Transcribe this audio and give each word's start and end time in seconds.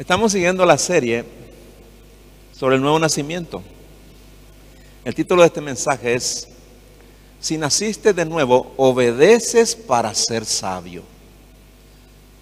Estamos 0.00 0.32
siguiendo 0.32 0.64
la 0.64 0.78
serie 0.78 1.26
sobre 2.56 2.76
el 2.76 2.80
nuevo 2.80 2.98
nacimiento. 2.98 3.62
El 5.04 5.14
título 5.14 5.42
de 5.42 5.48
este 5.48 5.60
mensaje 5.60 6.14
es, 6.14 6.48
si 7.38 7.58
naciste 7.58 8.14
de 8.14 8.24
nuevo, 8.24 8.72
obedeces 8.78 9.76
para 9.76 10.14
ser 10.14 10.46
sabio. 10.46 11.02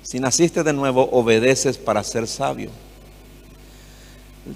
Si 0.05 0.21
naciste 0.21 0.63
de 0.63 0.73
nuevo, 0.73 1.09
obedeces 1.11 1.79
para 1.79 2.05
ser 2.05 2.29
sabio. 2.29 2.71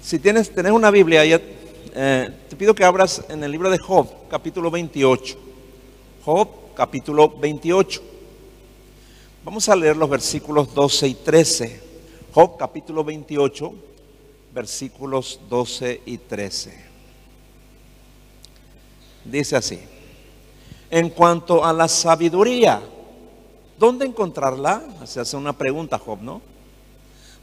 Si 0.01 0.17
tienes, 0.17 0.55
tenés 0.55 0.71
una 0.71 0.89
Biblia, 0.89 1.25
eh, 1.25 2.29
te 2.49 2.55
pido 2.55 2.73
que 2.73 2.85
abras 2.85 3.21
en 3.27 3.43
el 3.43 3.51
libro 3.51 3.69
de 3.69 3.79
Job, 3.79 4.07
capítulo 4.29 4.71
28. 4.71 5.37
Job, 6.23 6.47
capítulo 6.73 7.27
28. 7.37 8.01
Vamos 9.43 9.67
a 9.67 9.75
leer 9.75 9.97
los 9.97 10.09
versículos 10.09 10.73
12 10.73 11.07
y 11.09 11.15
13. 11.15 11.82
Job, 12.33 12.57
capítulo 12.57 13.03
28, 13.03 13.71
versículos 14.55 15.39
12 15.51 16.01
y 16.03 16.17
13. 16.17 16.73
Dice 19.23 19.55
así. 19.55 19.79
En 20.89 21.11
cuanto 21.11 21.63
a 21.63 21.71
la 21.71 21.87
sabiduría, 21.87 22.81
¿dónde 23.77 24.07
encontrarla? 24.07 24.81
Se 25.05 25.19
hace 25.19 25.37
una 25.37 25.53
pregunta, 25.55 25.99
Job, 25.99 26.23
¿no? 26.23 26.41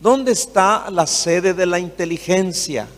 ¿Dónde 0.01 0.33
está 0.33 0.91
la 0.91 1.07
sede 1.07 1.55
de 1.55 1.66
la 1.66 1.79
inteligencia? 1.79 2.88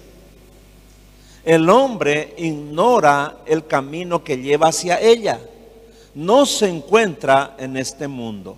El 1.45 1.68
hombre 1.68 2.32
ignora 2.38 3.40
el 3.45 3.66
camino 3.66 4.24
que 4.24 4.38
lleva 4.38 4.68
hacia 4.68 4.98
ella. 4.98 5.38
No 6.15 6.46
se 6.46 6.70
encuentra 6.70 7.54
en 7.59 7.77
este 7.77 8.09
mundo. 8.09 8.56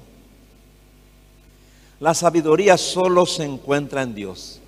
La 2.05 2.13
sabiduría 2.13 2.77
solo 2.77 3.25
se 3.25 3.45
encuentra 3.45 4.03
en 4.03 4.15
Dios. 4.15 4.61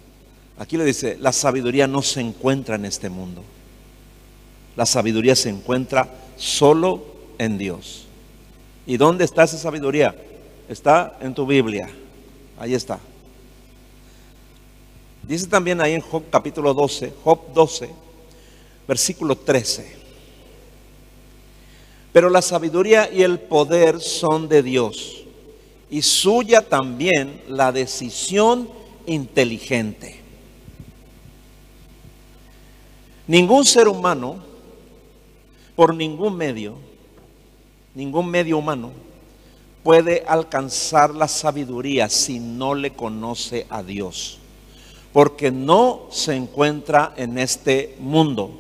Aquí 0.57 0.79
le 0.79 0.87
dice, 0.87 1.19
la 1.21 1.35
sabiduría 1.35 1.87
no 1.87 2.01
se 2.01 2.23
encuentra 2.23 2.77
en 2.77 2.87
este 2.87 3.11
mundo. 3.11 3.43
La 4.75 4.87
sabiduría 4.87 5.37
se 5.37 5.51
encuentra 5.51 6.09
solo 6.39 7.05
en 7.37 7.59
Dios. 7.59 8.07
¿Y 8.87 8.97
dónde 8.97 9.27
está 9.27 9.43
esa 9.43 9.59
sabiduría? 9.59 10.17
Está 10.67 11.19
en 11.21 11.35
tu 11.35 11.45
Biblia. 11.45 11.91
Ahí 12.59 12.73
está. 12.73 12.99
Dice 15.23 15.47
también 15.47 15.83
ahí 15.83 15.93
en 15.93 16.01
Job 16.01 16.23
capítulo 16.31 16.73
12, 16.73 17.13
Job 17.23 17.53
12, 17.53 17.91
versículo 18.89 19.37
13. 19.37 19.95
Pero 22.15 22.31
la 22.31 22.41
sabiduría 22.41 23.13
y 23.13 23.23
el 23.23 23.39
poder 23.39 24.01
son 24.01 24.49
de 24.49 24.63
Dios, 24.63 25.26
y 25.91 26.03
suya 26.03 26.63
también 26.63 27.43
la 27.49 27.73
decisión 27.73 28.69
inteligente. 29.07 30.21
Ningún 33.27 33.65
ser 33.65 33.89
humano, 33.89 34.37
por 35.75 35.95
ningún 35.95 36.37
medio, 36.37 36.77
ningún 37.95 38.29
medio 38.29 38.59
humano, 38.59 38.93
puede 39.83 40.25
alcanzar 40.27 41.15
la 41.15 41.29
sabiduría 41.29 42.09
si 42.09 42.39
no 42.39 42.75
le 42.75 42.93
conoce 42.93 43.67
a 43.69 43.83
Dios 43.83 44.39
porque 45.17 45.51
no 45.51 46.09
se 46.11 46.35
encuentra 46.35 47.15
en 47.17 47.39
este 47.39 47.97
mundo. 47.99 48.51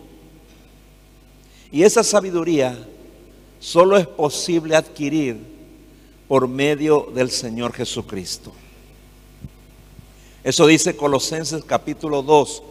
Y 1.70 1.82
esa 1.82 2.02
sabiduría 2.02 2.78
solo 3.60 3.98
es 3.98 4.06
posible 4.06 4.74
adquirir 4.74 5.36
por 6.28 6.48
medio 6.48 7.08
del 7.14 7.30
Señor 7.30 7.72
Jesucristo. 7.72 8.52
Eso 10.42 10.66
dice 10.66 10.96
Colosenses 10.96 11.64
capítulo 11.64 12.22
2, 12.22 12.62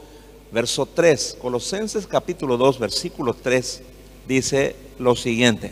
verso 0.51 0.85
3. 0.85 1.37
Colosenses 1.41 2.07
capítulo 2.07 2.57
2, 2.57 2.79
versículo 2.79 3.33
3 3.33 3.81
dice 4.27 4.75
lo 4.97 5.15
siguiente. 5.15 5.71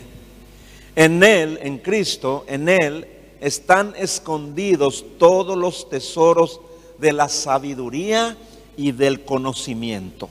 En 0.96 1.22
Él, 1.22 1.58
en 1.62 1.78
Cristo, 1.78 2.44
en 2.46 2.68
Él 2.68 3.06
están 3.40 3.94
escondidos 3.96 5.04
todos 5.18 5.56
los 5.56 5.88
tesoros 5.88 6.60
de 6.98 7.12
la 7.12 7.28
sabiduría 7.28 8.36
y 8.76 8.92
del 8.92 9.24
conocimiento. 9.24 10.28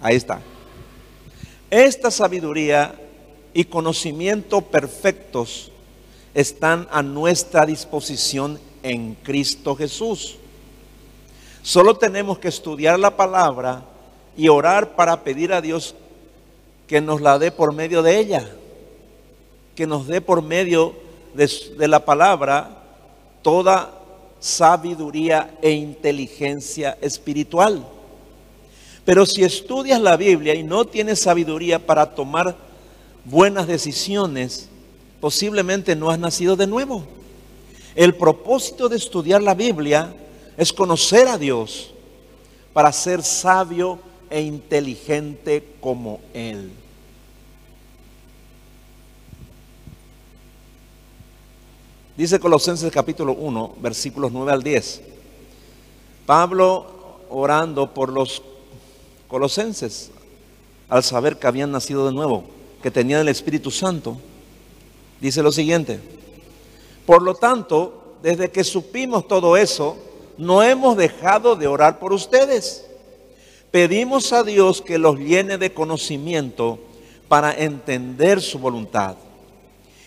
Ahí 0.00 0.16
está. 0.16 0.40
Esta 1.70 2.10
sabiduría 2.10 2.94
y 3.54 3.64
conocimiento 3.64 4.60
perfectos 4.60 5.71
están 6.34 6.88
a 6.90 7.02
nuestra 7.02 7.66
disposición 7.66 8.58
en 8.82 9.14
Cristo 9.22 9.76
Jesús. 9.76 10.36
Solo 11.62 11.96
tenemos 11.96 12.38
que 12.38 12.48
estudiar 12.48 12.98
la 12.98 13.16
palabra 13.16 13.84
y 14.36 14.48
orar 14.48 14.96
para 14.96 15.22
pedir 15.22 15.52
a 15.52 15.60
Dios 15.60 15.94
que 16.86 17.00
nos 17.00 17.20
la 17.20 17.38
dé 17.38 17.52
por 17.52 17.72
medio 17.72 18.02
de 18.02 18.18
ella, 18.18 18.50
que 19.74 19.86
nos 19.86 20.06
dé 20.06 20.20
por 20.20 20.42
medio 20.42 20.94
de, 21.34 21.50
de 21.78 21.88
la 21.88 22.04
palabra 22.04 22.82
toda 23.42 23.92
sabiduría 24.40 25.56
e 25.62 25.70
inteligencia 25.70 26.98
espiritual. 27.00 27.86
Pero 29.04 29.26
si 29.26 29.44
estudias 29.44 30.00
la 30.00 30.16
Biblia 30.16 30.54
y 30.54 30.62
no 30.62 30.84
tienes 30.84 31.20
sabiduría 31.20 31.84
para 31.84 32.14
tomar 32.14 32.56
buenas 33.24 33.66
decisiones, 33.66 34.68
posiblemente 35.22 35.94
no 35.94 36.10
has 36.10 36.18
nacido 36.18 36.56
de 36.56 36.66
nuevo. 36.66 37.04
El 37.94 38.16
propósito 38.16 38.88
de 38.88 38.96
estudiar 38.96 39.40
la 39.40 39.54
Biblia 39.54 40.12
es 40.56 40.72
conocer 40.72 41.28
a 41.28 41.38
Dios 41.38 41.92
para 42.72 42.90
ser 42.90 43.22
sabio 43.22 44.00
e 44.28 44.40
inteligente 44.40 45.76
como 45.80 46.18
Él. 46.34 46.72
Dice 52.16 52.40
Colosenses 52.40 52.90
capítulo 52.90 53.32
1, 53.34 53.76
versículos 53.80 54.32
9 54.32 54.50
al 54.50 54.62
10. 54.64 55.02
Pablo 56.26 57.20
orando 57.30 57.94
por 57.94 58.08
los 58.08 58.42
colosenses 59.28 60.10
al 60.88 61.04
saber 61.04 61.38
que 61.38 61.46
habían 61.46 61.70
nacido 61.70 62.06
de 62.06 62.12
nuevo, 62.12 62.42
que 62.82 62.90
tenían 62.90 63.20
el 63.20 63.28
Espíritu 63.28 63.70
Santo, 63.70 64.18
dice 65.22 65.42
lo 65.42 65.52
siguiente. 65.52 66.00
Por 67.06 67.22
lo 67.22 67.34
tanto, 67.34 68.16
desde 68.22 68.50
que 68.50 68.64
supimos 68.64 69.28
todo 69.28 69.56
eso, 69.56 69.96
no 70.36 70.62
hemos 70.62 70.96
dejado 70.96 71.54
de 71.54 71.68
orar 71.68 72.00
por 72.00 72.12
ustedes. 72.12 72.84
Pedimos 73.70 74.32
a 74.32 74.42
Dios 74.42 74.82
que 74.82 74.98
los 74.98 75.18
llene 75.18 75.58
de 75.58 75.72
conocimiento 75.72 76.80
para 77.28 77.54
entender 77.54 78.42
su 78.42 78.58
voluntad 78.58 79.14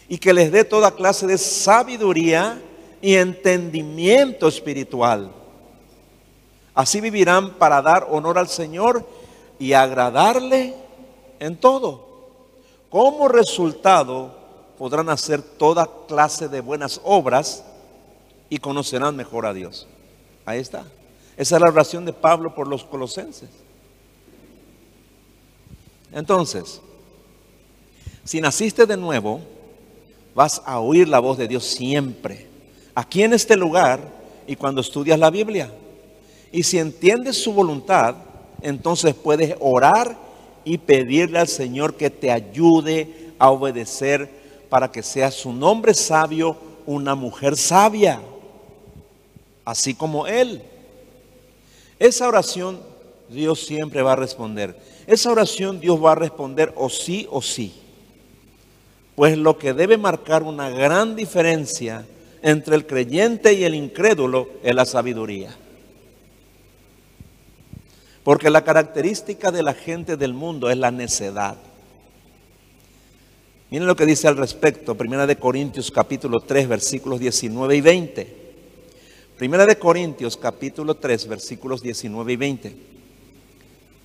y 0.10 0.18
que 0.18 0.34
les 0.34 0.52
dé 0.52 0.66
toda 0.66 0.92
clase 0.92 1.26
de 1.26 1.38
sabiduría 1.38 2.62
y 3.02 3.16
entendimiento 3.16 4.50
espiritual. 4.50 5.32
Así 6.74 7.00
vivirán 7.00 7.52
para 7.54 7.82
dar 7.82 8.06
honor 8.12 8.38
al 8.38 8.50
Señor 8.50 9.08
y 9.60 9.72
agradarle 9.72 10.74
en 11.40 11.56
todo. 11.56 12.06
Como 12.90 13.30
resultado 13.30 14.45
podrán 14.78 15.10
hacer 15.10 15.42
toda 15.42 15.90
clase 16.08 16.48
de 16.48 16.62
buenas 16.62 17.00
obras 17.04 17.64
y 18.50 18.58
conocerán 18.58 19.16
mejor 19.16 19.46
a 19.46 19.54
Dios. 19.54 19.88
Ahí 20.46 20.60
está. 20.60 20.86
Esa 21.38 21.56
es 21.56 21.62
la 21.62 21.70
oración 21.70 22.06
de 22.06 22.14
Pablo 22.14 22.54
por 22.54 22.68
los 22.68 22.84
colosenses. 22.84 23.50
Entonces, 26.12 26.82
si 28.24 28.40
naciste 28.40 28.86
de 28.86 28.98
nuevo, 28.98 29.42
vas 30.34 30.62
a 30.66 30.80
oír 30.80 31.08
la 31.08 31.20
voz 31.20 31.38
de 31.38 31.48
Dios 31.48 31.66
siempre, 31.66 32.48
aquí 32.94 33.24
en 33.24 33.34
este 33.34 33.56
lugar 33.56 34.00
y 34.48 34.56
cuando 34.56 34.82
estudias 34.82 35.20
la 35.20 35.30
Biblia. 35.30 35.72
Y 36.52 36.64
si 36.64 36.80
entiendes 36.80 37.42
su 37.42 37.54
voluntad, 37.54 38.16
entonces 38.62 39.14
puedes 39.14 39.56
orar 39.60 40.18
y 40.64 40.78
pedirle 40.78 41.40
al 41.40 41.48
Señor 41.48 41.96
que 41.96 42.10
te 42.10 42.32
ayude 42.32 43.34
a 43.38 43.52
obedecer 43.52 44.45
para 44.70 44.92
que 44.92 45.04
sea 45.04 45.32
su 45.32 45.54
nombre 45.54 45.94
sabio 45.94 46.58
una 46.86 47.16
mujer 47.16 47.58
sabia, 47.58 48.22
así 49.64 49.94
como 49.94 50.28
Él. 50.28 50.62
Esa 52.00 52.28
oración 52.28 52.80
Dios 53.30 53.66
siempre 53.66 54.02
va 54.02 54.14
a 54.14 54.18
responder. 54.18 54.78
Esa 55.08 55.32
oración 55.32 55.80
Dios 55.80 56.04
va 56.04 56.14
a 56.14 56.16
responder 56.16 56.74
o 56.76 56.90
sí 56.90 57.28
o 57.30 57.42
sí. 57.42 57.74
Pues 59.16 59.38
lo 59.38 59.58
que 59.58 59.74
debe 59.74 59.98
marcar 59.98 60.44
una 60.44 60.70
gran 60.70 61.16
diferencia 61.16 62.06
entre 62.42 62.76
el 62.76 62.86
creyente 62.86 63.54
y 63.54 63.64
el 63.64 63.74
incrédulo 63.74 64.50
es 64.62 64.76
la 64.76 64.86
sabiduría. 64.86 65.56
Porque 68.24 68.50
la 68.50 68.64
característica 68.64 69.52
de 69.52 69.64
la 69.64 69.74
gente 69.74 70.18
del 70.18 70.34
mundo 70.34 70.70
es 70.70 70.78
la 70.78 70.92
necedad. 70.92 71.56
Miren 73.72 73.88
lo 73.88 73.96
que 73.96 74.06
dice 74.06 74.28
al 74.28 74.38
respecto, 74.38 74.96
Primera 74.96 75.26
de 75.26 75.38
Corintios 75.38 75.90
capítulo 75.90 76.40
3, 76.40 76.68
versículos 76.68 77.20
19 77.20 77.76
y 77.76 77.82
20. 77.82 78.46
Primera 79.40 79.66
de 79.66 79.78
Corintios 79.78 80.38
capítulo 80.38 80.96
3 80.96 81.28
versículos 81.28 81.82
19 81.82 82.34
y 82.34 82.36
20. 82.36 82.78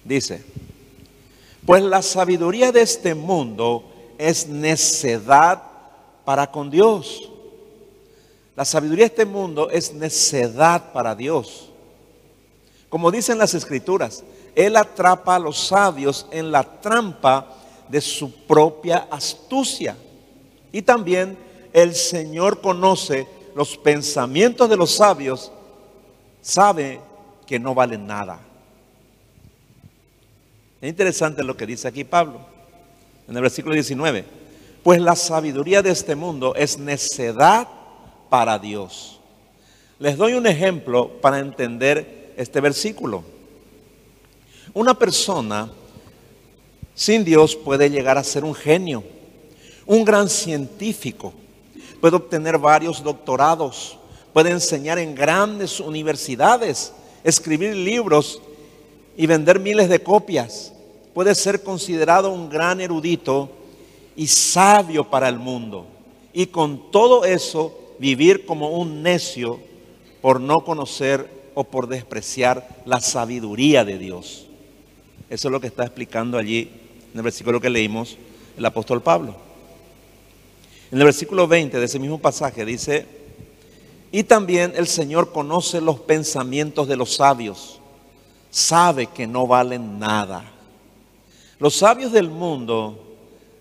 Dice, 0.03 0.43
pues 1.67 1.83
la 1.83 2.01
sabiduría 2.01 2.73
de 2.73 2.81
este 2.81 3.15
mundo 3.15 3.85
es 4.17 4.49
necedad 4.49 5.62
para 6.25 6.51
con 6.51 6.71
Dios. 6.71 7.31
La 8.57 8.65
sabiduría 8.65 9.05
de 9.05 9.11
este 9.11 9.27
mundo 9.27 9.69
es 9.71 9.93
necedad 9.93 10.91
para 10.93 11.15
Dios. 11.15 11.71
Como 12.89 13.11
dicen 13.11 13.37
las 13.37 13.53
escrituras, 13.53 14.25
Él 14.55 14.75
atrapa 14.75 15.37
a 15.37 15.39
los 15.39 15.59
sabios 15.59 16.27
en 16.31 16.51
la 16.51 16.81
trampa 16.81 17.60
de 17.90 18.00
su 18.00 18.32
propia 18.46 19.08
astucia. 19.10 19.96
Y 20.72 20.82
también 20.82 21.37
el 21.72 21.94
Señor 21.94 22.60
conoce 22.60 23.26
los 23.54 23.76
pensamientos 23.76 24.69
de 24.70 24.76
los 24.76 24.92
sabios, 24.92 25.50
sabe 26.40 27.00
que 27.46 27.58
no 27.58 27.75
valen 27.75 28.06
nada. 28.06 28.40
Es 30.81 30.88
interesante 30.88 31.42
lo 31.42 31.56
que 31.56 31.66
dice 31.66 31.88
aquí 31.88 32.04
Pablo 32.04 32.40
en 33.28 33.37
el 33.37 33.42
versículo 33.42 33.75
19. 33.75 34.25
Pues 34.82 35.00
la 35.00 35.14
sabiduría 35.14 35.82
de 35.82 35.90
este 35.90 36.14
mundo 36.14 36.54
es 36.54 36.78
necedad 36.78 37.69
para 38.28 38.58
Dios. 38.58 39.20
Les 39.98 40.16
doy 40.16 40.32
un 40.34 40.46
ejemplo 40.46 41.20
para 41.20 41.38
entender 41.38 42.32
este 42.37 42.60
versículo. 42.60 43.22
Una 44.72 44.94
persona 44.94 45.70
sin 46.94 47.25
Dios 47.25 47.56
puede 47.56 47.90
llegar 47.90 48.19
a 48.19 48.25
ser 48.25 48.44
un 48.44 48.54
genio, 48.54 49.02
un 49.87 50.04
gran 50.04 50.28
científico, 50.28 51.32
puede 52.00 52.16
obtener 52.16 52.58
varios 52.58 53.02
doctorados, 53.02 53.98
puede 54.32 54.50
enseñar 54.50 54.98
en 54.98 55.14
grandes 55.14 55.81
universidades, 55.81 56.92
escribir 57.25 57.75
libros 57.75 58.40
y 59.16 59.26
vender 59.26 59.58
miles 59.60 59.88
de 59.88 60.02
copias. 60.02 60.72
Puede 61.14 61.34
ser 61.34 61.62
considerado 61.62 62.31
un 62.31 62.48
gran 62.48 62.81
erudito 62.81 63.50
y 64.16 64.26
sabio 64.26 65.10
para 65.10 65.28
el 65.28 65.38
mundo. 65.38 65.87
Y 66.32 66.46
con 66.46 66.90
todo 66.90 67.25
eso 67.25 67.76
vivir 67.98 68.46
como 68.46 68.70
un 68.70 69.02
necio 69.02 69.60
por 70.22 70.40
no 70.40 70.64
conocer 70.64 71.28
o 71.54 71.64
por 71.64 71.88
despreciar 71.88 72.66
la 72.84 73.00
sabiduría 73.00 73.84
de 73.84 73.98
Dios. 73.98 74.46
Eso 75.28 75.48
es 75.48 75.52
lo 75.52 75.60
que 75.60 75.66
está 75.66 75.84
explicando 75.84 76.38
allí 76.38 76.70
en 77.12 77.19
el 77.19 77.23
versículo 77.23 77.61
que 77.61 77.71
leímos 77.71 78.17
el 78.57 78.65
apóstol 78.65 79.03
Pablo. 79.03 79.35
En 80.91 80.99
el 80.99 81.05
versículo 81.05 81.47
20 81.47 81.79
de 81.79 81.85
ese 81.85 81.99
mismo 81.99 82.19
pasaje 82.19 82.65
dice, 82.65 83.07
y 84.12 84.25
también 84.25 84.73
el 84.77 84.89
Señor 84.89 85.33
conoce 85.33 85.81
los 85.81 86.01
pensamientos 86.01 86.89
de 86.89 86.97
los 86.97 87.15
sabios, 87.15 87.81
sabe 88.51 89.07
que 89.07 89.27
no 89.27 89.47
valen 89.47 89.99
nada. 89.99 90.45
Los 91.59 91.77
sabios 91.77 92.11
del 92.11 92.29
mundo 92.29 92.99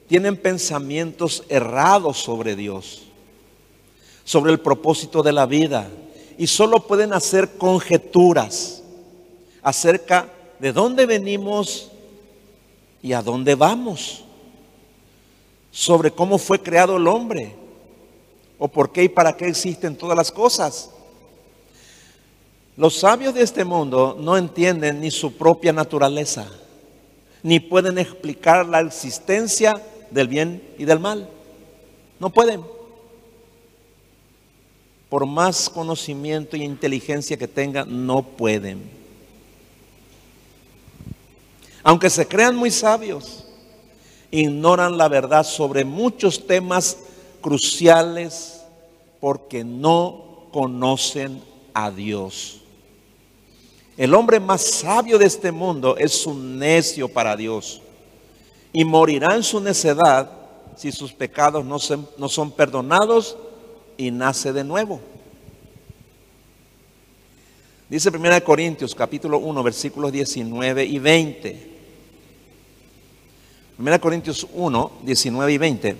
tienen 0.07 0.37
pensamientos 0.37 1.43
errados 1.49 2.17
sobre 2.17 2.55
Dios, 2.55 3.03
sobre 4.23 4.51
el 4.51 4.59
propósito 4.59 5.21
de 5.21 5.33
la 5.33 5.45
vida, 5.45 5.87
y 6.37 6.47
solo 6.47 6.87
pueden 6.87 7.13
hacer 7.13 7.57
conjeturas 7.57 8.81
acerca 9.61 10.31
de 10.59 10.73
dónde 10.73 11.05
venimos 11.05 11.91
y 13.01 13.13
a 13.13 13.21
dónde 13.21 13.55
vamos, 13.55 14.23
sobre 15.71 16.11
cómo 16.11 16.37
fue 16.37 16.61
creado 16.61 16.97
el 16.97 17.07
hombre, 17.07 17.55
o 18.57 18.67
por 18.67 18.91
qué 18.91 19.03
y 19.03 19.09
para 19.09 19.35
qué 19.35 19.47
existen 19.47 19.95
todas 19.95 20.17
las 20.17 20.31
cosas. 20.31 20.91
Los 22.75 22.97
sabios 22.97 23.33
de 23.33 23.41
este 23.41 23.65
mundo 23.65 24.17
no 24.19 24.37
entienden 24.37 25.01
ni 25.01 25.11
su 25.11 25.33
propia 25.33 25.73
naturaleza, 25.73 26.47
ni 27.41 27.59
pueden 27.59 27.97
explicar 27.97 28.65
la 28.65 28.81
existencia 28.81 29.81
del 30.11 30.27
bien 30.27 30.61
y 30.77 30.85
del 30.85 30.99
mal. 30.99 31.29
No 32.19 32.29
pueden. 32.29 32.63
Por 35.09 35.25
más 35.25 35.69
conocimiento 35.69 36.55
y 36.55 36.63
inteligencia 36.63 37.37
que 37.37 37.47
tengan, 37.47 38.05
no 38.05 38.21
pueden. 38.21 38.98
Aunque 41.89 42.11
se 42.11 42.27
crean 42.27 42.55
muy 42.55 42.69
sabios, 42.69 43.45
ignoran 44.29 44.95
la 44.95 45.07
verdad 45.07 45.43
sobre 45.43 45.83
muchos 45.83 46.45
temas 46.45 46.97
cruciales 47.41 48.61
porque 49.19 49.63
no 49.63 50.45
conocen 50.53 51.41
a 51.73 51.89
Dios. 51.89 52.61
El 53.97 54.13
hombre 54.13 54.39
más 54.39 54.61
sabio 54.61 55.17
de 55.17 55.25
este 55.25 55.51
mundo 55.51 55.97
es 55.97 56.27
un 56.27 56.59
necio 56.59 57.09
para 57.09 57.35
Dios 57.35 57.81
y 58.71 58.85
morirá 58.85 59.35
en 59.35 59.41
su 59.41 59.59
necedad 59.59 60.31
si 60.77 60.91
sus 60.91 61.11
pecados 61.11 61.65
no, 61.65 61.79
son 61.79 62.51
perdonados 62.51 63.35
y 63.97 64.11
nace 64.11 64.53
de 64.53 64.63
nuevo. 64.63 64.99
Dice 67.89 68.11
1 68.15 68.43
Corintios 68.43 68.93
capítulo 68.93 69.39
1 69.39 69.63
versículos 69.63 70.11
19 70.11 70.85
y 70.85 70.99
20. 70.99 71.68
1 73.79 74.01
Corintios 74.01 74.45
1, 74.53 74.91
19 75.03 75.53
y 75.53 75.57
20. 75.57 75.95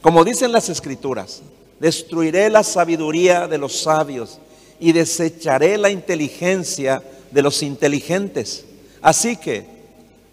Como 0.00 0.24
dicen 0.24 0.52
las 0.52 0.70
escrituras, 0.70 1.42
destruiré 1.78 2.48
la 2.48 2.62
sabiduría 2.62 3.46
de 3.46 3.58
los 3.58 3.82
sabios 3.82 4.38
y 4.80 4.92
desecharé 4.92 5.76
la 5.76 5.90
inteligencia 5.90 7.02
de 7.30 7.42
los 7.42 7.62
inteligentes. 7.62 8.64
Así 9.02 9.36
que, 9.36 9.66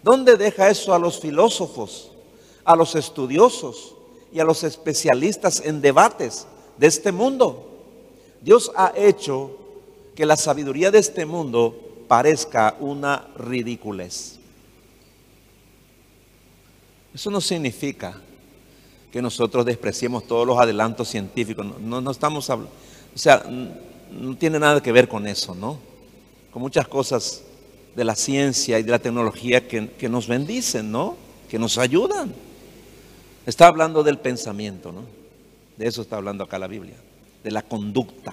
¿dónde 0.02 0.38
deja 0.38 0.70
eso 0.70 0.94
a 0.94 0.98
los 0.98 1.20
filósofos, 1.20 2.10
a 2.64 2.74
los 2.74 2.94
estudiosos 2.94 3.94
y 4.32 4.40
a 4.40 4.44
los 4.44 4.64
especialistas 4.64 5.60
en 5.62 5.82
debates 5.82 6.46
de 6.78 6.86
este 6.86 7.12
mundo? 7.12 7.68
Dios 8.40 8.72
ha 8.76 8.94
hecho 8.96 9.58
que 10.14 10.24
la 10.24 10.38
sabiduría 10.38 10.90
de 10.90 11.00
este 11.00 11.26
mundo 11.26 11.76
parezca 12.08 12.76
una 12.80 13.28
ridiculez. 13.36 14.38
Eso 17.14 17.30
no 17.30 17.40
significa 17.40 18.14
que 19.12 19.20
nosotros 19.20 19.66
despreciemos 19.66 20.26
todos 20.26 20.46
los 20.46 20.58
adelantos 20.58 21.08
científicos. 21.08 21.66
No, 21.80 22.00
no 22.00 22.10
estamos 22.10 22.48
hablando, 22.48 22.74
o 23.14 23.18
sea, 23.18 23.44
no 24.10 24.36
tiene 24.36 24.58
nada 24.58 24.82
que 24.82 24.92
ver 24.92 25.08
con 25.08 25.26
eso, 25.26 25.54
¿no? 25.54 25.78
Con 26.50 26.62
muchas 26.62 26.88
cosas 26.88 27.42
de 27.94 28.04
la 28.04 28.14
ciencia 28.14 28.78
y 28.78 28.82
de 28.82 28.90
la 28.90 28.98
tecnología 28.98 29.68
que, 29.68 29.90
que 29.90 30.08
nos 30.08 30.26
bendicen, 30.26 30.90
¿no? 30.90 31.16
Que 31.50 31.58
nos 31.58 31.76
ayudan. 31.76 32.32
Está 33.44 33.66
hablando 33.66 34.02
del 34.02 34.18
pensamiento, 34.18 34.92
¿no? 34.92 35.02
De 35.76 35.86
eso 35.86 36.02
está 36.02 36.16
hablando 36.16 36.44
acá 36.44 36.58
la 36.58 36.66
Biblia, 36.66 36.96
de 37.44 37.50
la 37.50 37.62
conducta, 37.62 38.32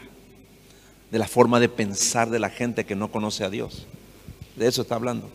de 1.11 1.19
la 1.19 1.27
forma 1.27 1.59
de 1.59 1.67
pensar 1.67 2.29
de 2.29 2.39
la 2.39 2.49
gente 2.49 2.85
que 2.85 2.95
no 2.95 3.11
conoce 3.11 3.43
a 3.43 3.49
Dios. 3.49 3.85
De 4.55 4.67
eso 4.67 4.83
está 4.83 4.95
hablando. 4.95 5.29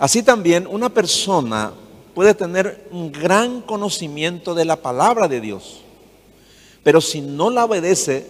Así 0.00 0.22
también 0.22 0.66
una 0.66 0.88
persona 0.88 1.74
puede 2.14 2.32
tener 2.32 2.88
un 2.90 3.12
gran 3.12 3.60
conocimiento 3.60 4.54
de 4.54 4.64
la 4.64 4.76
palabra 4.76 5.28
de 5.28 5.42
Dios, 5.42 5.82
pero 6.82 7.02
si 7.02 7.20
no 7.20 7.50
la 7.50 7.66
obedece, 7.66 8.26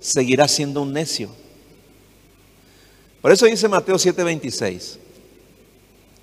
seguirá 0.00 0.48
siendo 0.48 0.82
un 0.82 0.92
necio. 0.92 1.30
Por 3.20 3.30
eso 3.30 3.46
dice 3.46 3.68
Mateo 3.68 3.94
7:26. 3.94 4.98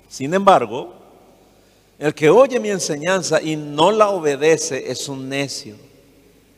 Sin 0.06 0.34
embargo, 0.34 0.92
el 1.98 2.14
que 2.14 2.28
oye 2.28 2.60
mi 2.60 2.68
enseñanza 2.68 3.40
y 3.40 3.56
no 3.56 3.92
la 3.92 4.10
obedece 4.10 4.90
es 4.90 5.08
un 5.08 5.30
necio. 5.30 5.76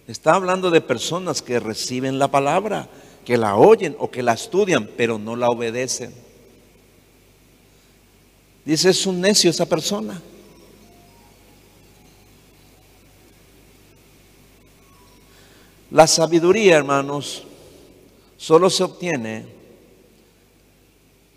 Está 0.08 0.34
hablando 0.34 0.72
de 0.72 0.80
personas 0.80 1.42
que 1.42 1.60
reciben 1.60 2.18
la 2.18 2.26
palabra, 2.26 2.88
que 3.24 3.36
la 3.36 3.54
oyen 3.54 3.94
o 4.00 4.10
que 4.10 4.24
la 4.24 4.32
estudian, 4.32 4.90
pero 4.96 5.16
no 5.16 5.36
la 5.36 5.46
obedecen. 5.46 6.31
Dice, 8.64 8.90
es 8.90 9.06
un 9.06 9.20
necio 9.20 9.50
esa 9.50 9.66
persona. 9.66 10.20
La 15.90 16.06
sabiduría, 16.06 16.76
hermanos, 16.76 17.42
solo 18.36 18.70
se 18.70 18.84
obtiene 18.84 19.46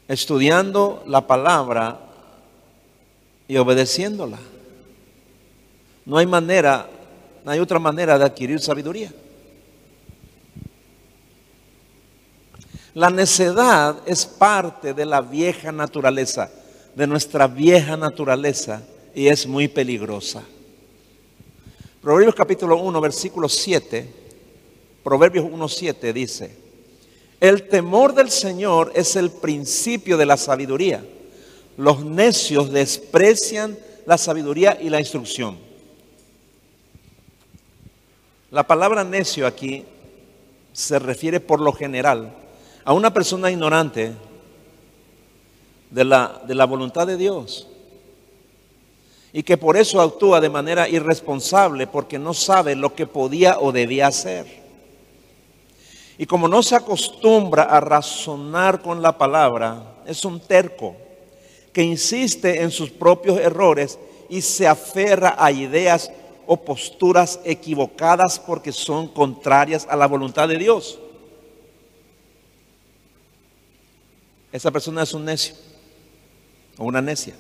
estudiando 0.08 1.04
la 1.08 1.26
palabra 1.26 2.00
y 3.48 3.58
obedeciéndola. 3.58 4.40
No 6.06 6.18
hay 6.18 6.28
manera, 6.28 6.88
no 7.44 7.52
hay 7.52 7.60
otra 7.60 7.80
manera 7.80 8.20
de 8.20 8.26
adquirir 8.26 8.60
sabiduría. 8.60 9.12
La 12.94 13.10
necedad 13.10 13.98
es 14.06 14.26
parte 14.26 14.94
de 14.94 15.06
la 15.06 15.20
vieja 15.22 15.72
naturaleza 15.72 16.50
de 16.96 17.08
nuestra 17.08 17.48
vieja 17.48 17.98
naturaleza 17.98 18.82
y 19.14 19.28
es 19.28 19.46
muy 19.46 19.68
peligrosa. 19.68 20.44
Proverbios 22.02 22.36
capítulo 22.36 22.78
1, 22.78 23.02
versículo 23.02 23.50
7 23.50 24.26
Proverbios 25.06 25.46
1.7 25.46 26.14
dice, 26.14 26.58
el 27.40 27.68
temor 27.68 28.16
del 28.16 28.32
Señor 28.32 28.92
es 28.96 29.16
el 29.16 29.30
principio 29.30 30.18
de 30.18 30.26
la 30.26 30.36
sabiduría. 30.36 31.06
Los 31.78 32.04
necios 32.04 32.72
desprecian 32.72 33.78
la 34.08 34.18
sabiduría 34.18 34.80
y 34.82 34.90
la 34.90 35.00
instrucción. 35.00 35.60
La 38.50 38.66
palabra 38.66 39.04
necio 39.04 39.46
aquí 39.46 39.86
se 40.74 40.98
refiere 40.98 41.40
por 41.40 41.62
lo 41.62 41.72
general 41.72 42.34
a 42.84 42.92
una 42.92 43.14
persona 43.14 43.52
ignorante 43.52 44.12
de 45.96 46.04
la, 46.04 46.42
de 46.46 46.54
la 46.54 46.66
voluntad 46.66 47.08
de 47.08 47.16
Dios 47.16 47.68
y 49.32 49.44
que 49.44 49.58
por 49.58 49.78
eso 49.78 50.02
actúa 50.02 50.42
de 50.42 50.50
manera 50.50 50.90
irresponsable 50.90 51.88
porque 51.88 52.20
no 52.20 52.34
sabe 52.34 52.76
lo 52.76 52.94
que 52.94 53.08
podía 53.08 53.60
o 53.60 53.72
debía 53.72 54.08
hacer. 54.08 54.46
Y 56.18 56.26
como 56.26 56.50
no 56.50 56.62
se 56.64 56.76
acostumbra 56.76 57.64
a 57.64 57.80
razonar 57.80 58.82
con 58.82 59.02
la 59.02 59.18
palabra, 59.18 59.96
es 60.06 60.26
un 60.26 60.42
terco 60.42 60.98
que 61.72 61.82
insiste 61.82 62.62
en 62.62 62.72
sus 62.72 62.90
propios 62.90 63.40
errores 63.40 63.98
y 64.30 64.42
se 64.42 64.68
aferra 64.68 65.36
a 65.38 65.50
ideas 65.50 66.12
o 66.46 66.58
posturas 66.58 67.40
equivocadas 67.46 68.38
porque 68.38 68.74
son 68.74 69.08
contrarias 69.08 69.88
a 69.90 69.96
la 69.96 70.08
voluntad 70.08 70.50
de 70.50 70.58
Dios. 70.58 71.00
Esa 74.52 74.72
persona 74.72 75.04
es 75.04 75.14
un 75.14 75.24
necio 75.24 75.65
o 76.78 76.86
una 76.86 77.02
necia. 77.02 77.36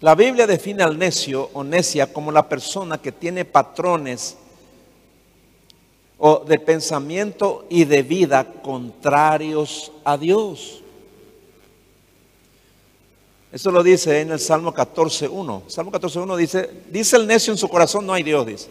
La 0.00 0.14
Biblia 0.14 0.46
define 0.46 0.82
al 0.82 0.98
necio 0.98 1.50
o 1.54 1.64
necia 1.64 2.12
como 2.12 2.30
la 2.30 2.48
persona 2.48 2.98
que 3.00 3.12
tiene 3.12 3.44
patrones 3.44 4.36
o 6.18 6.44
de 6.46 6.58
pensamiento 6.58 7.66
y 7.68 7.84
de 7.84 8.02
vida 8.02 8.44
contrarios 8.62 9.92
a 10.04 10.16
Dios. 10.16 10.82
Eso 13.52 13.70
lo 13.70 13.82
dice 13.82 14.20
en 14.20 14.32
el 14.32 14.40
Salmo 14.40 14.74
14.1. 14.74 15.68
Salmo 15.68 15.92
14.1 15.92 16.36
dice, 16.36 16.70
dice 16.90 17.16
el 17.16 17.26
necio 17.26 17.52
en 17.52 17.56
su 17.56 17.68
corazón, 17.68 18.04
no 18.04 18.12
hay 18.12 18.22
Dios, 18.24 18.44
dice. 18.46 18.68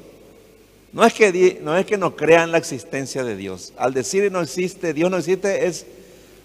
No 0.91 1.05
es, 1.05 1.13
que, 1.13 1.59
no 1.61 1.75
es 1.75 1.85
que 1.85 1.97
no 1.97 2.15
crea 2.15 2.43
en 2.43 2.51
la 2.51 2.59
existencia 2.59 3.23
de 3.23 3.35
Dios. 3.35 3.73
Al 3.77 3.93
decir 3.93 4.31
no 4.31 4.41
existe, 4.41 4.93
Dios 4.93 5.09
no 5.09 5.17
existe, 5.17 5.65
es 5.65 5.87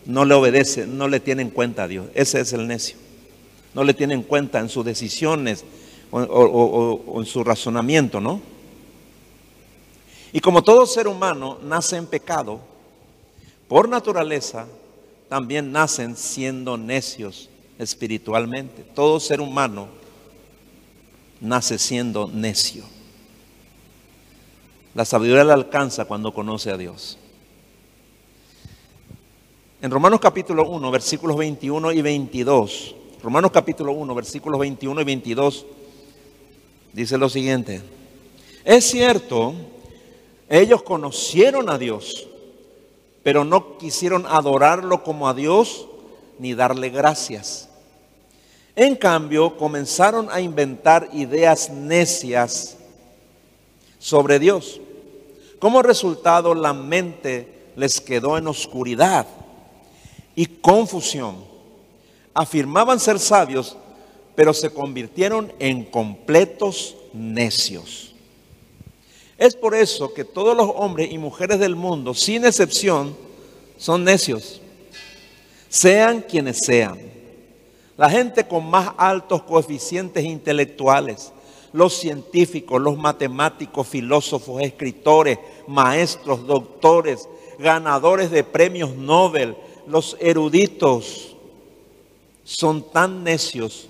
no 0.06 0.24
le 0.24 0.34
obedece, 0.34 0.86
no 0.86 1.08
le 1.08 1.20
tiene 1.20 1.42
en 1.42 1.50
cuenta 1.50 1.84
a 1.84 1.88
Dios. 1.88 2.06
Ese 2.14 2.40
es 2.40 2.52
el 2.52 2.66
necio. 2.66 2.96
No 3.74 3.84
le 3.84 3.94
tiene 3.94 4.14
en 4.14 4.22
cuenta 4.22 4.58
en 4.58 4.68
sus 4.68 4.84
decisiones 4.84 5.64
o, 6.10 6.20
o 6.20 7.20
en 7.20 7.26
su 7.26 7.44
razonamiento, 7.44 8.20
¿no? 8.20 8.40
Y 10.32 10.40
como 10.40 10.62
todo 10.62 10.86
ser 10.86 11.08
humano 11.08 11.58
nace 11.62 11.96
en 11.96 12.06
pecado, 12.06 12.60
por 13.66 13.88
naturaleza 13.88 14.66
también 15.28 15.72
nacen 15.72 16.16
siendo 16.16 16.76
necios 16.76 17.50
espiritualmente. 17.78 18.82
Todo 18.94 19.20
ser 19.20 19.40
humano 19.40 19.88
nace 21.40 21.78
siendo 21.78 22.28
necio. 22.28 22.84
La 24.94 25.04
sabiduría 25.04 25.44
la 25.44 25.54
alcanza 25.54 26.06
cuando 26.06 26.32
conoce 26.32 26.70
a 26.70 26.76
Dios. 26.76 27.18
En 29.80 29.92
Romanos 29.92 30.18
capítulo 30.18 30.68
1, 30.68 30.90
versículos 30.90 31.36
21 31.36 31.92
y 31.92 32.02
22, 32.02 32.96
Romanos 33.22 33.52
capítulo 33.52 33.92
1, 33.92 34.12
versículos 34.12 34.58
21 34.58 35.00
y 35.00 35.04
22, 35.04 35.66
dice 36.92 37.16
lo 37.16 37.28
siguiente. 37.28 37.80
Es 38.64 38.90
cierto, 38.90 39.54
ellos 40.48 40.82
conocieron 40.82 41.70
a 41.70 41.78
Dios, 41.78 42.26
pero 43.22 43.44
no 43.44 43.78
quisieron 43.78 44.26
adorarlo 44.26 45.04
como 45.04 45.28
a 45.28 45.34
Dios 45.34 45.86
ni 46.40 46.54
darle 46.54 46.90
gracias. 46.90 47.68
En 48.74 48.96
cambio, 48.96 49.56
comenzaron 49.56 50.26
a 50.32 50.40
inventar 50.40 51.08
ideas 51.12 51.70
necias 51.70 52.78
sobre 54.00 54.40
Dios. 54.40 54.80
Como 55.60 55.82
resultado, 55.82 56.56
la 56.56 56.72
mente 56.72 57.70
les 57.76 58.00
quedó 58.00 58.38
en 58.38 58.48
oscuridad 58.48 59.37
y 60.38 60.46
confusión. 60.46 61.34
Afirmaban 62.32 63.00
ser 63.00 63.18
sabios, 63.18 63.76
pero 64.36 64.54
se 64.54 64.70
convirtieron 64.70 65.52
en 65.58 65.84
completos 65.84 66.94
necios. 67.12 68.14
Es 69.36 69.56
por 69.56 69.74
eso 69.74 70.14
que 70.14 70.22
todos 70.22 70.56
los 70.56 70.70
hombres 70.76 71.10
y 71.10 71.18
mujeres 71.18 71.58
del 71.58 71.74
mundo, 71.74 72.14
sin 72.14 72.44
excepción, 72.44 73.16
son 73.78 74.04
necios, 74.04 74.60
sean 75.68 76.22
quienes 76.22 76.58
sean. 76.58 77.00
La 77.96 78.08
gente 78.08 78.46
con 78.46 78.64
más 78.70 78.92
altos 78.96 79.42
coeficientes 79.42 80.22
intelectuales, 80.22 81.32
los 81.72 81.94
científicos, 81.94 82.80
los 82.80 82.96
matemáticos, 82.96 83.88
filósofos, 83.88 84.62
escritores, 84.62 85.40
maestros, 85.66 86.46
doctores, 86.46 87.28
ganadores 87.58 88.30
de 88.30 88.44
premios 88.44 88.94
Nobel, 88.94 89.56
los 89.88 90.16
eruditos, 90.20 91.36
son 92.44 92.90
tan 92.90 93.24
necios 93.24 93.88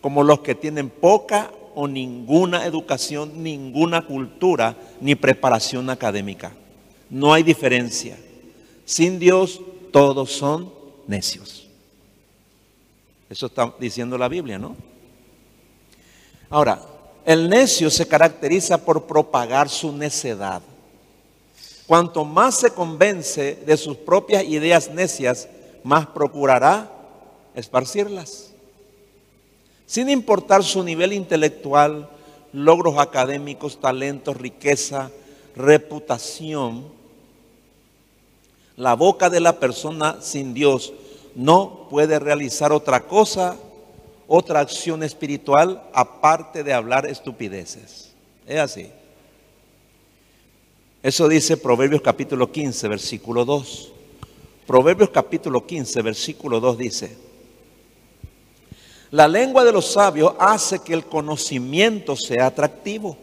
como 0.00 0.22
los 0.22 0.40
que 0.40 0.54
tienen 0.54 0.90
poca 0.90 1.52
o 1.74 1.88
ninguna 1.88 2.66
educación, 2.66 3.42
ninguna 3.42 4.06
cultura 4.06 4.76
ni 5.00 5.14
preparación 5.14 5.90
académica. 5.90 6.52
No 7.10 7.32
hay 7.32 7.42
diferencia. 7.42 8.18
Sin 8.84 9.18
Dios 9.18 9.60
todos 9.92 10.32
son 10.32 10.72
necios. 11.06 11.68
Eso 13.30 13.46
está 13.46 13.72
diciendo 13.78 14.18
la 14.18 14.28
Biblia, 14.28 14.58
¿no? 14.58 14.76
Ahora, 16.50 16.82
el 17.24 17.48
necio 17.48 17.90
se 17.90 18.06
caracteriza 18.06 18.84
por 18.84 19.06
propagar 19.06 19.68
su 19.68 19.92
necedad. 19.92 20.62
Cuanto 21.86 22.24
más 22.24 22.56
se 22.56 22.70
convence 22.70 23.56
de 23.66 23.76
sus 23.76 23.96
propias 23.96 24.44
ideas 24.44 24.90
necias, 24.90 25.48
más 25.82 26.06
procurará 26.06 26.90
esparcirlas. 27.54 28.52
Sin 29.86 30.08
importar 30.08 30.64
su 30.64 30.82
nivel 30.82 31.12
intelectual, 31.12 32.08
logros 32.52 32.98
académicos, 32.98 33.80
talentos, 33.80 34.36
riqueza, 34.36 35.10
reputación, 35.54 36.84
la 38.76 38.94
boca 38.94 39.30
de 39.30 39.40
la 39.40 39.60
persona 39.60 40.16
sin 40.20 40.54
Dios 40.54 40.92
no 41.34 41.86
puede 41.90 42.18
realizar 42.18 42.72
otra 42.72 43.06
cosa, 43.06 43.56
otra 44.26 44.60
acción 44.60 45.02
espiritual, 45.02 45.82
aparte 45.92 46.64
de 46.64 46.72
hablar 46.72 47.06
estupideces. 47.06 48.12
Es 48.46 48.58
así. 48.58 48.90
Eso 51.04 51.28
dice 51.28 51.58
Proverbios 51.58 52.00
capítulo 52.00 52.50
15, 52.50 52.88
versículo 52.88 53.44
2. 53.44 53.92
Proverbios 54.66 55.10
capítulo 55.10 55.66
15, 55.66 56.00
versículo 56.00 56.60
2 56.60 56.78
dice, 56.78 57.14
la 59.10 59.28
lengua 59.28 59.64
de 59.64 59.72
los 59.72 59.92
sabios 59.92 60.32
hace 60.38 60.78
que 60.78 60.94
el 60.94 61.04
conocimiento 61.04 62.16
sea 62.16 62.46
atractivo, 62.46 63.18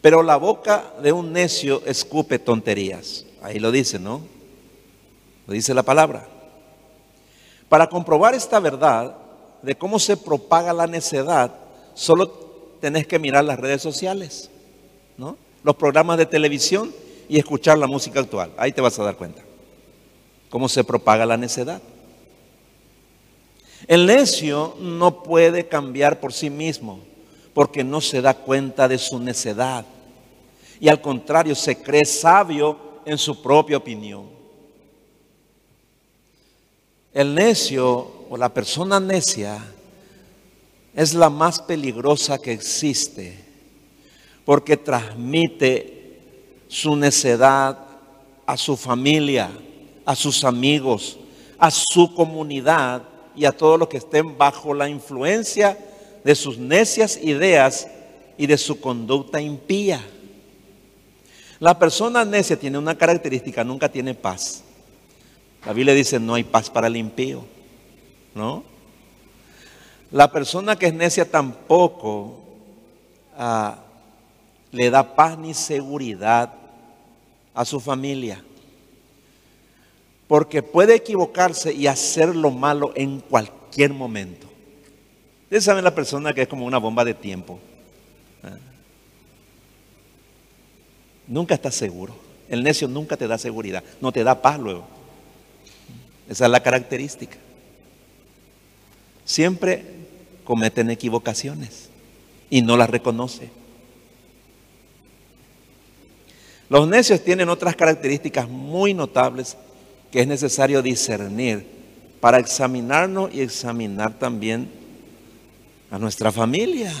pero 0.00 0.22
la 0.22 0.36
boca 0.36 0.94
de 1.02 1.10
un 1.10 1.32
necio 1.32 1.82
escupe 1.86 2.38
tonterías. 2.38 3.26
Ahí 3.42 3.58
lo 3.58 3.72
dice, 3.72 3.98
¿no? 3.98 4.20
Lo 5.48 5.54
dice 5.54 5.74
la 5.74 5.82
palabra. 5.82 6.28
Para 7.68 7.88
comprobar 7.88 8.32
esta 8.36 8.60
verdad 8.60 9.16
de 9.60 9.74
cómo 9.74 9.98
se 9.98 10.16
propaga 10.16 10.72
la 10.72 10.86
necedad, 10.86 11.52
solo 11.94 12.30
tenés 12.80 13.08
que 13.08 13.18
mirar 13.18 13.44
las 13.44 13.58
redes 13.58 13.82
sociales, 13.82 14.50
¿no? 15.16 15.36
Los 15.66 15.74
programas 15.74 16.16
de 16.16 16.26
televisión 16.26 16.94
y 17.28 17.40
escuchar 17.40 17.76
la 17.76 17.88
música 17.88 18.20
actual. 18.20 18.52
Ahí 18.56 18.70
te 18.70 18.80
vas 18.80 18.96
a 19.00 19.02
dar 19.02 19.16
cuenta 19.16 19.42
cómo 20.48 20.68
se 20.68 20.84
propaga 20.84 21.26
la 21.26 21.36
necedad. 21.36 21.82
El 23.88 24.06
necio 24.06 24.76
no 24.78 25.24
puede 25.24 25.66
cambiar 25.66 26.20
por 26.20 26.32
sí 26.32 26.50
mismo 26.50 27.00
porque 27.52 27.82
no 27.82 28.00
se 28.00 28.22
da 28.22 28.34
cuenta 28.34 28.86
de 28.86 28.96
su 28.96 29.18
necedad 29.18 29.84
y 30.78 30.88
al 30.88 31.00
contrario 31.00 31.56
se 31.56 31.82
cree 31.82 32.04
sabio 32.04 32.78
en 33.04 33.18
su 33.18 33.42
propia 33.42 33.78
opinión. 33.78 34.26
El 37.12 37.34
necio 37.34 38.26
o 38.30 38.36
la 38.36 38.54
persona 38.54 39.00
necia 39.00 39.64
es 40.94 41.12
la 41.12 41.28
más 41.28 41.60
peligrosa 41.60 42.38
que 42.38 42.52
existe 42.52 43.45
porque 44.46 44.76
transmite 44.76 46.20
su 46.68 46.96
necedad 46.96 47.78
a 48.46 48.56
su 48.56 48.76
familia, 48.76 49.50
a 50.04 50.14
sus 50.14 50.44
amigos, 50.44 51.18
a 51.58 51.70
su 51.70 52.14
comunidad 52.14 53.02
y 53.34 53.44
a 53.44 53.52
todos 53.52 53.78
los 53.78 53.88
que 53.88 53.96
estén 53.96 54.38
bajo 54.38 54.72
la 54.72 54.88
influencia 54.88 55.76
de 56.24 56.34
sus 56.36 56.58
necias 56.58 57.18
ideas 57.20 57.88
y 58.38 58.46
de 58.46 58.56
su 58.56 58.80
conducta 58.80 59.40
impía. 59.40 60.00
La 61.58 61.76
persona 61.76 62.24
necia 62.24 62.56
tiene 62.56 62.78
una 62.78 62.96
característica, 62.96 63.64
nunca 63.64 63.90
tiene 63.90 64.14
paz. 64.14 64.62
La 65.64 65.72
Biblia 65.72 65.92
dice, 65.92 66.20
no 66.20 66.34
hay 66.34 66.44
paz 66.44 66.70
para 66.70 66.86
el 66.86 66.96
impío, 66.96 67.44
¿no? 68.32 68.62
La 70.12 70.30
persona 70.30 70.76
que 70.76 70.86
es 70.86 70.94
necia 70.94 71.28
tampoco 71.28 72.38
ah, 73.36 73.85
le 74.72 74.90
da 74.90 75.14
paz 75.14 75.38
ni 75.38 75.54
seguridad 75.54 76.52
a 77.54 77.64
su 77.64 77.80
familia. 77.80 78.42
Porque 80.28 80.62
puede 80.62 80.94
equivocarse 80.94 81.72
y 81.72 81.86
hacer 81.86 82.34
lo 82.34 82.50
malo 82.50 82.92
en 82.94 83.20
cualquier 83.20 83.92
momento. 83.92 84.46
Ustedes 85.44 85.64
saben 85.64 85.84
la 85.84 85.94
persona 85.94 86.34
que 86.34 86.42
es 86.42 86.48
como 86.48 86.66
una 86.66 86.78
bomba 86.78 87.04
de 87.04 87.14
tiempo. 87.14 87.60
Ah. 88.42 88.56
Nunca 91.28 91.54
está 91.54 91.70
seguro. 91.70 92.14
El 92.48 92.62
necio 92.62 92.88
nunca 92.88 93.16
te 93.16 93.26
da 93.26 93.38
seguridad, 93.38 93.82
no 94.00 94.12
te 94.12 94.24
da 94.24 94.42
paz 94.42 94.58
luego. 94.58 94.86
Esa 96.28 96.46
es 96.46 96.50
la 96.50 96.62
característica. 96.62 97.36
Siempre 99.24 99.84
cometen 100.44 100.90
equivocaciones 100.90 101.88
y 102.50 102.62
no 102.62 102.76
las 102.76 102.90
reconoce. 102.90 103.50
Los 106.68 106.88
necios 106.88 107.22
tienen 107.22 107.48
otras 107.48 107.76
características 107.76 108.48
muy 108.48 108.92
notables 108.92 109.56
que 110.10 110.20
es 110.20 110.26
necesario 110.26 110.82
discernir 110.82 111.66
para 112.20 112.38
examinarnos 112.38 113.32
y 113.32 113.40
examinar 113.40 114.18
también 114.18 114.68
a 115.90 115.98
nuestra 115.98 116.32
familia 116.32 116.92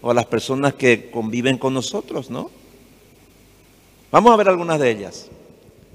o 0.00 0.10
a 0.10 0.14
las 0.14 0.26
personas 0.26 0.74
que 0.74 1.10
conviven 1.10 1.58
con 1.58 1.74
nosotros, 1.74 2.30
¿no? 2.30 2.50
Vamos 4.10 4.32
a 4.32 4.36
ver 4.36 4.48
algunas 4.48 4.78
de 4.78 4.90
ellas. 4.90 5.28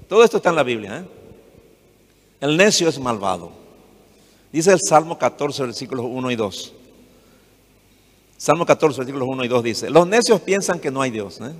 Todo 0.08 0.24
esto 0.24 0.38
está 0.38 0.50
en 0.50 0.56
la 0.56 0.62
Biblia. 0.62 0.98
¿eh? 0.98 1.04
El 2.40 2.56
necio 2.56 2.88
es 2.88 2.98
malvado. 2.98 3.52
Dice 4.52 4.72
el 4.72 4.80
Salmo 4.80 5.18
14, 5.18 5.64
versículos 5.64 6.06
1 6.08 6.30
y 6.30 6.36
2. 6.36 6.72
Salmo 8.38 8.64
14, 8.64 8.98
versículos 8.98 9.28
1 9.28 9.44
y 9.44 9.48
2 9.48 9.64
dice, 9.64 9.90
los 9.90 10.06
necios 10.06 10.40
piensan 10.40 10.78
que 10.78 10.90
no 10.90 11.02
hay 11.02 11.10
Dios. 11.10 11.40
¿eh? 11.40 11.52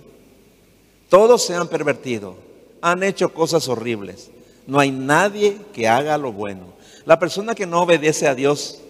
Todos 1.08 1.44
se 1.44 1.54
han 1.54 1.68
pervertido, 1.68 2.36
han 2.80 3.02
hecho 3.02 3.32
cosas 3.32 3.68
horribles. 3.68 4.30
No 4.66 4.80
hay 4.80 4.90
nadie 4.90 5.58
que 5.72 5.88
haga 5.88 6.18
lo 6.18 6.32
bueno. 6.32 6.75
La 7.04 7.18
persona 7.18 7.54
que 7.54 7.66
no 7.66 7.82
obedece 7.82 8.26
a 8.26 8.34
Dios, 8.34 8.80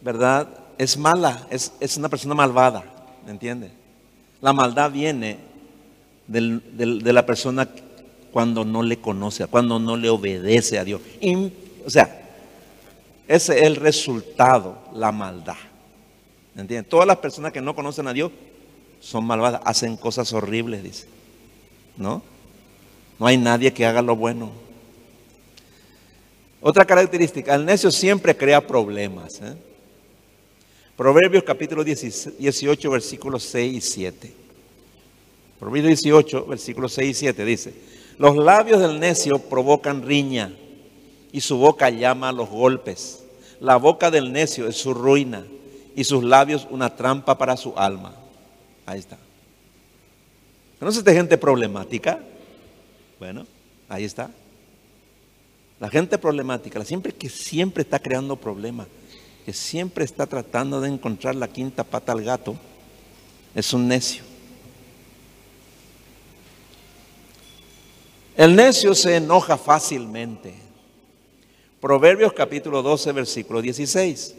¿verdad? 0.00 0.48
Es 0.78 0.96
mala, 0.96 1.46
es, 1.50 1.96
una 1.96 2.08
persona 2.08 2.34
malvada, 2.34 2.84
¿me 3.24 3.30
entiende? 3.30 3.70
La 4.40 4.52
maldad 4.52 4.90
viene 4.90 5.38
de 6.26 7.12
la 7.12 7.24
persona 7.24 7.68
cuando 8.32 8.64
no 8.64 8.82
le 8.82 8.98
conoce, 8.98 9.46
cuando 9.46 9.78
no 9.78 9.96
le 9.96 10.10
obedece 10.10 10.78
a 10.78 10.84
Dios. 10.84 11.00
o 11.86 11.88
sea, 11.88 12.22
ese 13.26 13.56
es 13.56 13.62
el 13.62 13.76
resultado, 13.76 14.78
la 14.92 15.10
maldad. 15.10 15.56
¿Me 16.54 16.62
entiende? 16.62 16.88
Todas 16.88 17.06
las 17.06 17.16
personas 17.16 17.52
que 17.52 17.60
no 17.60 17.74
conocen 17.74 18.06
a 18.08 18.12
Dios 18.12 18.30
son 19.00 19.24
malvadas, 19.24 19.60
hacen 19.64 19.96
cosas 19.96 20.32
horribles, 20.32 20.82
dice. 20.82 21.15
¿No? 21.96 22.22
No 23.18 23.26
hay 23.26 23.38
nadie 23.38 23.72
que 23.72 23.86
haga 23.86 24.02
lo 24.02 24.16
bueno. 24.16 24.50
Otra 26.60 26.84
característica, 26.84 27.54
el 27.54 27.64
necio 27.64 27.90
siempre 27.90 28.36
crea 28.36 28.66
problemas. 28.66 29.40
¿eh? 29.40 29.54
Proverbios 30.96 31.44
capítulo 31.44 31.84
18, 31.84 32.90
versículos 32.90 33.42
6 33.44 33.74
y 33.74 33.80
7. 33.80 34.32
Proverbios 35.58 36.02
18, 36.02 36.46
versículos 36.46 36.92
6 36.92 37.10
y 37.10 37.14
7 37.14 37.44
dice, 37.44 37.74
los 38.18 38.36
labios 38.36 38.80
del 38.80 38.98
necio 38.98 39.38
provocan 39.38 40.02
riña 40.02 40.52
y 41.32 41.40
su 41.40 41.58
boca 41.58 41.90
llama 41.90 42.30
a 42.30 42.32
los 42.32 42.48
golpes. 42.48 43.24
La 43.60 43.76
boca 43.76 44.10
del 44.10 44.32
necio 44.32 44.66
es 44.68 44.76
su 44.76 44.92
ruina 44.92 45.46
y 45.94 46.04
sus 46.04 46.24
labios 46.24 46.66
una 46.70 46.94
trampa 46.94 47.38
para 47.38 47.56
su 47.56 47.74
alma. 47.76 48.14
Ahí 48.86 48.98
está. 48.98 49.18
¿Conoces 50.78 51.04
de 51.04 51.14
gente 51.14 51.38
problemática? 51.38 52.20
Bueno, 53.18 53.46
ahí 53.88 54.04
está. 54.04 54.30
La 55.80 55.88
gente 55.88 56.18
problemática, 56.18 56.78
la 56.78 56.84
siempre 56.84 57.12
que 57.12 57.28
siempre 57.28 57.82
está 57.82 57.98
creando 57.98 58.36
problemas, 58.36 58.86
que 59.44 59.52
siempre 59.52 60.04
está 60.04 60.26
tratando 60.26 60.80
de 60.80 60.88
encontrar 60.88 61.34
la 61.34 61.48
quinta 61.48 61.84
pata 61.84 62.12
al 62.12 62.22
gato, 62.22 62.56
es 63.54 63.72
un 63.72 63.88
necio. 63.88 64.22
El 68.36 68.54
necio 68.54 68.94
se 68.94 69.16
enoja 69.16 69.56
fácilmente. 69.56 70.52
Proverbios 71.80 72.34
capítulo 72.34 72.82
12, 72.82 73.12
versículo 73.12 73.62
16. 73.62 74.34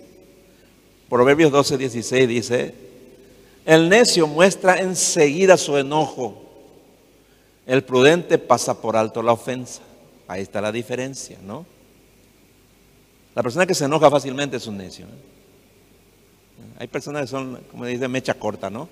Proverbios 1.10 1.52
12, 1.52 1.78
16 1.78 2.28
dice, 2.28 2.76
el 3.68 3.90
necio 3.90 4.28
muestra 4.28 4.80
enseguida 4.80 5.58
su 5.58 5.78
enojo. 5.78 6.42
El 7.66 7.84
prudente 7.84 8.38
pasa 8.38 8.82
por 8.82 8.96
alto 8.96 9.22
la 9.22 9.34
ofensa. 9.34 9.82
Ahí 10.26 10.42
está 10.42 10.62
la 10.62 10.72
diferencia, 10.72 11.38
¿no? 11.46 11.66
La 13.36 13.44
persona 13.44 13.66
que 13.66 13.76
se 13.76 13.84
enoja 13.84 14.10
fácilmente 14.10 14.56
es 14.56 14.68
un 14.68 14.78
necio. 14.78 15.06
¿eh? 15.06 15.10
Hay 16.80 16.88
personas 16.88 17.24
que 17.24 17.28
son, 17.28 17.60
como 17.70 17.86
dice, 17.86 18.08
mecha 18.08 18.34
corta, 18.36 18.70
¿no? 18.70 18.88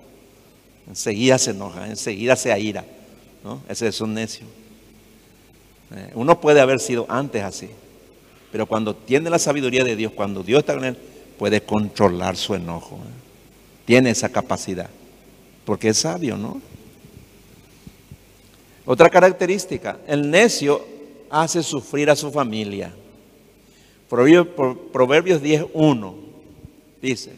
Enseguida 0.89 1.37
se 1.37 1.51
enoja, 1.51 1.87
enseguida 1.87 2.35
se 2.35 2.51
aira, 2.51 2.83
¿no? 3.45 3.61
Ese 3.69 3.87
es 3.87 4.01
un 4.01 4.13
necio. 4.13 4.45
Eh, 5.95 6.11
uno 6.15 6.41
puede 6.41 6.59
haber 6.59 6.81
sido 6.81 7.05
antes 7.07 7.41
así, 7.43 7.69
pero 8.51 8.65
cuando 8.65 8.93
tiene 8.93 9.29
la 9.29 9.39
sabiduría 9.39 9.85
de 9.85 9.95
Dios, 9.95 10.11
cuando 10.11 10.43
Dios 10.43 10.59
está 10.59 10.73
con 10.73 10.83
él, 10.83 10.97
puede 11.39 11.61
controlar 11.61 12.35
su 12.35 12.55
enojo. 12.55 12.97
¿eh? 12.97 13.24
Tiene 13.85 14.09
esa 14.09 14.29
capacidad, 14.29 14.89
porque 15.65 15.89
es 15.89 15.97
sabio, 15.99 16.37
¿no? 16.37 16.61
Otra 18.85 19.09
característica, 19.09 19.97
el 20.07 20.29
necio 20.29 20.85
hace 21.29 21.63
sufrir 21.63 22.09
a 22.09 22.15
su 22.15 22.31
familia. 22.31 22.93
Proverbios 24.09 25.41
10.1 25.41 26.13
dice, 27.01 27.33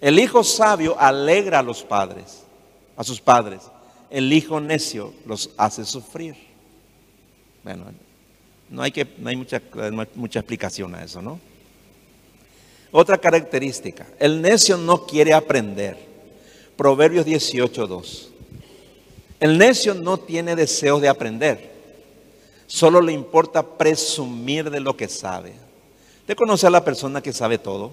el 0.00 0.18
hijo 0.18 0.42
sabio 0.42 0.98
alegra 0.98 1.60
a 1.60 1.62
los 1.62 1.82
padres, 1.82 2.42
a 2.96 3.04
sus 3.04 3.20
padres. 3.20 3.62
El 4.10 4.32
hijo 4.32 4.60
necio 4.60 5.14
los 5.26 5.50
hace 5.56 5.84
sufrir. 5.84 6.36
Bueno, 7.62 7.86
no 8.68 8.82
hay, 8.82 8.92
que, 8.92 9.06
no 9.18 9.28
hay 9.28 9.36
mucha, 9.36 9.62
mucha 10.14 10.40
explicación 10.40 10.94
a 10.94 11.04
eso, 11.04 11.22
¿no? 11.22 11.40
Otra 12.96 13.18
característica, 13.18 14.06
el 14.20 14.40
necio 14.40 14.76
no 14.76 15.04
quiere 15.04 15.34
aprender. 15.34 15.96
Proverbios 16.76 17.26
18.2. 17.26 18.28
El 19.40 19.58
necio 19.58 19.94
no 19.94 20.16
tiene 20.16 20.54
deseos 20.54 21.02
de 21.02 21.08
aprender. 21.08 21.72
Solo 22.68 23.00
le 23.00 23.12
importa 23.12 23.64
presumir 23.64 24.70
de 24.70 24.78
lo 24.78 24.96
que 24.96 25.08
sabe. 25.08 25.54
¿Usted 26.20 26.36
conoce 26.36 26.68
a 26.68 26.70
la 26.70 26.84
persona 26.84 27.20
que 27.20 27.32
sabe 27.32 27.58
todo? 27.58 27.90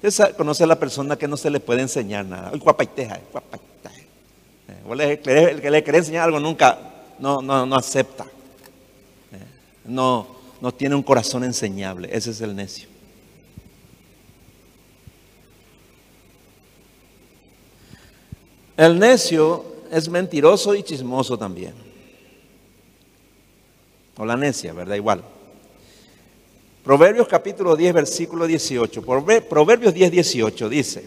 ¿Usted 0.00 0.36
conoce 0.36 0.62
a 0.62 0.68
la 0.68 0.78
persona 0.78 1.16
que 1.16 1.26
no 1.26 1.36
se 1.36 1.50
le 1.50 1.58
puede 1.58 1.80
enseñar 1.80 2.24
nada? 2.24 2.52
El 2.52 2.60
guapaiteja, 2.60 3.16
eh, 3.16 5.18
El 5.24 5.60
que 5.60 5.70
le 5.72 5.82
quiere 5.82 5.98
enseñar 5.98 6.22
algo 6.22 6.38
nunca, 6.38 6.78
no, 7.18 7.42
no, 7.42 7.66
no 7.66 7.74
acepta. 7.74 8.26
Eh, 9.32 9.38
no, 9.86 10.28
no 10.60 10.72
tiene 10.72 10.94
un 10.94 11.02
corazón 11.02 11.42
enseñable. 11.42 12.08
Ese 12.12 12.30
es 12.30 12.40
el 12.42 12.54
necio. 12.54 12.91
El 18.76 18.98
necio 18.98 19.64
es 19.90 20.08
mentiroso 20.08 20.74
y 20.74 20.82
chismoso 20.82 21.36
también. 21.36 21.74
O 24.16 24.24
la 24.24 24.36
necia, 24.36 24.72
¿verdad? 24.72 24.96
Igual. 24.96 25.22
Proverbios 26.84 27.28
capítulo 27.28 27.76
10, 27.76 27.94
versículo 27.94 28.46
18. 28.46 29.02
Proverbios 29.48 29.94
10, 29.94 30.10
18 30.10 30.68
dice, 30.68 31.04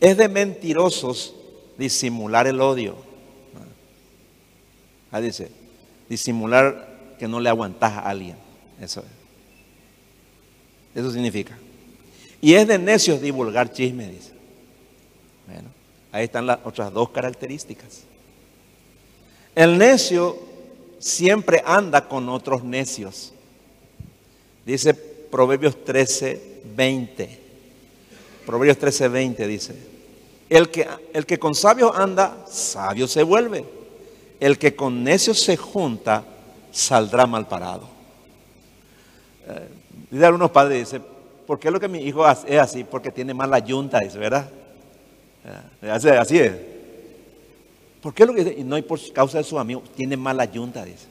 es 0.00 0.16
de 0.16 0.28
mentirosos 0.28 1.34
disimular 1.78 2.46
el 2.46 2.60
odio. 2.60 2.96
Ah, 5.12 5.20
dice, 5.20 5.48
disimular 6.08 7.16
que 7.18 7.28
no 7.28 7.38
le 7.38 7.48
aguantas 7.48 7.92
a 7.92 8.00
alguien. 8.00 8.36
Eso 8.80 9.00
es. 9.00 11.00
Eso 11.00 11.12
significa. 11.12 11.56
Y 12.40 12.54
es 12.54 12.66
de 12.66 12.78
necios 12.78 13.20
divulgar 13.20 13.72
chisme, 13.72 14.08
dice. 14.08 14.32
Bueno. 15.46 15.83
Ahí 16.14 16.26
están 16.26 16.46
las 16.46 16.60
otras 16.62 16.92
dos 16.92 17.10
características. 17.10 18.04
El 19.52 19.76
necio 19.76 20.38
siempre 21.00 21.60
anda 21.66 22.06
con 22.06 22.28
otros 22.28 22.62
necios. 22.62 23.32
Dice 24.64 24.94
Proverbios 24.94 25.84
13, 25.84 26.60
20. 26.76 27.40
Proverbios 28.46 28.78
13, 28.78 29.08
20 29.08 29.46
dice. 29.48 29.74
El 30.48 30.70
que, 30.70 30.86
el 31.12 31.26
que 31.26 31.40
con 31.40 31.52
sabios 31.52 31.90
anda, 31.96 32.46
sabio 32.48 33.08
se 33.08 33.24
vuelve. 33.24 33.64
el 34.38 34.56
que 34.56 34.76
con 34.76 35.02
necios 35.02 35.40
se 35.40 35.56
junta 35.56 36.22
saldrá 36.70 37.26
mal 37.26 37.48
parado. 37.48 37.88
Eh, 39.48 39.68
dice 40.12 40.26
algunos 40.26 40.52
padres, 40.52 40.78
dice, 40.78 41.04
¿por 41.44 41.58
qué 41.58 41.72
lo 41.72 41.80
que 41.80 41.88
mi 41.88 42.04
hijo 42.04 42.24
es 42.30 42.60
así? 42.60 42.84
Porque 42.84 43.10
tiene 43.10 43.34
mala 43.34 43.58
yunta, 43.58 43.98
dice, 43.98 44.16
¿verdad? 44.16 44.48
Eh, 45.44 45.90
así, 45.90 46.38
es. 46.38 46.52
¿Por 48.00 48.14
qué 48.14 48.26
lo 48.26 48.34
que 48.34 48.56
Y 48.58 48.64
no 48.64 48.76
hay 48.76 48.82
por 48.82 49.00
causa 49.12 49.38
de 49.38 49.44
su 49.44 49.58
amigo, 49.58 49.82
tiene 49.96 50.16
mala 50.16 50.44
yunta, 50.44 50.84
dice. 50.84 51.06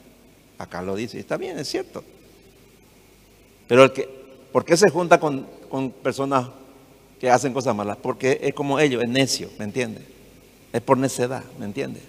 Acá 0.58 0.82
lo 0.82 0.94
dice, 0.94 1.18
está 1.18 1.36
bien, 1.36 1.58
es 1.58 1.68
cierto. 1.68 2.04
Pero 3.66 3.84
el 3.84 3.92
que, 3.92 4.08
¿por 4.52 4.64
qué 4.64 4.76
se 4.76 4.90
junta 4.90 5.18
con, 5.18 5.46
con 5.68 5.90
personas 5.90 6.48
que 7.18 7.30
hacen 7.30 7.52
cosas 7.52 7.74
malas? 7.74 7.96
Porque 7.96 8.38
es 8.42 8.54
como 8.54 8.78
ellos, 8.78 9.02
es 9.02 9.08
necio, 9.08 9.50
¿me 9.58 9.64
entiende? 9.64 10.00
Es 10.72 10.80
por 10.80 10.98
necedad, 10.98 11.42
¿me 11.58 11.64
entiende? 11.64 12.00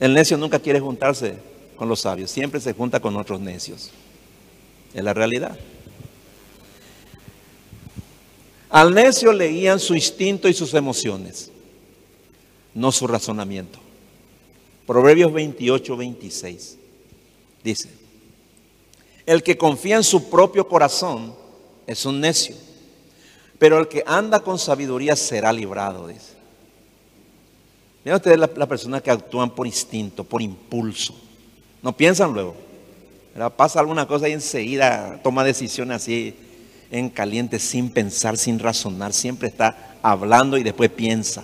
El 0.00 0.14
necio 0.14 0.36
nunca 0.36 0.58
quiere 0.58 0.80
juntarse 0.80 1.36
con 1.76 1.88
los 1.88 2.00
sabios, 2.00 2.30
siempre 2.30 2.60
se 2.60 2.72
junta 2.72 3.00
con 3.00 3.16
otros 3.16 3.40
necios. 3.40 3.90
Es 4.92 5.02
la 5.02 5.14
realidad. 5.14 5.58
Al 8.72 8.94
necio 8.94 9.34
leían 9.34 9.78
su 9.78 9.94
instinto 9.94 10.48
y 10.48 10.54
sus 10.54 10.72
emociones, 10.72 11.50
no 12.72 12.90
su 12.90 13.06
razonamiento. 13.06 13.78
Proverbios 14.86 15.30
28, 15.30 15.94
26 15.94 16.78
dice, 17.62 17.90
el 19.26 19.42
que 19.42 19.58
confía 19.58 19.96
en 19.96 20.02
su 20.02 20.30
propio 20.30 20.66
corazón 20.66 21.34
es 21.86 22.06
un 22.06 22.18
necio, 22.18 22.56
pero 23.58 23.78
el 23.78 23.88
que 23.88 24.02
anda 24.06 24.40
con 24.40 24.58
sabiduría 24.58 25.16
será 25.16 25.52
librado, 25.52 26.08
dice. 26.08 26.32
Miren 28.04 28.16
ustedes 28.16 28.38
las 28.38 28.56
la 28.56 28.66
personas 28.66 29.02
que 29.02 29.10
actúan 29.10 29.50
por 29.50 29.66
instinto, 29.66 30.24
por 30.24 30.40
impulso. 30.40 31.14
No 31.82 31.94
piensan 31.94 32.32
luego. 32.32 32.56
Pasa 33.54 33.80
alguna 33.80 34.08
cosa 34.08 34.30
y 34.30 34.32
enseguida 34.32 35.20
toma 35.22 35.44
decisiones 35.44 35.96
así 35.96 36.34
en 36.92 37.08
caliente, 37.08 37.58
sin 37.58 37.90
pensar, 37.90 38.36
sin 38.36 38.58
razonar. 38.58 39.12
Siempre 39.12 39.48
está 39.48 39.96
hablando 40.02 40.58
y 40.58 40.62
después 40.62 40.90
piensa. 40.90 41.42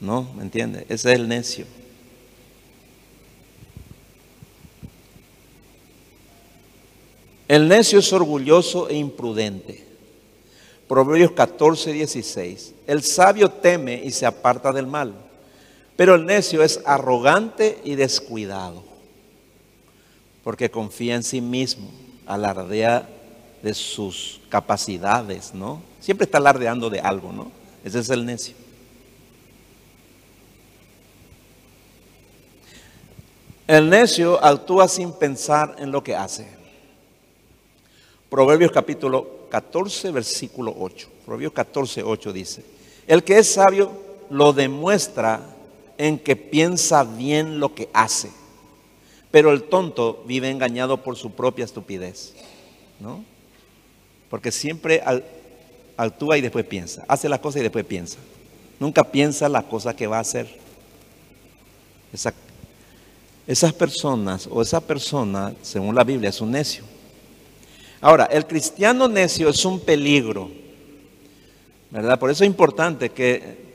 ¿No? 0.00 0.32
¿Me 0.36 0.42
entiende? 0.42 0.86
Ese 0.88 1.12
es 1.12 1.18
el 1.18 1.28
necio. 1.28 1.66
El 7.48 7.68
necio 7.68 7.98
es 7.98 8.12
orgulloso 8.12 8.88
e 8.88 8.94
imprudente. 8.94 9.84
Proverbios 10.88 11.32
14, 11.32 11.92
16. 11.92 12.74
El 12.86 13.02
sabio 13.02 13.50
teme 13.50 14.00
y 14.04 14.12
se 14.12 14.26
aparta 14.26 14.72
del 14.72 14.86
mal, 14.86 15.14
pero 15.96 16.14
el 16.14 16.24
necio 16.24 16.62
es 16.62 16.80
arrogante 16.84 17.80
y 17.82 17.96
descuidado, 17.96 18.84
porque 20.44 20.70
confía 20.70 21.16
en 21.16 21.24
sí 21.24 21.40
mismo, 21.40 21.90
alardea 22.26 23.08
de 23.66 23.74
sus 23.74 24.40
capacidades, 24.48 25.52
¿no? 25.52 25.82
Siempre 25.98 26.24
está 26.24 26.38
alardeando 26.38 26.88
de 26.88 27.00
algo, 27.00 27.32
¿no? 27.32 27.50
Ese 27.82 27.98
es 27.98 28.10
el 28.10 28.24
necio. 28.24 28.54
El 33.66 33.90
necio 33.90 34.40
actúa 34.44 34.86
sin 34.86 35.10
pensar 35.10 35.74
en 35.80 35.90
lo 35.90 36.04
que 36.04 36.14
hace. 36.14 36.46
Proverbios 38.30 38.70
capítulo 38.70 39.48
14, 39.50 40.12
versículo 40.12 40.72
8. 40.78 41.08
Proverbios 41.24 41.52
14, 41.52 42.04
8 42.04 42.32
dice, 42.32 42.64
el 43.08 43.24
que 43.24 43.38
es 43.38 43.52
sabio 43.52 43.90
lo 44.30 44.52
demuestra 44.52 45.40
en 45.98 46.20
que 46.20 46.36
piensa 46.36 47.02
bien 47.02 47.58
lo 47.58 47.74
que 47.74 47.88
hace, 47.92 48.30
pero 49.32 49.50
el 49.50 49.64
tonto 49.64 50.22
vive 50.24 50.50
engañado 50.50 51.02
por 51.02 51.16
su 51.16 51.32
propia 51.32 51.64
estupidez, 51.64 52.32
¿no? 53.00 53.34
Porque 54.30 54.50
siempre 54.52 55.02
actúa 55.96 56.38
y 56.38 56.40
después 56.40 56.64
piensa, 56.64 57.04
hace 57.08 57.28
la 57.28 57.40
cosa 57.40 57.58
y 57.58 57.62
después 57.62 57.84
piensa. 57.84 58.18
Nunca 58.78 59.04
piensa 59.04 59.48
la 59.48 59.62
cosa 59.62 59.94
que 59.94 60.06
va 60.06 60.18
a 60.18 60.20
hacer. 60.20 60.46
esas 63.46 63.72
personas 63.72 64.48
o 64.50 64.60
esa 64.60 64.80
persona, 64.80 65.54
según 65.62 65.94
la 65.94 66.04
Biblia, 66.04 66.30
es 66.30 66.40
un 66.40 66.50
necio. 66.50 66.84
Ahora, 68.00 68.26
el 68.26 68.46
cristiano 68.46 69.08
necio 69.08 69.48
es 69.48 69.64
un 69.64 69.80
peligro, 69.80 70.50
¿verdad? 71.90 72.18
Por 72.18 72.30
eso 72.30 72.44
es 72.44 72.48
importante 72.48 73.10
que 73.10 73.66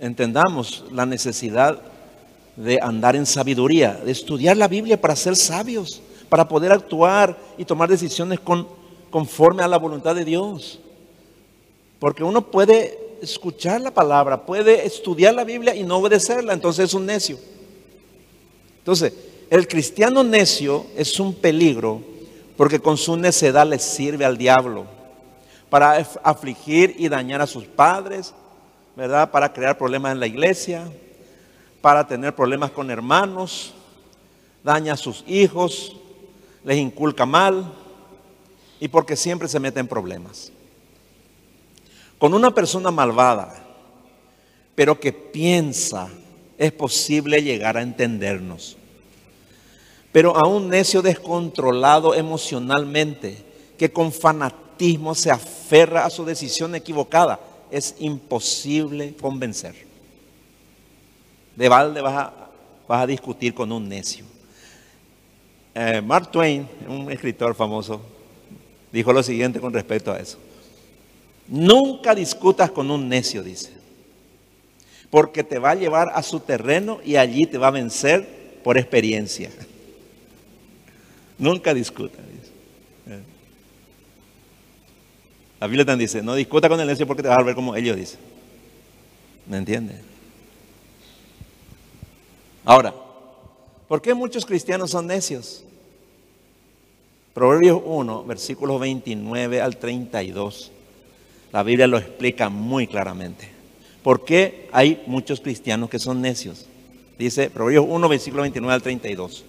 entendamos 0.00 0.84
la 0.92 1.06
necesidad 1.06 1.80
de 2.56 2.78
andar 2.82 3.16
en 3.16 3.24
sabiduría, 3.24 3.94
de 4.04 4.12
estudiar 4.12 4.56
la 4.56 4.68
Biblia 4.68 5.00
para 5.00 5.16
ser 5.16 5.36
sabios, 5.36 6.02
para 6.28 6.46
poder 6.46 6.72
actuar 6.72 7.38
y 7.56 7.64
tomar 7.64 7.88
decisiones 7.88 8.40
con, 8.40 8.66
conforme 9.12 9.62
a 9.62 9.68
la 9.68 9.78
voluntad 9.78 10.16
de 10.16 10.24
Dios. 10.24 10.80
Porque 12.00 12.24
uno 12.24 12.50
puede 12.50 12.98
escuchar 13.22 13.80
la 13.80 13.92
palabra, 13.92 14.44
puede 14.44 14.84
estudiar 14.84 15.34
la 15.34 15.44
Biblia 15.44 15.76
y 15.76 15.84
no 15.84 15.98
obedecerla, 15.98 16.52
entonces 16.52 16.86
es 16.86 16.94
un 16.94 17.06
necio. 17.06 17.38
Entonces, 18.78 19.12
el 19.48 19.68
cristiano 19.68 20.24
necio 20.24 20.86
es 20.96 21.20
un 21.20 21.34
peligro 21.34 22.00
porque 22.56 22.80
con 22.80 22.96
su 22.96 23.16
necedad 23.16 23.66
le 23.66 23.78
sirve 23.78 24.24
al 24.24 24.36
diablo 24.36 24.86
para 25.70 26.04
afligir 26.24 26.96
y 26.98 27.08
dañar 27.08 27.40
a 27.40 27.46
sus 27.46 27.64
padres, 27.64 28.34
¿verdad? 28.96 29.30
Para 29.30 29.52
crear 29.52 29.78
problemas 29.78 30.12
en 30.12 30.20
la 30.20 30.26
iglesia, 30.26 30.90
para 31.80 32.06
tener 32.06 32.34
problemas 32.34 32.70
con 32.70 32.90
hermanos, 32.90 33.74
daña 34.64 34.94
a 34.94 34.96
sus 34.96 35.22
hijos, 35.26 35.96
les 36.64 36.78
inculca 36.78 37.26
mal 37.26 37.81
y 38.82 38.88
porque 38.88 39.14
siempre 39.14 39.46
se 39.46 39.60
mete 39.60 39.78
en 39.78 39.86
problemas. 39.86 40.50
Con 42.18 42.34
una 42.34 42.52
persona 42.52 42.90
malvada, 42.90 43.64
pero 44.74 44.98
que 44.98 45.12
piensa, 45.12 46.08
es 46.58 46.72
posible 46.72 47.44
llegar 47.44 47.76
a 47.76 47.82
entendernos. 47.82 48.76
Pero 50.10 50.36
a 50.36 50.48
un 50.48 50.68
necio 50.68 51.00
descontrolado 51.00 52.12
emocionalmente, 52.12 53.44
que 53.78 53.92
con 53.92 54.10
fanatismo 54.10 55.14
se 55.14 55.30
aferra 55.30 56.04
a 56.04 56.10
su 56.10 56.24
decisión 56.24 56.74
equivocada, 56.74 57.38
es 57.70 57.94
imposible 58.00 59.14
convencer. 59.14 59.76
De 61.54 61.68
balde 61.68 62.00
vas 62.00 62.32
a, 62.88 63.06
discutir 63.06 63.54
con 63.54 63.70
un 63.70 63.88
necio. 63.88 64.24
Eh, 65.72 66.02
Mark 66.04 66.32
Twain, 66.32 66.68
un 66.88 67.12
escritor 67.12 67.54
famoso, 67.54 68.11
dijo 68.92 69.12
lo 69.12 69.22
siguiente 69.22 69.60
con 69.60 69.72
respecto 69.72 70.12
a 70.12 70.18
eso. 70.18 70.38
Nunca 71.48 72.14
discutas 72.14 72.70
con 72.70 72.90
un 72.90 73.08
necio, 73.08 73.42
dice, 73.42 73.70
porque 75.10 75.42
te 75.42 75.58
va 75.58 75.70
a 75.70 75.74
llevar 75.74 76.12
a 76.14 76.22
su 76.22 76.40
terreno 76.40 77.00
y 77.04 77.16
allí 77.16 77.46
te 77.46 77.58
va 77.58 77.68
a 77.68 77.72
vencer 77.72 78.60
por 78.62 78.78
experiencia. 78.78 79.50
Nunca 81.38 81.74
discuta. 81.74 82.18
Eh. 83.08 83.20
La 85.60 85.66
Biblia 85.66 85.84
también 85.84 86.06
dice, 86.06 86.22
no 86.22 86.34
discuta 86.34 86.68
con 86.68 86.78
el 86.80 86.86
necio 86.86 87.06
porque 87.06 87.22
te 87.22 87.28
vas 87.28 87.38
a 87.38 87.42
ver 87.42 87.54
como 87.54 87.74
ellos 87.74 87.96
dicen. 87.96 88.20
¿Me 89.46 89.56
entiendes? 89.58 89.96
Ahora, 92.64 92.94
¿por 93.88 94.00
qué 94.00 94.14
muchos 94.14 94.46
cristianos 94.46 94.90
son 94.92 95.08
necios? 95.08 95.64
Proverbios 97.34 97.80
1, 97.84 98.24
versículos 98.24 98.80
29 98.80 99.60
al 99.60 99.76
32. 99.76 100.70
La 101.52 101.62
Biblia 101.62 101.86
lo 101.86 101.98
explica 101.98 102.48
muy 102.48 102.86
claramente. 102.86 103.48
¿Por 104.02 104.24
qué 104.24 104.68
hay 104.72 105.02
muchos 105.06 105.40
cristianos 105.40 105.88
que 105.88 105.98
son 105.98 106.20
necios? 106.20 106.66
Dice 107.18 107.50
Proverbios 107.50 107.86
1, 107.88 108.08
versículo 108.08 108.42
29 108.42 108.74
al 108.74 108.82
32. 108.82 109.44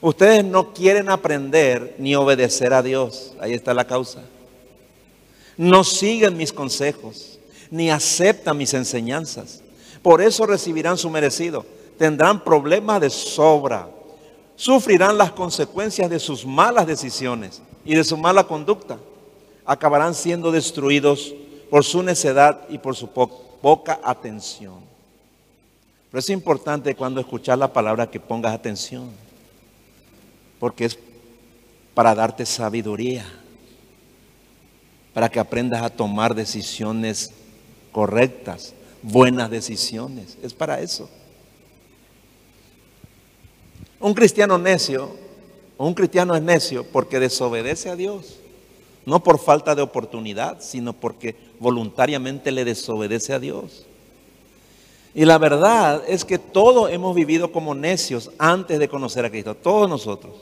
Ustedes 0.00 0.44
no 0.44 0.74
quieren 0.74 1.08
aprender 1.08 1.94
ni 1.98 2.14
obedecer 2.14 2.72
a 2.72 2.82
Dios. 2.82 3.34
Ahí 3.40 3.52
está 3.52 3.72
la 3.72 3.86
causa. 3.86 4.22
No 5.56 5.84
siguen 5.84 6.36
mis 6.36 6.52
consejos, 6.52 7.38
ni 7.70 7.90
aceptan 7.90 8.56
mis 8.56 8.74
enseñanzas. 8.74 9.62
Por 10.02 10.20
eso 10.20 10.44
recibirán 10.46 10.98
su 10.98 11.08
merecido. 11.08 11.64
Tendrán 11.98 12.42
problemas 12.42 13.00
de 13.00 13.10
sobra. 13.10 13.88
Sufrirán 14.56 15.18
las 15.18 15.32
consecuencias 15.32 16.08
de 16.08 16.18
sus 16.18 16.46
malas 16.46 16.86
decisiones 16.86 17.62
y 17.84 17.94
de 17.94 18.04
su 18.04 18.16
mala 18.16 18.44
conducta. 18.44 18.98
Acabarán 19.64 20.14
siendo 20.14 20.52
destruidos 20.52 21.34
por 21.70 21.84
su 21.84 22.02
necedad 22.02 22.62
y 22.68 22.78
por 22.78 22.94
su 22.96 23.08
poca 23.08 24.00
atención. 24.02 24.80
Pero 26.10 26.18
es 26.18 26.30
importante 26.30 26.94
cuando 26.94 27.20
escuchas 27.20 27.58
la 27.58 27.72
palabra 27.72 28.10
que 28.10 28.20
pongas 28.20 28.52
atención 28.52 29.10
porque 30.62 30.84
es 30.84 30.96
para 31.92 32.14
darte 32.14 32.46
sabiduría, 32.46 33.24
para 35.12 35.28
que 35.28 35.40
aprendas 35.40 35.82
a 35.82 35.90
tomar 35.90 36.36
decisiones 36.36 37.32
correctas, 37.90 38.72
buenas 39.02 39.50
decisiones. 39.50 40.38
Es 40.40 40.54
para 40.54 40.78
eso. 40.78 41.10
Un 44.02 44.14
cristiano 44.14 44.58
necio, 44.58 45.10
un 45.78 45.94
cristiano 45.94 46.34
es 46.34 46.42
necio 46.42 46.84
porque 46.84 47.20
desobedece 47.20 47.88
a 47.88 47.94
Dios. 47.94 48.40
No 49.06 49.22
por 49.22 49.38
falta 49.38 49.76
de 49.76 49.82
oportunidad, 49.82 50.60
sino 50.60 50.92
porque 50.92 51.36
voluntariamente 51.60 52.50
le 52.50 52.64
desobedece 52.64 53.32
a 53.32 53.38
Dios. 53.38 53.86
Y 55.14 55.24
la 55.24 55.38
verdad 55.38 56.02
es 56.08 56.24
que 56.24 56.38
todos 56.38 56.90
hemos 56.90 57.14
vivido 57.14 57.52
como 57.52 57.76
necios 57.76 58.30
antes 58.38 58.80
de 58.80 58.88
conocer 58.88 59.24
a 59.24 59.30
Cristo. 59.30 59.54
Todos 59.54 59.88
nosotros. 59.88 60.34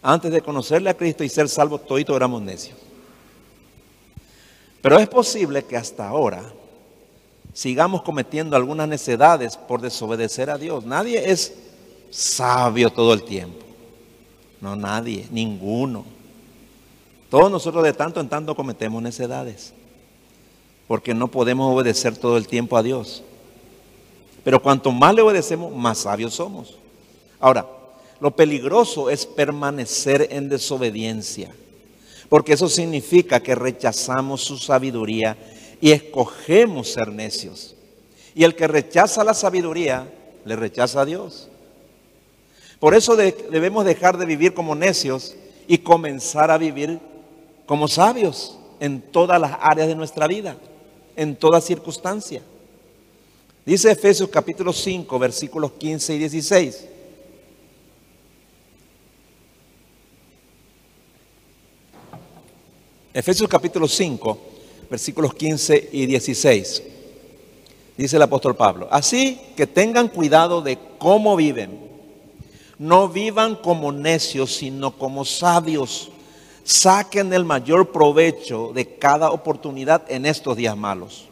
Antes 0.00 0.30
de 0.30 0.40
conocerle 0.40 0.90
a 0.90 0.96
Cristo 0.96 1.24
y 1.24 1.28
ser 1.28 1.48
salvos, 1.48 1.84
todos 1.84 2.04
éramos 2.08 2.42
necios. 2.42 2.78
Pero 4.80 4.98
es 5.00 5.08
posible 5.08 5.64
que 5.64 5.76
hasta 5.76 6.08
ahora 6.08 6.44
sigamos 7.52 8.02
cometiendo 8.02 8.54
algunas 8.54 8.86
necedades 8.86 9.56
por 9.56 9.80
desobedecer 9.80 10.48
a 10.48 10.58
Dios. 10.58 10.84
Nadie 10.84 11.30
es 11.30 11.71
sabio 12.12 12.90
todo 12.90 13.12
el 13.14 13.24
tiempo. 13.24 13.64
No, 14.60 14.76
nadie, 14.76 15.26
ninguno. 15.30 16.04
Todos 17.28 17.50
nosotros 17.50 17.82
de 17.82 17.92
tanto 17.92 18.20
en 18.20 18.28
tanto 18.28 18.54
cometemos 18.54 19.02
necedades. 19.02 19.72
Porque 20.86 21.14
no 21.14 21.28
podemos 21.28 21.74
obedecer 21.74 22.16
todo 22.16 22.36
el 22.36 22.46
tiempo 22.46 22.76
a 22.76 22.82
Dios. 22.82 23.22
Pero 24.44 24.62
cuanto 24.62 24.92
más 24.92 25.14
le 25.14 25.22
obedecemos, 25.22 25.74
más 25.74 25.98
sabios 25.98 26.34
somos. 26.34 26.76
Ahora, 27.40 27.66
lo 28.20 28.30
peligroso 28.36 29.08
es 29.10 29.26
permanecer 29.26 30.28
en 30.30 30.48
desobediencia. 30.48 31.50
Porque 32.28 32.52
eso 32.52 32.68
significa 32.68 33.40
que 33.40 33.54
rechazamos 33.54 34.42
su 34.42 34.58
sabiduría 34.58 35.36
y 35.80 35.90
escogemos 35.90 36.92
ser 36.92 37.08
necios. 37.08 37.74
Y 38.34 38.44
el 38.44 38.54
que 38.54 38.68
rechaza 38.68 39.24
la 39.24 39.34
sabiduría, 39.34 40.12
le 40.44 40.56
rechaza 40.56 41.00
a 41.00 41.04
Dios. 41.04 41.48
Por 42.82 42.96
eso 42.96 43.14
debemos 43.14 43.84
dejar 43.84 44.18
de 44.18 44.26
vivir 44.26 44.54
como 44.54 44.74
necios 44.74 45.36
y 45.68 45.78
comenzar 45.78 46.50
a 46.50 46.58
vivir 46.58 46.98
como 47.64 47.86
sabios 47.86 48.58
en 48.80 49.00
todas 49.00 49.40
las 49.40 49.56
áreas 49.60 49.86
de 49.86 49.94
nuestra 49.94 50.26
vida, 50.26 50.56
en 51.14 51.36
toda 51.36 51.60
circunstancia. 51.60 52.42
Dice 53.64 53.88
Efesios 53.88 54.28
capítulo 54.30 54.72
5, 54.72 55.16
versículos 55.16 55.70
15 55.70 56.14
y 56.14 56.18
16. 56.18 56.88
Efesios 63.14 63.48
capítulo 63.48 63.86
5, 63.86 64.38
versículos 64.90 65.34
15 65.34 65.90
y 65.92 66.06
16. 66.06 66.82
Dice 67.96 68.16
el 68.16 68.22
apóstol 68.22 68.56
Pablo, 68.56 68.88
así 68.90 69.40
que 69.56 69.68
tengan 69.68 70.08
cuidado 70.08 70.60
de 70.62 70.76
cómo 70.98 71.36
viven. 71.36 71.91
No 72.82 73.08
vivan 73.08 73.54
como 73.54 73.92
necios, 73.92 74.56
sino 74.56 74.90
como 74.98 75.24
sabios. 75.24 76.10
Saquen 76.64 77.32
el 77.32 77.44
mayor 77.44 77.92
provecho 77.92 78.72
de 78.74 78.96
cada 78.96 79.30
oportunidad 79.30 80.02
en 80.10 80.26
estos 80.26 80.56
días 80.56 80.76
malos. 80.76 81.28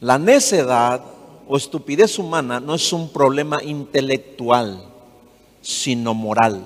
La 0.00 0.18
necedad 0.18 1.04
o 1.46 1.56
estupidez 1.56 2.18
humana 2.18 2.58
no 2.58 2.74
es 2.74 2.92
un 2.92 3.10
problema 3.10 3.62
intelectual, 3.62 4.84
sino 5.60 6.14
moral. 6.14 6.64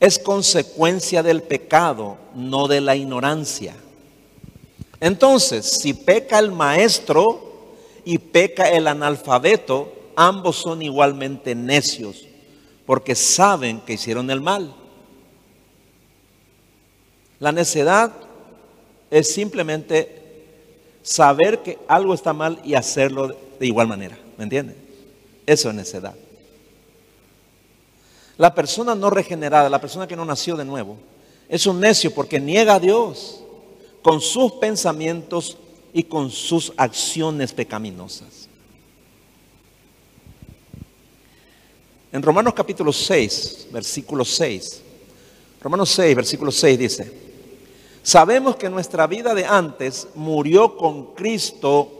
Es 0.00 0.18
consecuencia 0.18 1.22
del 1.22 1.44
pecado, 1.44 2.16
no 2.34 2.66
de 2.66 2.80
la 2.80 2.96
ignorancia. 2.96 3.76
Entonces, 4.98 5.66
si 5.66 5.94
peca 5.94 6.40
el 6.40 6.50
maestro 6.50 7.76
y 8.04 8.18
peca 8.18 8.70
el 8.70 8.88
analfabeto, 8.88 9.92
ambos 10.16 10.56
son 10.56 10.82
igualmente 10.82 11.54
necios, 11.54 12.26
porque 12.86 13.14
saben 13.14 13.80
que 13.80 13.92
hicieron 13.92 14.30
el 14.30 14.40
mal. 14.40 14.74
La 17.38 17.52
necedad 17.52 18.12
es 19.10 19.32
simplemente 19.32 20.22
saber 21.02 21.62
que 21.62 21.78
algo 21.86 22.14
está 22.14 22.32
mal 22.32 22.60
y 22.64 22.74
hacerlo 22.74 23.36
de 23.60 23.66
igual 23.66 23.86
manera. 23.86 24.18
¿Me 24.36 24.44
entienden? 24.44 24.76
Eso 25.46 25.68
es 25.68 25.74
necedad. 25.74 26.14
La 28.38 28.54
persona 28.54 28.94
no 28.94 29.08
regenerada, 29.10 29.70
la 29.70 29.80
persona 29.80 30.06
que 30.06 30.16
no 30.16 30.24
nació 30.24 30.56
de 30.56 30.64
nuevo, 30.64 30.98
es 31.48 31.66
un 31.66 31.80
necio 31.80 32.12
porque 32.12 32.40
niega 32.40 32.74
a 32.74 32.80
Dios 32.80 33.40
con 34.02 34.20
sus 34.20 34.52
pensamientos 34.52 35.56
y 35.92 36.02
con 36.02 36.30
sus 36.30 36.72
acciones 36.76 37.52
pecaminosas. 37.52 38.48
En 42.12 42.22
Romanos 42.22 42.54
capítulo 42.54 42.92
6, 42.92 43.68
versículo 43.72 44.24
6, 44.24 44.82
Romanos 45.60 45.90
6, 45.90 46.14
versículo 46.16 46.52
6 46.52 46.78
dice, 46.78 47.12
Sabemos 48.02 48.54
que 48.54 48.70
nuestra 48.70 49.08
vida 49.08 49.34
de 49.34 49.44
antes 49.44 50.06
murió 50.14 50.76
con 50.76 51.14
Cristo 51.14 51.90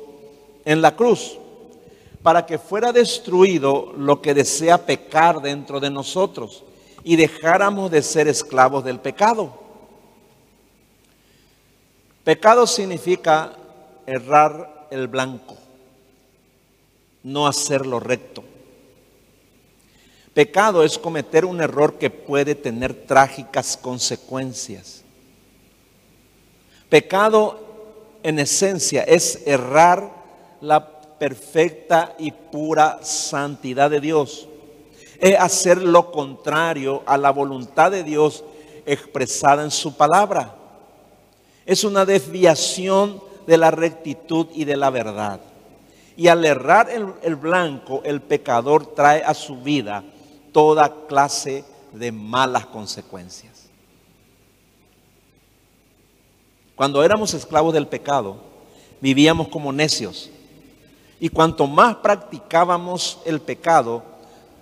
en 0.65 0.81
la 0.81 0.95
cruz 0.95 1.37
para 2.23 2.47
que 2.47 2.59
fuera 2.59 2.93
destruido 2.93 3.93
lo 3.97 4.23
que 4.23 4.33
desea 4.33 4.87
pecar 4.87 5.43
dentro 5.43 5.81
de 5.81 5.91
nosotros 5.91 6.63
y 7.03 7.17
dejáramos 7.17 7.91
de 7.91 8.03
ser 8.03 8.29
esclavos 8.29 8.85
del 8.85 9.01
pecado. 9.01 9.53
Pecado 12.23 12.69
significa 12.69 13.57
errar 14.07 14.87
el 14.91 15.09
blanco, 15.09 15.57
no 17.25 17.49
hacer 17.49 17.85
lo 17.85 17.99
recto. 17.99 18.45
Pecado 20.37 20.83
es 20.83 20.99
cometer 20.99 21.47
un 21.47 21.63
error 21.63 21.95
que 21.95 22.11
puede 22.11 22.55
tener 22.55 22.93
trágicas 22.93 23.75
consecuencias. 23.75 25.03
Pecado 26.91 27.59
en 28.23 28.39
esencia 28.39 29.03
es 29.05 29.45
errar 29.47 30.11
la 30.61 31.01
perfecta 31.19 32.15
y 32.19 32.33
pura 32.33 32.99
santidad 33.01 33.89
de 33.89 33.99
Dios. 33.99 34.47
Es 35.21 35.41
hacer 35.41 35.81
lo 35.81 36.13
contrario 36.13 37.03
a 37.07 37.17
la 37.17 37.31
voluntad 37.31 37.91
de 37.91 38.03
Dios 38.03 38.45
expresada 38.85 39.65
en 39.65 39.71
su 39.71 39.97
palabra. 39.97 40.55
Es 41.65 41.83
una 41.83 42.05
desviación 42.05 43.23
de 43.47 43.57
la 43.57 43.71
rectitud 43.71 44.49
y 44.53 44.67
de 44.67 44.77
la 44.77 44.91
verdad. 44.91 45.41
Y 46.15 46.29
al 46.29 46.45
errar 46.45 46.91
el, 46.91 47.15
el, 47.23 47.37
blanco, 47.37 48.03
el 48.05 48.21
pecador 48.21 48.95
trae 48.95 49.23
a 49.25 49.33
su 49.33 49.57
vida 49.63 50.05
toda 50.57 50.91
clase 51.07 51.67
de 51.93 52.11
malas 52.11 52.65
consecuencias. 52.65 53.67
Cuando 56.75 57.05
éramos 57.05 57.35
esclavos 57.35 57.75
del 57.75 57.87
pecado, 57.87 58.39
vivíamos 59.03 59.49
como 59.49 59.71
necios. 59.71 60.31
Y 61.21 61.29
cuanto 61.29 61.67
más 61.67 61.97
practicábamos 61.97 63.19
el 63.27 63.39
pecado, 63.43 64.03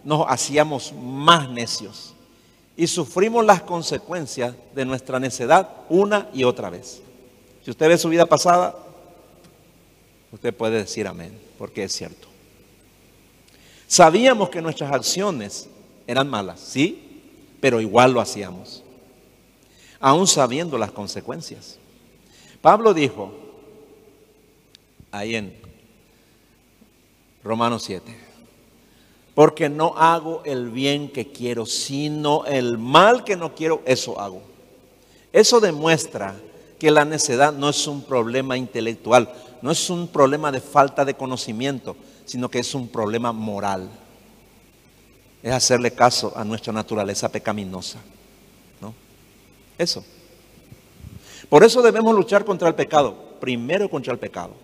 nos 0.02 0.26
hacíamos 0.28 0.92
más 0.92 1.48
necios. 1.48 2.12
Y 2.76 2.88
sufrimos 2.88 3.44
las 3.44 3.62
consecuencias 3.62 4.52
de 4.74 4.84
nuestra 4.84 5.20
necedad 5.20 5.68
una 5.88 6.28
y 6.34 6.42
otra 6.42 6.70
vez. 6.70 7.02
Si 7.64 7.70
usted 7.70 7.86
ve 7.86 7.98
su 7.98 8.08
vida 8.08 8.26
pasada, 8.26 8.74
usted 10.32 10.52
puede 10.52 10.78
decir 10.78 11.06
amén, 11.06 11.40
porque 11.56 11.84
es 11.84 11.92
cierto. 11.92 12.26
Sabíamos 13.86 14.48
que 14.48 14.60
nuestras 14.60 14.90
acciones 14.90 15.68
eran 16.06 16.28
malas, 16.28 16.60
sí, 16.60 17.22
pero 17.60 17.80
igual 17.80 18.12
lo 18.12 18.20
hacíamos, 18.20 18.82
aún 20.00 20.26
sabiendo 20.26 20.76
las 20.78 20.92
consecuencias. 20.92 21.78
Pablo 22.60 22.94
dijo, 22.94 23.32
ahí 25.10 25.36
en 25.36 25.54
Romanos 27.42 27.82
7, 27.84 28.16
porque 29.34 29.68
no 29.68 29.94
hago 29.96 30.42
el 30.44 30.70
bien 30.70 31.08
que 31.08 31.32
quiero, 31.32 31.66
sino 31.66 32.44
el 32.46 32.78
mal 32.78 33.24
que 33.24 33.36
no 33.36 33.54
quiero, 33.54 33.82
eso 33.84 34.20
hago. 34.20 34.42
Eso 35.32 35.60
demuestra 35.60 36.36
que 36.78 36.90
la 36.90 37.04
necedad 37.04 37.52
no 37.52 37.68
es 37.68 37.86
un 37.86 38.02
problema 38.02 38.56
intelectual, 38.56 39.32
no 39.62 39.70
es 39.70 39.90
un 39.90 40.08
problema 40.08 40.52
de 40.52 40.60
falta 40.60 41.04
de 41.04 41.14
conocimiento, 41.14 41.96
sino 42.24 42.48
que 42.48 42.60
es 42.60 42.74
un 42.74 42.88
problema 42.88 43.32
moral. 43.32 43.88
Es 45.44 45.52
hacerle 45.52 45.90
caso 45.90 46.32
a 46.34 46.42
nuestra 46.42 46.72
naturaleza 46.72 47.28
pecaminosa. 47.28 47.98
¿No? 48.80 48.94
Eso. 49.76 50.02
Por 51.50 51.62
eso 51.62 51.82
debemos 51.82 52.14
luchar 52.14 52.46
contra 52.46 52.66
el 52.66 52.74
pecado, 52.74 53.14
primero 53.40 53.90
contra 53.90 54.14
el 54.14 54.18
pecado, 54.18 54.54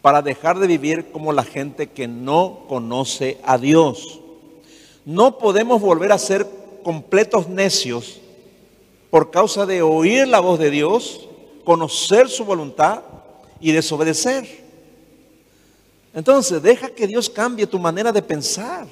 para 0.00 0.22
dejar 0.22 0.60
de 0.60 0.68
vivir 0.68 1.10
como 1.10 1.32
la 1.32 1.42
gente 1.42 1.88
que 1.88 2.06
no 2.06 2.60
conoce 2.68 3.40
a 3.42 3.58
Dios. 3.58 4.20
No 5.04 5.38
podemos 5.38 5.80
volver 5.82 6.12
a 6.12 6.18
ser 6.18 6.46
completos 6.84 7.48
necios 7.48 8.20
por 9.10 9.32
causa 9.32 9.66
de 9.66 9.82
oír 9.82 10.28
la 10.28 10.38
voz 10.38 10.60
de 10.60 10.70
Dios, 10.70 11.28
conocer 11.64 12.28
su 12.28 12.44
voluntad 12.44 13.02
y 13.58 13.72
desobedecer. 13.72 14.46
Entonces, 16.14 16.62
deja 16.62 16.90
que 16.90 17.08
Dios 17.08 17.28
cambie 17.28 17.66
tu 17.66 17.80
manera 17.80 18.12
de 18.12 18.22
pensar. 18.22 18.86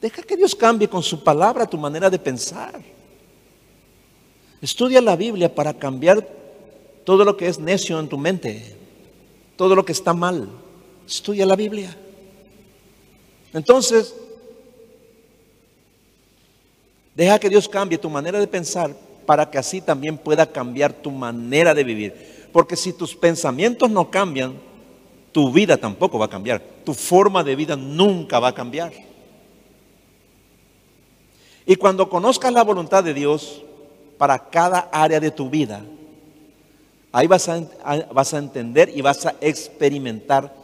Deja 0.00 0.22
que 0.22 0.36
Dios 0.36 0.54
cambie 0.54 0.88
con 0.88 1.02
su 1.02 1.22
palabra 1.22 1.66
tu 1.66 1.76
manera 1.76 2.08
de 2.08 2.18
pensar. 2.18 2.80
Estudia 4.62 5.00
la 5.00 5.16
Biblia 5.16 5.54
para 5.54 5.74
cambiar 5.74 6.26
todo 7.04 7.24
lo 7.24 7.36
que 7.36 7.48
es 7.48 7.58
necio 7.58 7.98
en 8.00 8.08
tu 8.08 8.16
mente, 8.16 8.76
todo 9.56 9.74
lo 9.74 9.84
que 9.84 9.92
está 9.92 10.14
mal. 10.14 10.48
Estudia 11.06 11.44
la 11.44 11.56
Biblia. 11.56 11.94
Entonces, 13.52 14.14
deja 17.14 17.38
que 17.38 17.50
Dios 17.50 17.68
cambie 17.68 17.98
tu 17.98 18.08
manera 18.08 18.38
de 18.38 18.46
pensar 18.46 18.94
para 19.26 19.50
que 19.50 19.58
así 19.58 19.80
también 19.80 20.16
pueda 20.16 20.50
cambiar 20.50 20.92
tu 20.92 21.10
manera 21.10 21.74
de 21.74 21.84
vivir. 21.84 22.48
Porque 22.52 22.76
si 22.76 22.92
tus 22.92 23.14
pensamientos 23.14 23.90
no 23.90 24.10
cambian, 24.10 24.54
tu 25.32 25.52
vida 25.52 25.76
tampoco 25.76 26.18
va 26.18 26.24
a 26.24 26.30
cambiar. 26.30 26.60
Tu 26.84 26.94
forma 26.94 27.44
de 27.44 27.54
vida 27.54 27.76
nunca 27.76 28.40
va 28.40 28.48
a 28.48 28.54
cambiar. 28.54 29.09
Y 31.66 31.76
cuando 31.76 32.08
conozcas 32.08 32.52
la 32.52 32.64
voluntad 32.64 33.04
de 33.04 33.14
Dios 33.14 33.62
para 34.18 34.50
cada 34.50 34.88
área 34.92 35.20
de 35.20 35.30
tu 35.30 35.50
vida, 35.50 35.82
ahí 37.12 37.26
vas 37.26 37.48
a, 37.48 37.62
vas 38.12 38.34
a 38.34 38.38
entender 38.38 38.90
y 38.94 39.02
vas 39.02 39.26
a 39.26 39.34
experimentar 39.40 40.54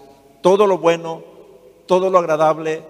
todo 0.41 0.67
lo 0.67 0.79
bueno, 0.79 1.23
todo 1.87 2.11
lo 2.11 2.19
agradable 2.19 2.83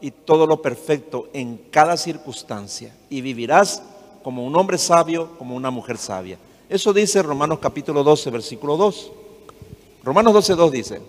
y 0.00 0.10
todo 0.10 0.46
lo 0.46 0.60
perfecto 0.62 1.28
en 1.32 1.58
cada 1.70 1.96
circunstancia. 1.96 2.94
Y 3.08 3.20
vivirás 3.20 3.82
como 4.22 4.44
un 4.44 4.56
hombre 4.56 4.78
sabio, 4.78 5.30
como 5.38 5.54
una 5.56 5.70
mujer 5.70 5.98
sabia. 5.98 6.38
Eso 6.68 6.92
dice 6.92 7.22
Romanos 7.22 7.58
capítulo 7.60 8.02
12, 8.02 8.30
versículo 8.30 8.76
2. 8.76 9.12
Romanos 10.02 10.32
12, 10.34 10.54
2 10.54 10.72
dice, 10.72 11.00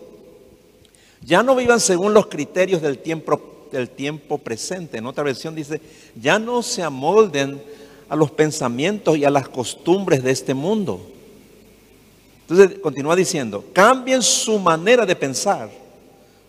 ya 1.21 1.43
no 1.43 1.55
vivan 1.55 1.79
según 1.79 2.13
los 2.13 2.27
criterios 2.27 2.81
del 2.81 2.99
tiempo, 2.99 3.39
del 3.77 3.89
tiempo 3.89 4.37
presente. 4.37 4.97
En 4.97 5.05
otra 5.05 5.23
versión 5.23 5.55
dice, 5.55 5.81
ya 6.19 6.39
no 6.39 6.61
se 6.61 6.83
amolden 6.83 7.61
a 8.09 8.15
los 8.15 8.31
pensamientos 8.31 9.17
y 9.17 9.25
a 9.25 9.29
las 9.29 9.49
costumbres 9.49 10.23
de 10.23 10.31
este 10.31 10.53
mundo. 10.53 11.05
Entonces 12.47 12.79
continúa 12.79 13.15
diciendo, 13.15 13.63
cambien 13.73 14.21
su 14.21 14.59
manera 14.59 15.05
de 15.05 15.15
pensar 15.15 15.69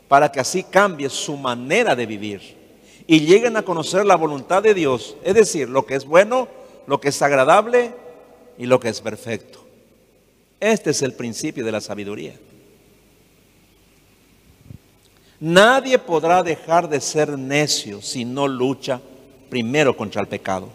para 0.09 0.31
que 0.31 0.41
así 0.41 0.63
cambie 0.63 1.09
su 1.09 1.37
manera 1.37 1.97
de 1.97 2.07
vivir 2.07 2.41
y 3.07 3.21
lleguen 3.21 3.57
a 3.57 3.63
conocer 3.63 4.05
la 4.05 4.17
voluntad 4.17 4.63
de 4.63 4.75
Dios, 4.75 5.17
es 5.25 5.35
decir, 5.35 5.69
lo 5.69 5.87
que 5.87 5.95
es 5.95 6.05
bueno, 6.05 6.49
lo 6.87 7.01
que 7.01 7.09
es 7.09 7.23
agradable 7.23 7.93
y 8.59 8.67
lo 8.67 8.81
que 8.81 8.89
es 8.89 9.01
perfecto. 9.01 9.61
Este 10.61 10.91
es 10.91 11.03
el 11.03 11.13
principio 11.13 11.65
de 11.65 11.73
la 11.73 11.81
sabiduría. 11.81 12.35
Nadie 15.39 15.99
podrá 15.99 16.43
dejar 16.43 16.89
de 16.89 17.01
ser 17.01 17.39
necio 17.39 18.01
si 18.01 18.25
no 18.25 18.49
lucha 18.49 19.01
primero 19.51 19.97
contra 19.97 20.23
el 20.23 20.29
pecado. 20.29 20.69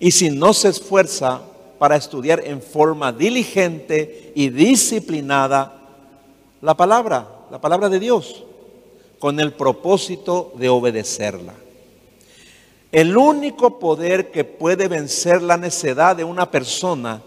Y 0.00 0.10
si 0.10 0.30
no 0.30 0.52
se 0.52 0.68
esfuerza 0.68 1.42
para 1.78 1.96
estudiar 1.96 2.42
en 2.44 2.60
forma 2.60 3.12
diligente 3.12 4.32
y 4.34 4.48
disciplinada 4.48 5.80
la 6.60 6.76
palabra, 6.76 7.28
la 7.50 7.60
palabra 7.60 7.88
de 7.88 8.00
Dios, 8.00 8.42
con 9.20 9.38
el 9.38 9.52
propósito 9.52 10.52
de 10.56 10.68
obedecerla. 10.68 11.54
El 12.90 13.16
único 13.16 13.78
poder 13.78 14.32
que 14.32 14.44
puede 14.44 14.88
vencer 14.88 15.40
la 15.40 15.56
necedad 15.56 16.16
de 16.16 16.24
una 16.24 16.50
persona 16.50 17.22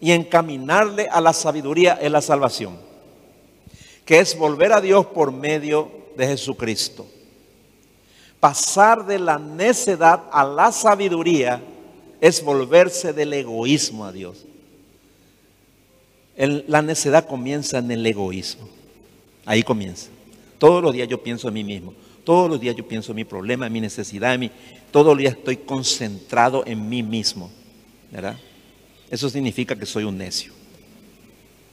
y 0.00 0.12
encaminarle 0.12 1.08
a 1.10 1.22
la 1.22 1.32
sabiduría 1.32 1.94
es 1.94 2.10
la 2.10 2.20
salvación 2.20 2.85
que 4.06 4.20
es 4.20 4.38
volver 4.38 4.72
a 4.72 4.80
Dios 4.80 5.04
por 5.06 5.32
medio 5.32 5.90
de 6.16 6.28
Jesucristo. 6.28 7.06
Pasar 8.40 9.04
de 9.04 9.18
la 9.18 9.38
necedad 9.38 10.22
a 10.30 10.44
la 10.44 10.70
sabiduría 10.70 11.60
es 12.20 12.42
volverse 12.42 13.12
del 13.12 13.32
egoísmo 13.34 14.06
a 14.06 14.12
Dios. 14.12 14.46
la 16.36 16.82
necedad 16.82 17.26
comienza 17.26 17.78
en 17.78 17.90
el 17.90 18.06
egoísmo. 18.06 18.68
Ahí 19.44 19.62
comienza. 19.62 20.08
Todos 20.58 20.82
los 20.82 20.92
días 20.92 21.08
yo 21.08 21.22
pienso 21.22 21.48
en 21.48 21.54
mí 21.54 21.64
mismo. 21.64 21.92
Todos 22.24 22.48
los 22.48 22.60
días 22.60 22.76
yo 22.76 22.86
pienso 22.86 23.12
en 23.12 23.16
mi 23.16 23.24
problema, 23.24 23.66
en 23.66 23.72
mi 23.72 23.80
necesidad, 23.80 24.34
en 24.34 24.40
mi... 24.40 24.50
Todos 24.92 25.08
los 25.08 25.18
días 25.18 25.34
estoy 25.34 25.56
concentrado 25.56 26.62
en 26.66 26.88
mí 26.88 27.02
mismo. 27.02 27.50
¿Verdad? 28.12 28.36
Eso 29.10 29.28
significa 29.28 29.74
que 29.74 29.86
soy 29.86 30.04
un 30.04 30.16
necio. 30.16 30.52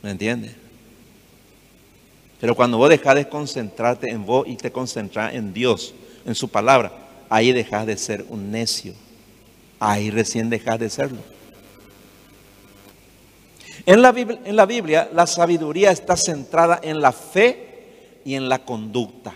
¿Me 0.01 0.11
entiendes? 0.11 0.62
Pero 2.43 2.55
cuando 2.55 2.77
vos 2.77 2.89
dejas 2.89 3.15
de 3.15 3.29
concentrarte 3.29 4.09
en 4.09 4.25
vos 4.25 4.45
y 4.45 4.57
te 4.57 4.69
concentras 4.69 5.33
en 5.33 5.53
Dios, 5.53 5.93
en 6.25 6.35
su 6.35 6.49
palabra, 6.49 6.91
ahí 7.29 7.53
dejas 7.53 7.85
de 7.85 7.95
ser 7.95 8.25
un 8.27 8.51
necio. 8.51 8.93
Ahí 9.79 10.11
recién 10.11 10.49
dejas 10.49 10.77
de 10.77 10.89
serlo. 10.89 11.19
En 13.85 14.01
la, 14.01 14.11
Biblia, 14.11 14.41
en 14.43 14.57
la 14.57 14.65
Biblia, 14.65 15.09
la 15.13 15.25
sabiduría 15.25 15.91
está 15.91 16.17
centrada 16.17 16.81
en 16.83 16.99
la 16.99 17.13
fe 17.13 18.19
y 18.25 18.35
en 18.35 18.49
la 18.49 18.59
conducta. 18.59 19.33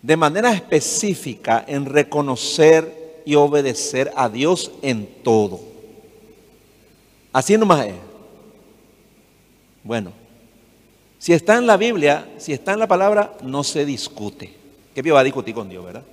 De 0.00 0.16
manera 0.16 0.52
específica 0.52 1.64
en 1.66 1.86
reconocer 1.86 3.22
y 3.26 3.34
obedecer 3.34 4.12
a 4.14 4.28
Dios 4.28 4.70
en 4.80 5.08
todo. 5.24 5.58
Así 7.32 7.58
nomás 7.58 7.86
es. 7.86 7.94
Bueno, 9.82 10.12
si 11.18 11.32
está 11.32 11.58
en 11.58 11.66
la 11.66 11.76
Biblia, 11.76 12.28
si 12.38 12.52
está 12.52 12.72
en 12.72 12.78
la 12.78 12.86
palabra, 12.86 13.36
no 13.42 13.64
se 13.64 13.84
discute. 13.84 14.54
¿Qué 14.94 15.12
va 15.12 15.20
a 15.20 15.24
discutir 15.24 15.54
con 15.54 15.68
Dios, 15.68 15.84
verdad? 15.84 16.04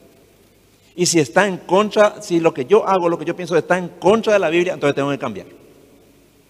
Y 0.96 1.06
si 1.06 1.20
está 1.20 1.48
en 1.48 1.58
contra, 1.58 2.22
si 2.22 2.40
lo 2.40 2.54
que 2.54 2.66
yo 2.66 2.88
hago, 2.88 3.10
lo 3.10 3.18
que 3.18 3.26
yo 3.26 3.36
pienso 3.36 3.56
está 3.58 3.78
en 3.78 3.90
contra 3.90 4.34
de 4.34 4.40
la 4.40 4.50
Biblia, 4.50 4.74
entonces 4.74 4.96
tengo 4.96 5.12
que 5.12 5.18
cambiar. 5.18 5.48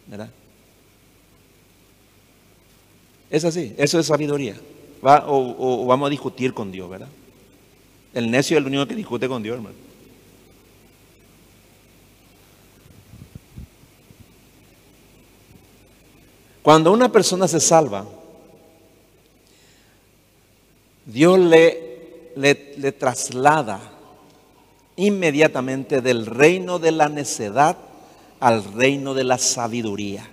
¿Verdad? 0.08 0.30
Es 3.30 3.44
así, 3.44 3.74
eso 3.78 4.00
es 4.00 4.06
sabiduría. 4.06 4.56
¿Va? 5.06 5.26
O, 5.28 5.84
o, 5.84 5.86
vamos 5.86 6.08
a 6.08 6.10
discutir 6.10 6.54
con 6.54 6.72
Dios, 6.72 6.89
¿verdad? 6.89 7.10
El 8.13 8.30
necio 8.32 8.58
es 8.58 8.62
el 8.62 8.68
único 8.68 8.86
que 8.86 8.96
discute 8.96 9.28
con 9.28 9.44
Dios, 9.44 9.56
hermano. 9.56 9.76
Cuando 16.62 16.91
una 16.91 17.12
persona 17.12 17.48
se 17.48 17.60
salva, 17.60 18.06
Dios 21.06 21.38
le, 21.39 22.32
le, 22.36 22.91
traslada 22.91 23.80
inmediatamente 24.96 26.02
del 26.02 26.26
reino 26.26 26.80
de 26.80 26.91
la 26.91 27.10
necedad 27.10 27.78
al 28.39 28.63
reino 28.74 29.13
de 29.13 29.24
la 29.24 29.38
sabiduría. 29.38 30.28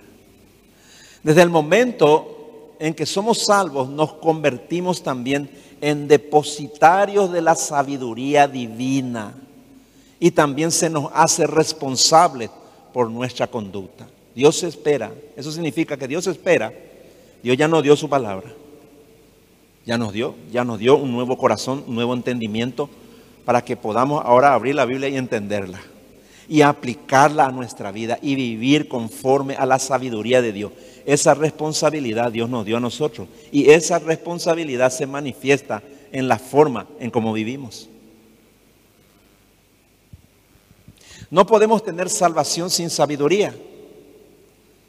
Desde 1.21 1.41
el 1.43 1.49
momento 1.49 2.73
en 2.79 2.93
que 2.95 3.05
somos 3.05 3.45
salvos, 3.45 3.87
nos 3.87 4.13
convertimos 4.13 5.03
también 5.03 5.49
en 5.79 6.07
depositarios 6.07 7.31
de 7.31 7.41
la 7.41 7.55
sabiduría 7.55 8.47
divina 8.47 9.35
y 10.19 10.31
también 10.31 10.71
se 10.71 10.89
nos 10.89 11.11
hace 11.13 11.45
responsables 11.45 12.49
por 12.91 13.09
nuestra 13.11 13.47
conducta. 13.47 14.07
Dios 14.33 14.63
espera, 14.63 15.13
eso 15.35 15.51
significa 15.51 15.97
que 15.97 16.07
Dios 16.07 16.25
espera, 16.27 16.73
Dios 17.43 17.57
ya 17.57 17.67
no 17.67 17.81
dio 17.81 17.95
su 17.95 18.09
palabra. 18.09 18.62
Ya 19.85 19.97
nos 19.97 20.13
dio, 20.13 20.35
ya 20.51 20.63
nos 20.63 20.79
dio 20.79 20.95
un 20.95 21.11
nuevo 21.11 21.37
corazón, 21.37 21.83
un 21.87 21.95
nuevo 21.95 22.13
entendimiento 22.13 22.89
para 23.45 23.63
que 23.63 23.75
podamos 23.75 24.23
ahora 24.25 24.53
abrir 24.53 24.75
la 24.75 24.85
Biblia 24.85 25.09
y 25.09 25.17
entenderla 25.17 25.81
y 26.47 26.61
aplicarla 26.61 27.45
a 27.45 27.51
nuestra 27.51 27.91
vida 27.91 28.17
y 28.21 28.35
vivir 28.35 28.87
conforme 28.87 29.55
a 29.55 29.65
la 29.65 29.79
sabiduría 29.79 30.41
de 30.41 30.53
Dios. 30.53 30.71
Esa 31.05 31.33
responsabilidad 31.33 32.31
Dios 32.31 32.49
nos 32.49 32.65
dio 32.65 32.77
a 32.77 32.81
nosotros 32.81 33.27
y 33.51 33.69
esa 33.71 33.99
responsabilidad 33.99 34.91
se 34.91 35.07
manifiesta 35.07 35.83
en 36.11 36.27
la 36.27 36.37
forma 36.37 36.87
en 36.99 37.11
cómo 37.11 37.33
vivimos. 37.33 37.89
No 41.29 41.45
podemos 41.45 41.83
tener 41.83 42.09
salvación 42.09 42.69
sin 42.69 42.89
sabiduría, 42.89 43.55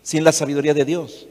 sin 0.02 0.22
la 0.22 0.32
sabiduría 0.32 0.74
de 0.74 0.84
Dios. 0.84 1.26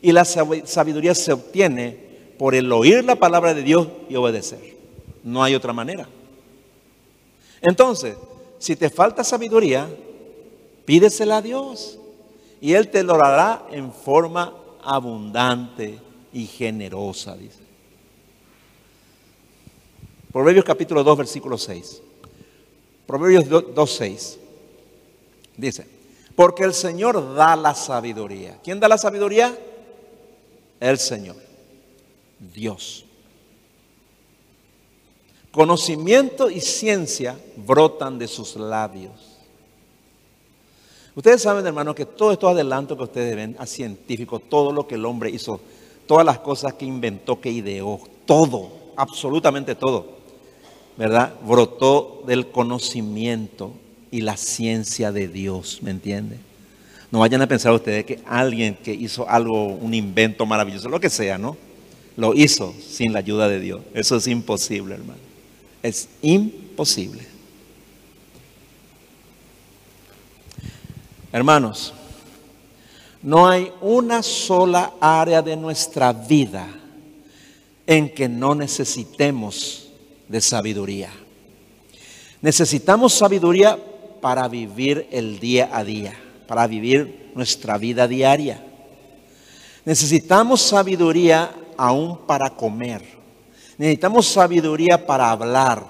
Y 0.00 0.12
la 0.12 0.24
sabiduría 0.24 1.14
se 1.14 1.32
obtiene 1.32 2.07
por 2.38 2.54
el 2.54 2.70
oír 2.72 3.04
la 3.04 3.16
palabra 3.16 3.52
de 3.52 3.62
Dios 3.62 3.88
y 4.08 4.16
obedecer. 4.16 4.76
No 5.24 5.42
hay 5.42 5.54
otra 5.54 5.72
manera. 5.72 6.08
Entonces, 7.60 8.16
si 8.58 8.76
te 8.76 8.88
falta 8.88 9.24
sabiduría, 9.24 9.88
pídesela 10.84 11.38
a 11.38 11.42
Dios 11.42 11.98
y 12.60 12.72
Él 12.74 12.88
te 12.88 13.02
lo 13.02 13.16
dará 13.18 13.66
en 13.70 13.92
forma 13.92 14.54
abundante 14.82 15.98
y 16.32 16.46
generosa, 16.46 17.36
dice. 17.36 17.68
Proverbios 20.32 20.64
capítulo 20.64 21.02
2, 21.02 21.18
versículo 21.18 21.58
6. 21.58 22.02
Proverbios 23.06 23.48
2, 23.48 23.90
6. 23.90 24.38
Dice, 25.56 25.86
porque 26.36 26.62
el 26.64 26.74
Señor 26.74 27.34
da 27.34 27.56
la 27.56 27.74
sabiduría. 27.74 28.58
¿Quién 28.62 28.78
da 28.78 28.86
la 28.86 28.98
sabiduría? 28.98 29.56
El 30.78 30.98
Señor. 30.98 31.47
Dios. 32.54 33.04
Conocimiento 35.50 36.50
y 36.50 36.60
ciencia 36.60 37.38
brotan 37.56 38.18
de 38.18 38.28
sus 38.28 38.56
labios. 38.56 39.12
Ustedes 41.14 41.42
saben, 41.42 41.66
hermano, 41.66 41.94
que 41.94 42.06
todo 42.06 42.30
estos 42.30 42.52
adelantos 42.52 42.96
que 42.96 43.02
ustedes 43.02 43.34
ven 43.34 43.56
a 43.58 43.66
científicos, 43.66 44.42
todo 44.48 44.72
lo 44.72 44.86
que 44.86 44.94
el 44.94 45.04
hombre 45.04 45.30
hizo, 45.30 45.60
todas 46.06 46.24
las 46.24 46.38
cosas 46.38 46.74
que 46.74 46.84
inventó, 46.84 47.40
que 47.40 47.50
ideó, 47.50 48.00
todo, 48.24 48.70
absolutamente 48.96 49.74
todo, 49.74 50.06
¿verdad? 50.96 51.34
Brotó 51.44 52.22
del 52.26 52.52
conocimiento 52.52 53.72
y 54.12 54.20
la 54.20 54.36
ciencia 54.36 55.10
de 55.10 55.26
Dios, 55.26 55.80
¿me 55.82 55.90
entiende? 55.90 56.38
No 57.10 57.20
vayan 57.20 57.42
a 57.42 57.48
pensar 57.48 57.72
ustedes 57.72 58.04
que 58.04 58.20
alguien 58.26 58.76
que 58.76 58.92
hizo 58.92 59.28
algo, 59.28 59.66
un 59.66 59.94
invento 59.94 60.46
maravilloso, 60.46 60.88
lo 60.88 61.00
que 61.00 61.10
sea, 61.10 61.36
¿no? 61.36 61.56
Lo 62.18 62.34
hizo 62.34 62.74
sin 62.84 63.12
la 63.12 63.20
ayuda 63.20 63.48
de 63.48 63.60
Dios. 63.60 63.80
Eso 63.94 64.16
es 64.16 64.26
imposible, 64.26 64.96
hermano. 64.96 65.20
Es 65.84 66.08
imposible. 66.20 67.24
Hermanos, 71.30 71.94
no 73.22 73.46
hay 73.46 73.70
una 73.80 74.24
sola 74.24 74.94
área 75.00 75.42
de 75.42 75.56
nuestra 75.56 76.12
vida 76.12 76.66
en 77.86 78.12
que 78.12 78.28
no 78.28 78.52
necesitemos 78.56 79.88
de 80.26 80.40
sabiduría. 80.40 81.12
Necesitamos 82.42 83.14
sabiduría 83.14 83.78
para 84.20 84.48
vivir 84.48 85.06
el 85.12 85.38
día 85.38 85.70
a 85.72 85.84
día, 85.84 86.18
para 86.48 86.66
vivir 86.66 87.30
nuestra 87.36 87.78
vida 87.78 88.08
diaria. 88.08 88.60
Necesitamos 89.84 90.60
sabiduría 90.62 91.52
aún 91.78 92.18
para 92.26 92.50
comer. 92.50 93.02
Necesitamos 93.78 94.26
sabiduría 94.26 95.06
para 95.06 95.30
hablar, 95.30 95.84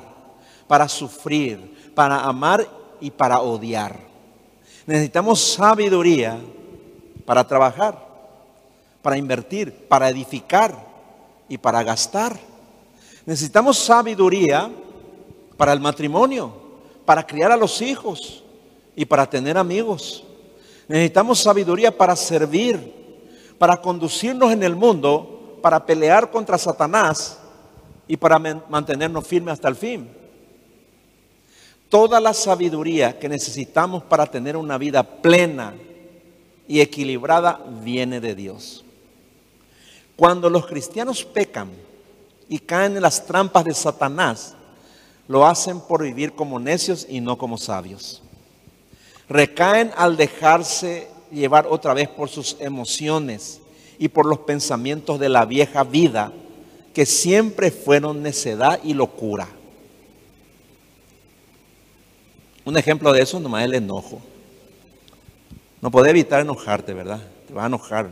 para 0.69 0.87
sufrir, 0.87 1.93
para 1.95 2.21
amar 2.21 2.69
y 3.01 3.11
para 3.11 3.41
odiar. 3.41 3.99
Necesitamos 4.87 5.41
sabiduría 5.41 6.39
para 7.25 7.47
trabajar, 7.47 7.99
para 9.03 9.17
invertir, 9.17 9.73
para 9.89 10.09
edificar 10.11 10.87
y 11.49 11.59
para 11.59 11.83
gastar. 11.83 12.39
Necesitamos 13.25 13.79
sabiduría 13.79 14.71
para 15.57 15.73
el 15.73 15.81
matrimonio, 15.81 16.53
para 17.05 17.27
criar 17.27 17.53
a 17.53 17.57
los 17.57 17.81
hijos 17.81 18.45
y 18.95 19.05
para 19.05 19.29
tener 19.29 19.57
amigos. 19.57 20.25
Necesitamos 20.89 21.41
sabiduría 21.41 21.97
para 21.97 22.17
servir, 22.17 22.95
para 23.59 23.77
conducirnos 23.81 24.53
en 24.53 24.63
el 24.63 24.77
mundo, 24.77 25.38
para 25.61 25.85
pelear 25.85 26.31
contra 26.31 26.59
Satanás 26.59 27.39
y 28.07 28.17
para 28.17 28.39
mantenernos 28.39 29.27
firmes 29.27 29.55
hasta 29.55 29.69
el 29.69 29.77
fin. 29.77 30.09
Toda 31.89 32.21
la 32.21 32.35
sabiduría 32.35 33.19
que 33.19 33.29
necesitamos 33.29 34.03
para 34.03 34.27
tener 34.27 34.57
una 34.57 34.77
vida 34.77 35.03
plena 35.03 35.75
y 36.67 36.81
equilibrada 36.81 37.61
viene 37.83 38.21
de 38.21 38.35
Dios. 38.35 38.85
Cuando 40.17 40.51
los 40.51 40.67
cristianos 40.67 41.25
pecan 41.25 41.71
y 42.49 42.59
caen 42.59 42.97
en 42.97 43.03
las 43.03 43.25
trampas 43.25 43.65
de 43.65 43.73
Satanás, 43.73 44.55
lo 45.29 45.47
hacen 45.47 45.81
por 45.81 46.03
vivir 46.03 46.35
como 46.35 46.59
necios 46.59 47.07
y 47.09 47.21
no 47.21 47.39
como 47.39 47.57
sabios. 47.57 48.23
Recaen 49.29 49.93
al 49.97 50.17
dejarse 50.17 51.09
llevar 51.31 51.67
otra 51.69 51.95
vez 51.95 52.09
por 52.09 52.29
sus 52.29 52.57
emociones 52.61 53.61
y 53.99 54.09
por 54.09 54.27
los 54.27 54.41
pensamientos 54.41 55.19
de 55.19 55.29
la 55.29 55.45
vieja 55.45 55.85
vida, 55.85 56.33
que 56.95 57.07
siempre 57.07 57.71
fueron 57.71 58.23
necedad 58.23 58.81
y 58.83 58.95
locura. 58.95 59.49
Un 62.65 62.77
ejemplo 62.77 63.13
de 63.13 63.23
eso 63.23 63.41
nomás 63.41 63.63
es 63.63 63.69
el 63.69 63.75
enojo. 63.75 64.21
No 65.81 65.91
puedes 65.91 66.11
evitar 66.11 66.41
enojarte, 66.41 66.93
¿verdad? 66.93 67.21
Te 67.47 67.55
vas 67.55 67.65
a 67.65 67.69
enojar 67.69 68.11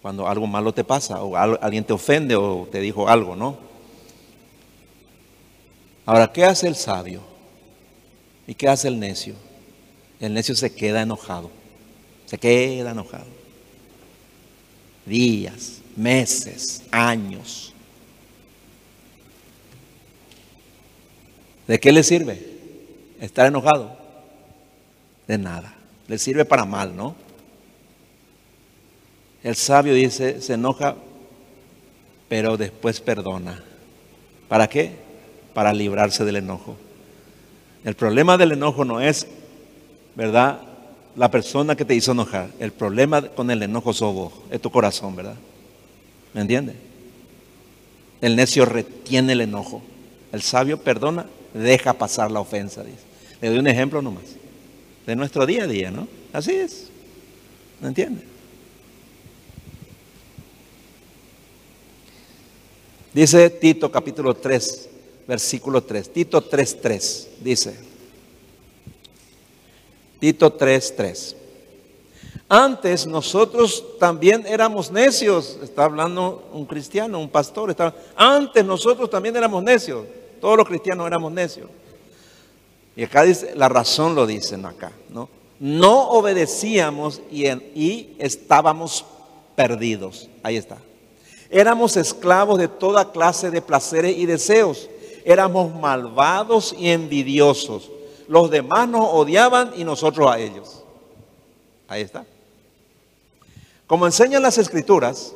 cuando 0.00 0.28
algo 0.28 0.46
malo 0.46 0.72
te 0.72 0.84
pasa 0.84 1.22
o 1.22 1.36
alguien 1.36 1.84
te 1.84 1.92
ofende 1.92 2.36
o 2.36 2.68
te 2.70 2.80
dijo 2.80 3.08
algo, 3.08 3.36
¿no? 3.36 3.58
Ahora, 6.06 6.32
¿qué 6.32 6.44
hace 6.44 6.66
el 6.66 6.76
sabio? 6.76 7.20
¿Y 8.46 8.54
qué 8.54 8.68
hace 8.68 8.88
el 8.88 8.98
necio? 8.98 9.34
El 10.20 10.32
necio 10.32 10.54
se 10.54 10.74
queda 10.74 11.02
enojado, 11.02 11.50
se 12.26 12.38
queda 12.38 12.92
enojado. 12.92 13.37
Días, 15.08 15.80
meses, 15.96 16.82
años. 16.90 17.72
¿De 21.66 21.80
qué 21.80 21.92
le 21.92 22.02
sirve 22.02 22.38
estar 23.20 23.46
enojado? 23.46 23.96
De 25.26 25.38
nada. 25.38 25.74
Le 26.08 26.18
sirve 26.18 26.44
para 26.44 26.64
mal, 26.64 26.94
¿no? 26.94 27.16
El 29.42 29.56
sabio 29.56 29.94
dice, 29.94 30.42
se 30.42 30.54
enoja, 30.54 30.96
pero 32.28 32.56
después 32.56 33.00
perdona. 33.00 33.62
¿Para 34.48 34.68
qué? 34.68 34.92
Para 35.54 35.72
librarse 35.72 36.24
del 36.24 36.36
enojo. 36.36 36.76
El 37.84 37.94
problema 37.94 38.36
del 38.36 38.52
enojo 38.52 38.84
no 38.84 39.00
es, 39.00 39.26
¿verdad? 40.14 40.67
La 41.18 41.28
persona 41.28 41.74
que 41.74 41.84
te 41.84 41.96
hizo 41.96 42.12
enojar. 42.12 42.48
El 42.60 42.70
problema 42.70 43.20
con 43.20 43.50
el 43.50 43.60
enojo 43.60 43.92
sos 43.92 44.14
vos, 44.14 44.32
es 44.52 44.60
tu 44.60 44.70
corazón, 44.70 45.16
¿verdad? 45.16 45.34
¿Me 46.32 46.42
entiendes? 46.42 46.76
El 48.20 48.36
necio 48.36 48.64
retiene 48.64 49.32
el 49.32 49.40
enojo. 49.40 49.82
El 50.30 50.42
sabio 50.42 50.78
perdona, 50.78 51.26
deja 51.52 51.92
pasar 51.94 52.30
la 52.30 52.38
ofensa, 52.38 52.84
dice. 52.84 53.00
Le 53.40 53.48
doy 53.48 53.58
un 53.58 53.66
ejemplo 53.66 54.00
nomás. 54.00 54.22
De 55.06 55.16
nuestro 55.16 55.44
día 55.44 55.64
a 55.64 55.66
día, 55.66 55.90
¿no? 55.90 56.06
Así 56.32 56.52
es. 56.52 56.88
¿Me 57.80 57.88
entiendes? 57.88 58.22
Dice 63.12 63.50
Tito 63.50 63.90
capítulo 63.90 64.34
3, 64.34 64.88
versículo 65.26 65.82
3. 65.82 66.12
Tito 66.12 66.40
3, 66.42 66.80
3. 66.80 67.28
Dice. 67.40 67.87
Tito 70.18 70.52
3, 70.52 70.96
3. 70.96 71.36
Antes 72.48 73.06
nosotros 73.06 73.84
también 73.98 74.46
éramos 74.46 74.90
necios. 74.90 75.58
Está 75.62 75.84
hablando 75.84 76.48
un 76.52 76.64
cristiano, 76.64 77.20
un 77.20 77.28
pastor. 77.28 77.76
Antes 78.16 78.64
nosotros 78.64 79.10
también 79.10 79.36
éramos 79.36 79.62
necios. 79.62 80.06
Todos 80.40 80.56
los 80.56 80.66
cristianos 80.66 81.06
éramos 81.06 81.30
necios. 81.30 81.68
Y 82.96 83.04
acá 83.04 83.22
dice, 83.22 83.52
la 83.54 83.68
razón 83.68 84.14
lo 84.14 84.26
dicen 84.26 84.64
acá, 84.64 84.92
¿no? 85.10 85.28
No 85.60 86.08
obedecíamos 86.10 87.20
y, 87.30 87.46
y 87.48 88.16
estábamos 88.18 89.04
perdidos. 89.54 90.28
Ahí 90.42 90.56
está. 90.56 90.78
Éramos 91.50 91.96
esclavos 91.96 92.58
de 92.58 92.68
toda 92.68 93.12
clase 93.12 93.50
de 93.50 93.60
placeres 93.60 94.16
y 94.16 94.26
deseos. 94.26 94.88
Éramos 95.24 95.74
malvados 95.74 96.74
y 96.78 96.88
envidiosos. 96.88 97.90
Los 98.28 98.50
demás 98.50 98.88
nos 98.88 99.08
odiaban 99.10 99.72
y 99.76 99.84
nosotros 99.84 100.30
a 100.30 100.38
ellos. 100.38 100.84
Ahí 101.88 102.02
está. 102.02 102.24
Como 103.86 104.04
enseñan 104.04 104.42
las 104.42 104.58
escrituras, 104.58 105.32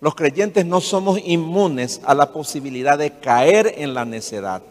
los 0.00 0.14
creyentes 0.14 0.64
no 0.64 0.80
somos 0.80 1.18
inmunes 1.22 2.00
a 2.04 2.14
la 2.14 2.32
posibilidad 2.32 2.98
de 2.98 3.18
caer 3.20 3.74
en 3.76 3.92
la 3.92 4.06
necedad. 4.06 4.62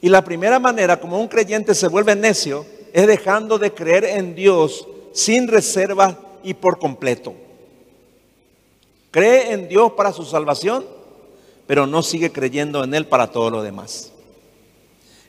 Y 0.00 0.08
la 0.08 0.22
primera 0.22 0.60
manera 0.60 1.00
como 1.00 1.20
un 1.20 1.28
creyente 1.28 1.74
se 1.74 1.88
vuelve 1.88 2.14
necio 2.14 2.64
es 2.92 3.06
dejando 3.06 3.58
de 3.58 3.72
creer 3.72 4.04
en 4.04 4.34
Dios 4.34 4.86
sin 5.12 5.48
reserva 5.48 6.18
y 6.44 6.54
por 6.54 6.78
completo. 6.78 7.34
Cree 9.10 9.52
en 9.52 9.68
Dios 9.68 9.92
para 9.92 10.12
su 10.12 10.24
salvación, 10.24 10.84
pero 11.66 11.86
no 11.86 12.02
sigue 12.02 12.30
creyendo 12.30 12.84
en 12.84 12.94
Él 12.94 13.06
para 13.06 13.30
todo 13.30 13.50
lo 13.50 13.62
demás. 13.62 14.11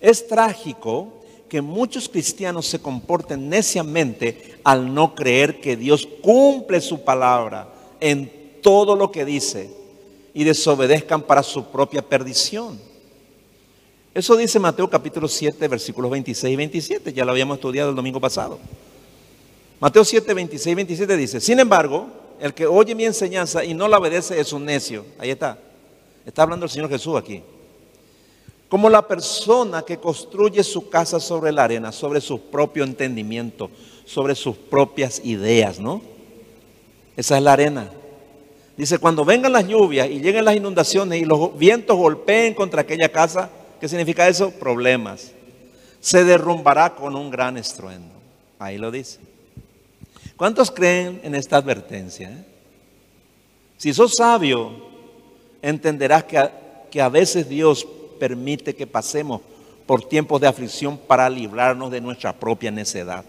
Es 0.04 0.28
trágico 0.28 1.14
que 1.47 1.62
muchos 1.62 2.10
cristianos 2.10 2.68
se 2.68 2.80
comporten 2.80 3.47
neciamente 3.47 4.60
al 4.66 4.93
no 4.93 5.16
creer 5.16 5.62
que 5.62 5.78
Dios 5.78 6.06
cumple 6.22 6.82
su 6.82 7.06
palabra 7.06 7.74
en 8.01 8.60
todo 8.62 8.97
lo 8.97 9.14
que 9.14 9.24
dice 9.24 9.70
y 10.34 10.43
desobedezcan 10.43 11.22
para 11.22 11.41
su 11.41 11.64
propia 11.68 12.01
perdición. 12.01 12.78
Eso 14.14 14.36
dice 14.36 14.60
Mateo 14.60 14.89
capítulo 14.89 15.30
7, 15.30 15.70
versículos 15.70 16.12
26 16.12 16.54
y 16.54 16.58
27, 16.58 17.14
ya 17.14 17.24
lo 17.24 17.32
habíamos 17.32 17.56
estudiado 17.56 17.91
el 17.91 17.95
domingo 17.95 18.20
pasado. 18.20 18.60
Mateo 19.80 20.04
7, 20.04 20.34
26 20.34 20.68
y 20.70 20.76
27 20.76 21.16
dice, 21.16 21.39
sin 21.39 21.62
embargo, 21.62 22.08
el 22.41 22.54
que 22.54 22.68
oye 22.68 22.93
mi 22.93 23.06
enseñanza 23.06 23.64
y 23.64 23.74
no 23.74 23.88
la 23.88 23.99
obedece 23.99 24.38
es 24.38 24.51
un 24.51 24.66
necio. 24.66 25.06
Ahí 25.18 25.30
está. 25.30 25.58
Está 26.26 26.43
hablando 26.43 26.66
el 26.66 26.70
Señor 26.70 26.89
Jesús 26.89 27.16
aquí. 27.16 27.41
Como 28.74 28.89
la 28.89 29.07
persona 29.07 29.84
que 29.84 29.99
construye 29.99 30.63
su 30.63 30.89
casa 30.89 31.19
sobre 31.19 31.51
la 31.51 31.63
arena, 31.63 31.91
sobre 31.91 32.19
su 32.19 32.41
propio 32.41 32.84
entendimiento, 32.84 33.69
sobre 34.03 34.34
sus 34.34 34.57
propias 34.57 35.21
ideas, 35.24 35.80
¿no? 35.80 36.01
Esa 37.15 37.38
es 37.38 37.43
la 37.43 37.53
arena. 37.53 37.91
Dice, 38.76 38.97
cuando 38.97 39.26
vengan 39.26 39.53
las 39.53 39.67
lluvias 39.67 40.09
y 40.09 40.21
lleguen 40.21 40.45
las 40.45 40.55
inundaciones 40.55 41.21
y 41.21 41.26
los 41.26 41.55
vientos 41.55 41.95
golpeen 41.95 42.55
contra 42.55 42.82
aquella 42.82 43.09
casa, 43.09 43.51
¿qué 43.80 43.88
significa 43.88 44.28
eso? 44.28 44.49
Problemas. 44.49 45.34
Se 45.99 46.24
derrumbará 46.24 46.95
con 46.95 47.15
un 47.15 47.30
gran 47.30 47.57
estruendo. 47.57 48.15
Ahí 48.57 48.80
lo 48.80 48.89
dice. 48.89 49.19
¿Cuántos 50.36 50.71
creen 50.71 51.21
en 51.24 51.36
esta 51.36 51.57
advertencia? 51.57 52.28
eh? 52.28 52.43
Si 53.78 53.93
sos 53.93 54.15
sabio, 54.15 54.71
entenderás 55.61 56.24
que 56.24 56.63
que 56.89 57.01
a 57.01 57.09
veces 57.09 57.49
Dios 57.49 57.88
permite 58.14 58.76
que 58.76 58.88
pasemos 58.88 59.41
por 59.86 60.07
tiempos 60.07 60.39
de 60.39 60.47
aflicción 60.47 60.97
para 60.97 61.30
librarnos 61.30 61.91
de 61.91 62.01
nuestra 62.01 62.34
propia 62.34 62.72
necedad 62.72 63.26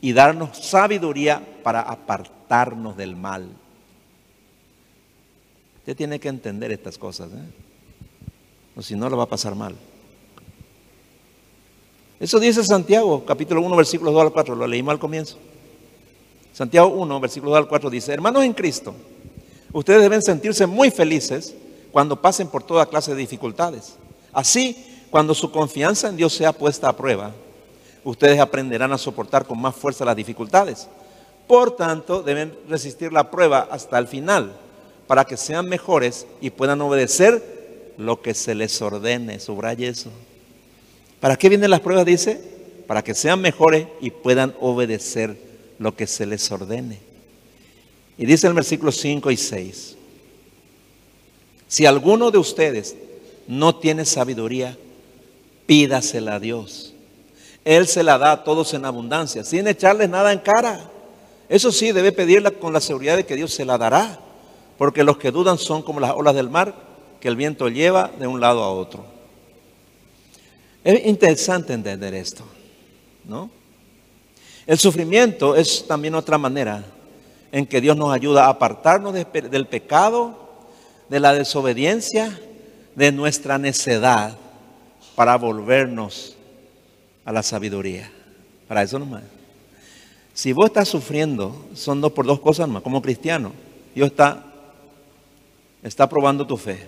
y 0.00 0.12
darnos 0.12 0.56
sabiduría 0.58 1.42
para 1.62 1.80
apartarnos 1.82 2.96
del 2.96 3.16
mal. 3.16 3.48
Usted 5.78 5.96
tiene 5.96 6.20
que 6.20 6.28
entender 6.28 6.70
estas 6.72 6.98
cosas, 6.98 7.30
¿eh? 7.32 7.44
o 8.76 8.82
si 8.82 8.94
no, 8.94 9.08
lo 9.10 9.16
va 9.16 9.24
a 9.24 9.28
pasar 9.28 9.54
mal. 9.54 9.74
Eso 12.20 12.40
dice 12.40 12.64
Santiago, 12.64 13.24
capítulo 13.24 13.60
1, 13.62 13.76
versículos 13.76 14.14
2 14.14 14.22
al 14.22 14.32
4, 14.32 14.54
lo 14.54 14.66
leímos 14.66 14.92
al 14.92 14.98
comienzo. 14.98 15.38
Santiago 16.52 16.88
1, 16.88 17.20
versículos 17.20 17.52
2 17.52 17.58
al 17.58 17.68
4 17.68 17.90
dice, 17.90 18.12
hermanos 18.12 18.44
en 18.44 18.52
Cristo, 18.52 18.94
ustedes 19.72 20.02
deben 20.02 20.22
sentirse 20.22 20.66
muy 20.66 20.90
felices 20.90 21.54
cuando 21.92 22.20
pasen 22.20 22.48
por 22.48 22.62
toda 22.62 22.86
clase 22.86 23.12
de 23.12 23.20
dificultades. 23.20 23.96
Así, 24.32 25.06
cuando 25.10 25.34
su 25.34 25.50
confianza 25.50 26.08
en 26.08 26.16
Dios 26.16 26.32
sea 26.32 26.52
puesta 26.52 26.88
a 26.88 26.96
prueba, 26.96 27.32
ustedes 28.04 28.38
aprenderán 28.40 28.92
a 28.92 28.98
soportar 28.98 29.46
con 29.46 29.60
más 29.60 29.74
fuerza 29.74 30.04
las 30.04 30.16
dificultades. 30.16 30.88
Por 31.46 31.76
tanto, 31.76 32.22
deben 32.22 32.54
resistir 32.68 33.12
la 33.12 33.30
prueba 33.30 33.68
hasta 33.70 33.98
el 33.98 34.06
final, 34.06 34.52
para 35.06 35.24
que 35.24 35.38
sean 35.38 35.68
mejores 35.68 36.26
y 36.40 36.50
puedan 36.50 36.80
obedecer 36.82 37.94
lo 37.96 38.20
que 38.20 38.34
se 38.34 38.54
les 38.54 38.80
ordene. 38.82 39.40
Subraye 39.40 39.88
eso. 39.88 40.10
¿Para 41.20 41.36
qué 41.36 41.48
vienen 41.48 41.70
las 41.70 41.80
pruebas? 41.80 42.04
Dice, 42.04 42.40
para 42.86 43.02
que 43.02 43.14
sean 43.14 43.40
mejores 43.40 43.86
y 44.00 44.10
puedan 44.10 44.54
obedecer 44.60 45.36
lo 45.78 45.96
que 45.96 46.06
se 46.06 46.26
les 46.26 46.50
ordene. 46.50 46.98
Y 48.16 48.26
dice 48.26 48.46
el 48.46 48.54
versículo 48.54 48.92
5 48.92 49.30
y 49.30 49.36
6, 49.36 49.96
si 51.68 51.86
alguno 51.86 52.30
de 52.30 52.38
ustedes 52.38 52.96
no 53.46 53.76
tiene 53.76 54.04
sabiduría, 54.04 54.76
pídasela 55.66 56.34
a 56.36 56.40
Dios. 56.40 56.94
Él 57.64 57.86
se 57.86 58.02
la 58.02 58.18
da 58.18 58.32
a 58.32 58.44
todos 58.44 58.72
en 58.74 58.84
abundancia, 58.84 59.44
sin 59.44 59.68
echarles 59.68 60.08
nada 60.08 60.32
en 60.32 60.38
cara. 60.38 60.90
Eso 61.48 61.70
sí, 61.70 61.92
debe 61.92 62.12
pedirla 62.12 62.50
con 62.50 62.72
la 62.72 62.80
seguridad 62.80 63.16
de 63.16 63.26
que 63.26 63.36
Dios 63.36 63.52
se 63.52 63.64
la 63.64 63.78
dará, 63.78 64.18
porque 64.78 65.04
los 65.04 65.18
que 65.18 65.30
dudan 65.30 65.58
son 65.58 65.82
como 65.82 66.00
las 66.00 66.12
olas 66.12 66.34
del 66.34 66.48
mar 66.50 66.74
que 67.20 67.28
el 67.28 67.36
viento 67.36 67.68
lleva 67.68 68.10
de 68.18 68.26
un 68.26 68.40
lado 68.40 68.62
a 68.62 68.70
otro. 68.72 69.04
Es 70.84 71.04
interesante 71.06 71.72
entender 71.72 72.14
esto, 72.14 72.44
¿no? 73.24 73.50
El 74.66 74.78
sufrimiento 74.78 75.56
es 75.56 75.86
también 75.86 76.14
otra 76.14 76.38
manera 76.38 76.84
en 77.50 77.66
que 77.66 77.80
Dios 77.80 77.96
nos 77.96 78.12
ayuda 78.12 78.46
a 78.46 78.50
apartarnos 78.50 79.12
de- 79.14 79.24
del 79.24 79.66
pecado, 79.66 80.47
de 81.08 81.20
la 81.20 81.32
desobediencia, 81.34 82.38
de 82.94 83.12
nuestra 83.12 83.58
necedad, 83.58 84.36
para 85.14 85.36
volvernos 85.36 86.36
a 87.24 87.32
la 87.32 87.42
sabiduría. 87.42 88.10
Para 88.68 88.82
eso 88.82 88.98
nomás. 88.98 89.22
Si 90.34 90.52
vos 90.52 90.66
estás 90.66 90.88
sufriendo, 90.88 91.66
son 91.74 92.00
dos 92.00 92.12
por 92.12 92.24
dos 92.24 92.40
cosas 92.40 92.68
más, 92.68 92.82
como 92.82 93.02
cristiano. 93.02 93.52
Dios 93.94 94.10
está, 94.10 94.44
está 95.82 96.08
probando 96.08 96.46
tu 96.46 96.56
fe. 96.56 96.78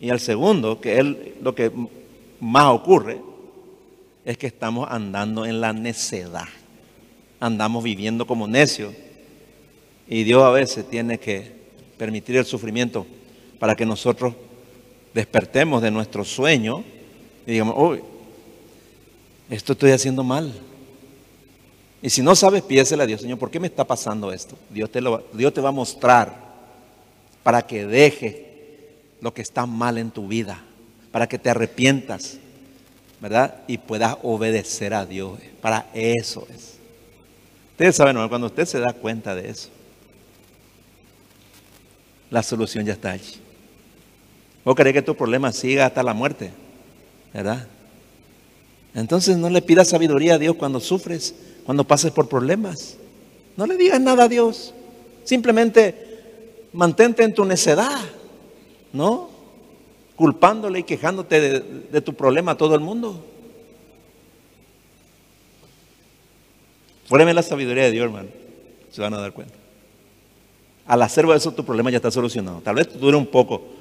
Y 0.00 0.10
el 0.10 0.20
segundo, 0.20 0.80
que 0.80 0.98
es 0.98 1.06
lo 1.40 1.54
que 1.54 1.72
más 2.40 2.66
ocurre, 2.66 3.20
es 4.24 4.36
que 4.36 4.46
estamos 4.46 4.86
andando 4.90 5.46
en 5.46 5.60
la 5.60 5.72
necedad. 5.72 6.48
Andamos 7.40 7.82
viviendo 7.82 8.26
como 8.26 8.46
necios. 8.46 8.92
Y 10.06 10.24
Dios 10.24 10.42
a 10.42 10.50
veces 10.50 10.88
tiene 10.90 11.18
que 11.18 11.50
permitir 11.96 12.36
el 12.36 12.44
sufrimiento 12.44 13.06
para 13.58 13.74
que 13.74 13.86
nosotros 13.86 14.34
despertemos 15.14 15.82
de 15.82 15.90
nuestro 15.90 16.24
sueño 16.24 16.84
y 17.46 17.52
digamos, 17.52 17.74
uy, 17.78 18.02
esto 19.50 19.72
estoy 19.72 19.92
haciendo 19.92 20.22
mal. 20.22 20.52
Y 22.02 22.10
si 22.10 22.22
no 22.22 22.36
sabes, 22.36 22.62
pídesele 22.62 23.02
a 23.02 23.06
Dios, 23.06 23.22
Señor, 23.22 23.38
¿por 23.38 23.50
qué 23.50 23.58
me 23.58 23.66
está 23.66 23.84
pasando 23.84 24.32
esto? 24.32 24.56
Dios 24.70 24.90
te, 24.90 25.00
lo, 25.00 25.24
Dios 25.32 25.52
te 25.52 25.60
va 25.60 25.70
a 25.70 25.72
mostrar 25.72 26.36
para 27.42 27.62
que 27.62 27.86
dejes 27.86 28.36
lo 29.20 29.32
que 29.34 29.42
está 29.42 29.66
mal 29.66 29.98
en 29.98 30.10
tu 30.10 30.28
vida, 30.28 30.62
para 31.10 31.26
que 31.26 31.38
te 31.38 31.50
arrepientas, 31.50 32.38
¿verdad? 33.20 33.62
Y 33.66 33.78
puedas 33.78 34.16
obedecer 34.22 34.94
a 34.94 35.06
Dios. 35.06 35.38
Para 35.60 35.86
eso 35.94 36.46
es. 36.54 36.74
Ustedes 37.72 37.96
saben, 37.96 38.10
hermano, 38.10 38.28
cuando 38.28 38.46
usted 38.48 38.66
se 38.66 38.78
da 38.78 38.92
cuenta 38.92 39.34
de 39.34 39.48
eso, 39.48 39.70
la 42.30 42.42
solución 42.42 42.84
ya 42.84 42.92
está 42.92 43.12
allí. 43.12 43.47
¿Vos 44.68 44.76
querés 44.76 44.92
que 44.92 45.00
tu 45.00 45.16
problema 45.16 45.50
siga 45.50 45.86
hasta 45.86 46.02
la 46.02 46.12
muerte? 46.12 46.50
¿Verdad? 47.32 47.66
Entonces 48.94 49.38
no 49.38 49.48
le 49.48 49.62
pidas 49.62 49.88
sabiduría 49.88 50.34
a 50.34 50.38
Dios 50.38 50.56
cuando 50.56 50.78
sufres, 50.78 51.34
cuando 51.64 51.84
pases 51.84 52.12
por 52.12 52.28
problemas. 52.28 52.98
No 53.56 53.66
le 53.66 53.78
digas 53.78 53.98
nada 53.98 54.24
a 54.24 54.28
Dios. 54.28 54.74
Simplemente 55.24 56.68
mantente 56.74 57.22
en 57.22 57.32
tu 57.32 57.46
necedad, 57.46 57.98
¿no? 58.92 59.30
Culpándole 60.16 60.80
y 60.80 60.82
quejándote 60.82 61.40
de, 61.40 62.00
tu 62.02 62.12
problema 62.12 62.52
a 62.52 62.56
todo 62.58 62.74
el 62.74 62.82
mundo. 62.82 63.24
Prueben 67.08 67.34
la 67.34 67.42
sabiduría 67.42 67.84
de 67.84 67.92
Dios, 67.92 68.04
hermano. 68.04 68.28
Se 68.90 69.00
van 69.00 69.14
a 69.14 69.18
dar 69.18 69.32
cuenta. 69.32 69.54
Al 70.86 71.00
hacer 71.00 71.24
eso, 71.34 71.52
tu 71.52 71.64
problema 71.64 71.90
ya 71.90 71.96
está 71.96 72.10
solucionado. 72.10 72.60
Tal 72.60 72.74
vez 72.74 73.00
dure 73.00 73.16
un 73.16 73.26
poco, 73.26 73.77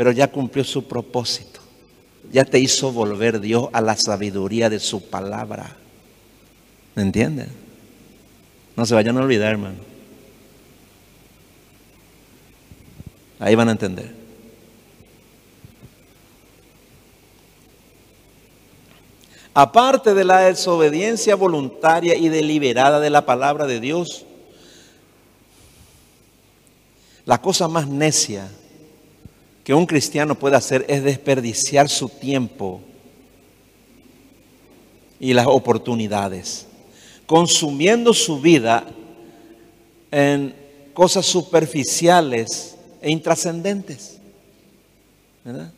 pero 0.00 0.12
ya 0.12 0.32
cumplió 0.32 0.64
su 0.64 0.84
propósito. 0.84 1.60
Ya 2.32 2.42
te 2.46 2.58
hizo 2.58 2.90
volver 2.90 3.38
Dios 3.38 3.68
a 3.70 3.82
la 3.82 3.94
sabiduría 3.96 4.70
de 4.70 4.80
su 4.80 5.10
palabra. 5.10 5.76
¿Me 6.94 7.02
entienden? 7.02 7.50
No 8.76 8.86
se 8.86 8.94
vayan 8.94 9.18
a 9.18 9.20
olvidar, 9.20 9.50
hermano. 9.50 9.76
Ahí 13.40 13.54
van 13.54 13.68
a 13.68 13.72
entender. 13.72 14.14
Aparte 19.52 20.14
de 20.14 20.24
la 20.24 20.40
desobediencia 20.40 21.34
voluntaria 21.34 22.16
y 22.16 22.30
deliberada 22.30 23.00
de 23.00 23.10
la 23.10 23.26
palabra 23.26 23.66
de 23.66 23.80
Dios, 23.80 24.24
la 27.26 27.42
cosa 27.42 27.68
más 27.68 27.86
necia 27.86 28.50
que 29.70 29.74
un 29.74 29.86
cristiano 29.86 30.34
puede 30.34 30.56
hacer 30.56 30.84
es 30.88 31.04
desperdiciar 31.04 31.88
su 31.88 32.08
tiempo 32.08 32.80
y 35.20 35.32
las 35.32 35.46
oportunidades, 35.46 36.66
consumiendo 37.24 38.12
su 38.12 38.40
vida 38.40 38.84
en 40.10 40.56
cosas 40.92 41.24
superficiales 41.24 42.76
e 43.00 43.12
intrascendentes. 43.12 44.18
¿Verdad? 45.44 45.72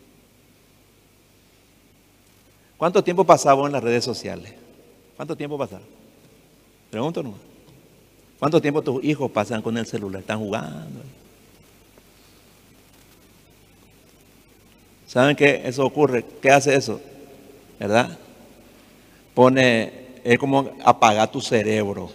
¿Cuánto 2.79 3.05
tiempo 3.05 3.25
pasaba 3.25 3.67
en 3.67 3.73
las 3.73 3.85
redes 3.85 4.05
sociales? 4.05 4.55
¿Cuánto 5.17 5.37
tiempo 5.37 5.59
pasaba? 5.59 5.83
Pregunto 6.91 7.23
nomás. 7.23 7.41
¿Cuánto 8.39 8.59
tiempo 8.59 8.81
tus 8.81 9.05
hijos 9.05 9.31
pasan 9.31 9.61
con 9.61 9.77
el 9.77 9.85
celular? 9.85 10.23
Están 10.23 10.39
jugando. 10.39 11.03
¿Saben 15.13 15.37
qué 15.37 15.61
eso 15.67 15.85
ocurre? 15.85 16.25
¿Qué 16.41 16.51
hace 16.51 16.75
eso? 16.75 16.99
¿Verdad? 17.79 18.17
Pone, 19.35 19.93
es 20.25 20.39
como 20.39 20.71
apagar 20.83 21.31
tu 21.31 21.43
cerebro 21.43 22.11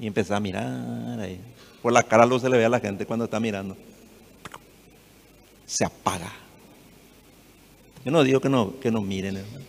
y 0.00 0.06
empezar 0.06 0.38
a 0.38 0.40
mirar 0.40 1.20
ahí. 1.20 1.38
Por 1.82 1.92
la 1.92 2.02
cara 2.02 2.24
luz 2.24 2.40
se 2.40 2.48
le 2.48 2.56
ve 2.56 2.64
a 2.64 2.70
la 2.70 2.80
gente 2.80 3.04
cuando 3.04 3.26
está 3.26 3.38
mirando. 3.40 3.76
Se 5.66 5.84
apaga. 5.84 6.32
Yo 8.06 8.10
no 8.10 8.24
digo 8.24 8.40
que 8.40 8.48
no, 8.48 8.80
que 8.80 8.90
no 8.90 9.02
miren, 9.02 9.36
hermano. 9.36 9.66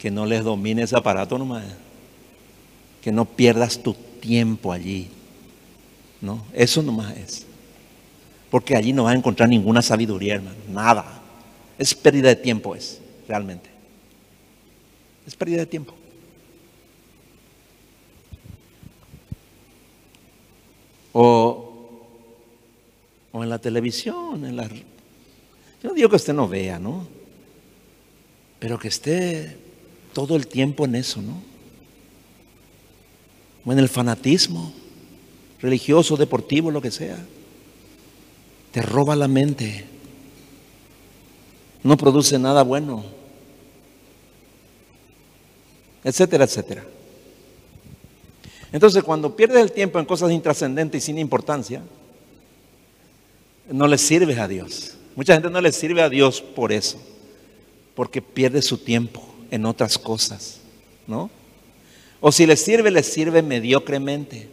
Que 0.00 0.10
no 0.10 0.26
les 0.26 0.42
domine 0.42 0.82
ese 0.82 0.96
aparato 0.96 1.38
nomás. 1.38 1.62
Que 3.00 3.12
no 3.12 3.24
pierdas 3.24 3.80
tu 3.80 3.94
tiempo 3.94 4.72
allí. 4.72 5.06
No, 6.20 6.44
eso 6.52 6.82
nomás 6.82 7.16
es. 7.16 7.46
Porque 8.50 8.74
allí 8.74 8.92
no 8.92 9.04
vas 9.04 9.14
a 9.14 9.18
encontrar 9.18 9.48
ninguna 9.48 9.80
sabiduría, 9.80 10.34
hermano. 10.34 10.56
Nada. 10.68 11.17
Es 11.78 11.94
pérdida 11.94 12.28
de 12.28 12.36
tiempo, 12.36 12.74
es, 12.74 13.00
realmente. 13.28 13.70
Es 15.26 15.34
pérdida 15.34 15.58
de 15.58 15.66
tiempo. 15.66 15.94
O, 21.12 21.68
o 23.32 23.42
en 23.42 23.48
la 23.48 23.58
televisión, 23.58 24.44
en 24.44 24.56
la... 24.56 24.68
Yo 24.68 25.90
no 25.90 25.94
digo 25.94 26.08
que 26.08 26.16
usted 26.16 26.34
no 26.34 26.48
vea, 26.48 26.78
¿no? 26.78 27.06
Pero 28.58 28.78
que 28.78 28.88
esté 28.88 29.56
todo 30.12 30.34
el 30.34 30.48
tiempo 30.48 30.84
en 30.84 30.96
eso, 30.96 31.22
¿no? 31.22 31.40
O 33.64 33.72
en 33.72 33.78
el 33.78 33.88
fanatismo 33.88 34.72
religioso, 35.60 36.16
deportivo, 36.16 36.70
lo 36.70 36.80
que 36.80 36.90
sea. 36.90 37.18
Te 38.72 38.82
roba 38.82 39.16
la 39.16 39.28
mente. 39.28 39.84
No 41.88 41.96
produce 41.96 42.38
nada 42.38 42.62
bueno. 42.64 43.02
Etcétera, 46.04 46.44
etcétera. 46.44 46.84
Entonces, 48.70 49.02
cuando 49.02 49.34
pierdes 49.34 49.62
el 49.62 49.72
tiempo 49.72 49.98
en 49.98 50.04
cosas 50.04 50.30
intrascendentes 50.30 51.02
y 51.02 51.06
sin 51.06 51.18
importancia, 51.18 51.80
no 53.70 53.86
le 53.86 53.96
sirves 53.96 54.36
a 54.36 54.46
Dios. 54.46 54.98
Mucha 55.16 55.32
gente 55.32 55.48
no 55.48 55.62
le 55.62 55.72
sirve 55.72 56.02
a 56.02 56.10
Dios 56.10 56.42
por 56.42 56.72
eso, 56.72 57.00
porque 57.94 58.20
pierde 58.20 58.60
su 58.60 58.76
tiempo 58.76 59.26
en 59.50 59.64
otras 59.64 59.96
cosas, 59.96 60.60
¿no? 61.06 61.30
O 62.20 62.30
si 62.30 62.44
le 62.44 62.58
sirve, 62.58 62.90
le 62.90 63.02
sirve 63.02 63.40
mediocremente. 63.40 64.46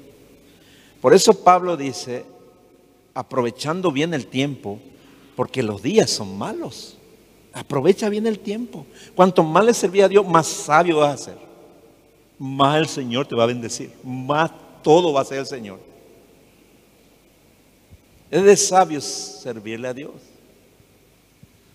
Por 1.01 1.13
eso 1.13 1.33
Pablo 1.43 1.75
dice, 1.75 2.23
aprovechando 3.13 3.91
bien 3.91 4.13
el 4.13 4.25
tiempo, 4.27 4.79
porque 5.35 5.63
los 5.63 5.83
días 5.83 6.09
son 6.09 6.37
malos. 6.37 6.94
Aprovecha 7.55 8.09
bien 8.09 8.27
el 8.27 8.37
tiempo. 8.37 8.85
Cuanto 9.15 9.41
más 9.41 9.63
le 9.63 9.73
servía 9.73 10.05
a 10.05 10.09
Dios, 10.09 10.27
más 10.27 10.45
sabio 10.45 10.97
vas 10.97 11.21
a 11.21 11.23
ser. 11.23 11.37
Más 12.37 12.77
el 12.77 12.87
Señor 12.87 13.25
te 13.25 13.33
va 13.33 13.43
a 13.43 13.47
bendecir. 13.47 13.93
Más 14.03 14.51
todo 14.83 15.13
va 15.13 15.21
a 15.21 15.25
ser 15.25 15.39
el 15.39 15.45
Señor. 15.45 15.79
Es 18.29 18.43
de 18.43 18.57
sabios 18.57 19.05
servirle 19.05 19.87
a 19.87 19.93
Dios. 19.93 20.11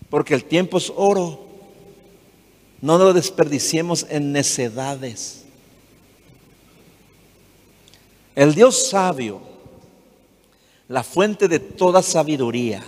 Porque 0.07 0.35
el 0.35 0.43
tiempo 0.43 0.77
es 0.77 0.93
oro. 0.95 1.47
No 2.79 2.99
lo 2.99 3.11
desperdiciemos 3.11 4.05
en 4.07 4.31
necedades. 4.31 5.45
El 8.35 8.53
Dios 8.53 8.87
sabio, 8.87 9.41
la 10.87 11.01
fuente 11.01 11.47
de 11.47 11.59
toda 11.59 12.03
sabiduría, 12.03 12.83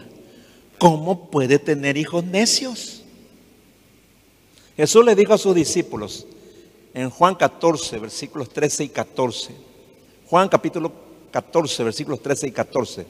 ¿cómo 0.84 1.30
puede 1.30 1.60
tener 1.60 1.96
hijos 1.96 2.26
necios? 2.26 3.04
Jesús 4.76 5.06
le 5.06 5.16
dijo 5.16 5.34
a 5.34 5.38
sus 5.38 5.56
discípulos 5.56 6.28
en 6.94 7.10
Juan 7.10 7.36
14, 7.36 8.00
versículos 8.00 8.50
13 8.50 8.84
y 8.84 8.90
14. 8.90 9.56
Juan 10.30 10.50
capítulo 10.50 10.92
14, 11.32 11.86
versículos 11.86 12.22
13 12.22 12.48
y 12.48 12.52
14. 12.52 13.06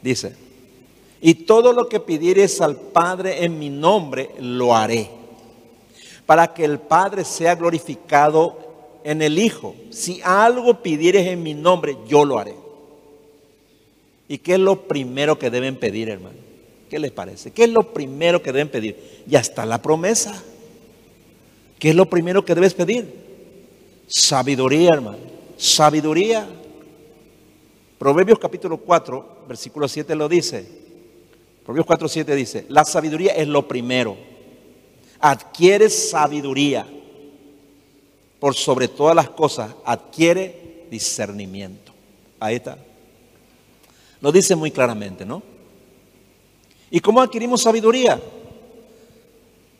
Dice, 0.00 0.34
y 1.20 1.34
todo 1.34 1.74
lo 1.74 1.90
que 1.90 2.00
pidieres 2.00 2.58
al 2.62 2.76
Padre 2.76 3.44
en 3.44 3.58
mi 3.58 3.68
nombre, 3.68 4.30
lo 4.40 4.74
haré, 4.74 5.10
para 6.24 6.54
que 6.54 6.64
el 6.64 6.78
Padre 6.78 7.26
sea 7.26 7.54
glorificado 7.54 9.00
en 9.04 9.20
el 9.20 9.38
Hijo. 9.38 9.74
Si 9.90 10.22
algo 10.24 10.82
pidieres 10.82 11.26
en 11.26 11.42
mi 11.42 11.52
nombre, 11.52 11.98
yo 12.08 12.24
lo 12.24 12.38
haré. 12.38 12.54
¿Y 14.26 14.38
qué 14.38 14.54
es 14.54 14.60
lo 14.60 14.88
primero 14.88 15.38
que 15.38 15.50
deben 15.50 15.76
pedir, 15.76 16.08
hermano? 16.08 16.47
¿Qué 16.88 16.98
les 16.98 17.12
parece? 17.12 17.50
¿Qué 17.50 17.64
es 17.64 17.70
lo 17.70 17.92
primero 17.92 18.42
que 18.42 18.52
deben 18.52 18.68
pedir? 18.68 19.22
Ya 19.26 19.40
está 19.40 19.66
la 19.66 19.82
promesa. 19.82 20.42
¿Qué 21.78 21.90
es 21.90 21.94
lo 21.94 22.08
primero 22.08 22.44
que 22.44 22.54
debes 22.54 22.74
pedir? 22.74 23.06
Sabiduría, 24.06 24.90
hermano. 24.94 25.18
Sabiduría. 25.56 26.48
Proverbios 27.98 28.38
capítulo 28.38 28.78
4, 28.78 29.44
versículo 29.48 29.86
7 29.86 30.14
lo 30.14 30.28
dice. 30.28 30.66
Proverbios 31.64 31.86
4, 31.86 32.08
7 32.08 32.34
dice, 32.34 32.66
la 32.68 32.84
sabiduría 32.84 33.32
es 33.32 33.46
lo 33.46 33.68
primero. 33.68 34.16
Adquiere 35.20 35.90
sabiduría. 35.90 36.86
Por 38.40 38.54
sobre 38.54 38.88
todas 38.88 39.16
las 39.16 39.28
cosas, 39.30 39.74
adquiere 39.84 40.86
discernimiento. 40.90 41.92
Ahí 42.38 42.54
está. 42.54 42.78
Lo 44.20 44.32
dice 44.32 44.54
muy 44.56 44.70
claramente, 44.70 45.26
¿no? 45.26 45.42
¿Y 46.90 47.00
cómo 47.00 47.20
adquirimos 47.20 47.62
sabiduría? 47.62 48.20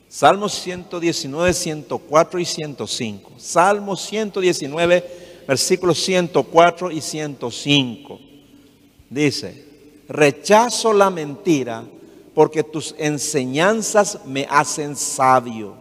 Salmos 0.08 0.54
119, 0.54 1.52
104 1.52 2.40
y 2.40 2.44
105. 2.44 3.32
Salmos 3.36 4.00
119, 4.02 5.44
versículos 5.46 5.98
104 5.98 6.90
y 6.90 7.00
105. 7.00 8.20
Dice, 9.10 9.66
rechazo 10.08 10.92
la 10.92 11.10
mentira 11.10 11.84
porque 12.34 12.62
tus 12.62 12.94
enseñanzas 12.98 14.20
me 14.24 14.46
hacen 14.48 14.96
sabio. 14.96 15.74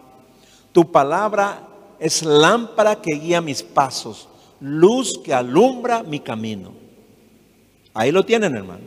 Tu 0.71 0.91
palabra 0.91 1.67
es 1.99 2.23
lámpara 2.23 3.01
que 3.01 3.13
guía 3.15 3.41
mis 3.41 3.63
pasos, 3.63 4.27
luz 4.59 5.17
que 5.17 5.33
alumbra 5.33 6.03
mi 6.03 6.19
camino. 6.19 6.73
Ahí 7.93 8.11
lo 8.11 8.25
tienen, 8.25 8.55
hermano. 8.55 8.83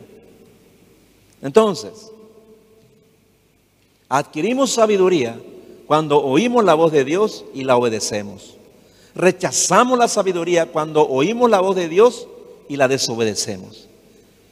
Entonces, 1.41 2.10
adquirimos 4.11 4.71
sabiduría 4.71 5.39
cuando 5.87 6.21
oímos 6.21 6.65
la 6.65 6.73
voz 6.73 6.91
de 6.91 7.05
Dios 7.05 7.45
y 7.53 7.63
la 7.63 7.77
obedecemos. 7.77 8.57
Rechazamos 9.15 9.97
la 9.97 10.09
sabiduría 10.09 10.65
cuando 10.65 11.07
oímos 11.07 11.49
la 11.49 11.61
voz 11.61 11.77
de 11.77 11.87
Dios 11.87 12.27
y 12.67 12.75
la 12.75 12.89
desobedecemos. 12.89 13.87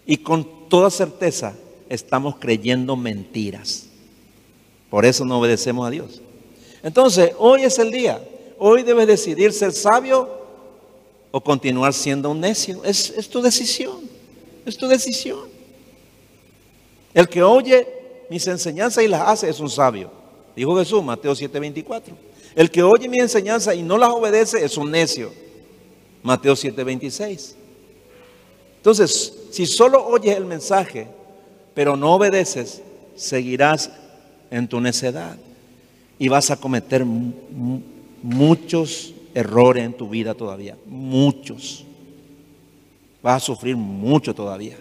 Y 0.05 0.17
con 0.17 0.47
toda 0.69 0.89
certeza 0.89 1.55
estamos 1.89 2.37
creyendo 2.39 2.95
mentiras. 2.95 3.87
Por 4.89 5.05
eso 5.05 5.25
no 5.25 5.39
obedecemos 5.39 5.85
a 5.85 5.89
Dios. 5.89 6.21
Entonces, 6.81 7.33
hoy 7.37 7.63
es 7.63 7.77
el 7.79 7.91
día. 7.91 8.25
Hoy 8.57 8.83
debes 8.83 9.07
decidir 9.07 9.51
ser 9.51 9.73
sabio 9.73 10.29
o 11.31 11.41
continuar 11.41 11.93
siendo 11.93 12.31
un 12.31 12.39
necio. 12.39 12.81
Es, 12.85 13.09
es 13.09 13.29
tu 13.29 13.41
decisión. 13.41 14.09
Es 14.65 14.77
tu 14.77 14.87
decisión. 14.87 15.49
El 17.13 17.27
que 17.27 17.43
oye 17.43 17.98
mis 18.29 18.45
enseñanzas 18.47 19.03
y 19.03 19.07
las 19.07 19.27
hace 19.27 19.49
es 19.49 19.59
un 19.59 19.69
sabio. 19.69 20.11
Dijo 20.55 20.77
Jesús, 20.77 21.03
Mateo 21.03 21.33
7:24. 21.33 22.15
El 22.55 22.69
que 22.69 22.83
oye 22.83 23.07
mi 23.07 23.19
enseñanza 23.19 23.73
y 23.73 23.81
no 23.81 23.97
las 23.97 24.09
obedece 24.09 24.63
es 24.63 24.77
un 24.77 24.91
necio. 24.91 25.31
Mateo 26.23 26.55
7:26. 26.55 27.55
Entonces, 28.77 29.33
si 29.51 29.65
solo 29.65 30.05
oyes 30.05 30.35
el 30.37 30.45
mensaje, 30.45 31.07
pero 31.73 31.95
no 31.95 32.15
obedeces, 32.15 32.81
seguirás 33.15 33.91
en 34.51 34.67
tu 34.67 34.79
necedad 34.79 35.37
y 36.17 36.27
vas 36.27 36.51
a 36.51 36.57
cometer 36.57 37.05
muchos 38.21 39.13
errores 39.33 39.85
en 39.85 39.93
tu 39.93 40.09
vida 40.09 40.33
todavía, 40.33 40.77
muchos. 40.85 41.85
Vas 43.21 43.43
a 43.43 43.45
sufrir 43.45 43.75
mucho 43.75 44.33
todavía. 44.33 44.77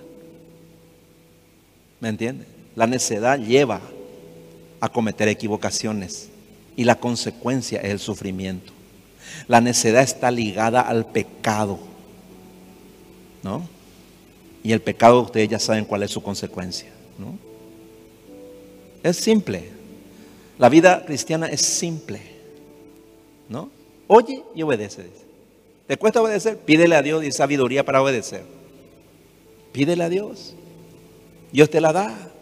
¿Me 2.00 2.08
entiendes? 2.08 2.57
La 2.78 2.86
necedad 2.86 3.40
lleva 3.40 3.80
a 4.78 4.88
cometer 4.88 5.26
equivocaciones 5.26 6.28
y 6.76 6.84
la 6.84 6.94
consecuencia 6.94 7.80
es 7.80 7.90
el 7.90 7.98
sufrimiento. 7.98 8.72
La 9.48 9.60
necedad 9.60 10.00
está 10.00 10.30
ligada 10.30 10.82
al 10.82 11.04
pecado, 11.04 11.80
¿no? 13.42 13.68
Y 14.62 14.70
el 14.70 14.80
pecado 14.80 15.22
ustedes 15.22 15.48
ya 15.48 15.58
saben 15.58 15.86
cuál 15.86 16.04
es 16.04 16.12
su 16.12 16.22
consecuencia, 16.22 16.88
¿no? 17.18 17.36
Es 19.02 19.16
simple. 19.16 19.70
La 20.56 20.68
vida 20.68 21.04
cristiana 21.04 21.48
es 21.48 21.62
simple, 21.62 22.20
¿no? 23.48 23.70
Oye 24.06 24.44
y 24.54 24.62
obedece. 24.62 25.06
¿Te 25.88 25.96
cuesta 25.96 26.22
obedecer? 26.22 26.56
Pídele 26.58 26.94
a 26.94 27.02
Dios 27.02 27.24
y 27.24 27.32
sabiduría 27.32 27.84
para 27.84 28.00
obedecer. 28.00 28.44
Pídele 29.72 30.04
a 30.04 30.08
Dios. 30.08 30.54
Dios 31.50 31.68
te 31.70 31.80
la 31.80 31.92
da. 31.92 32.34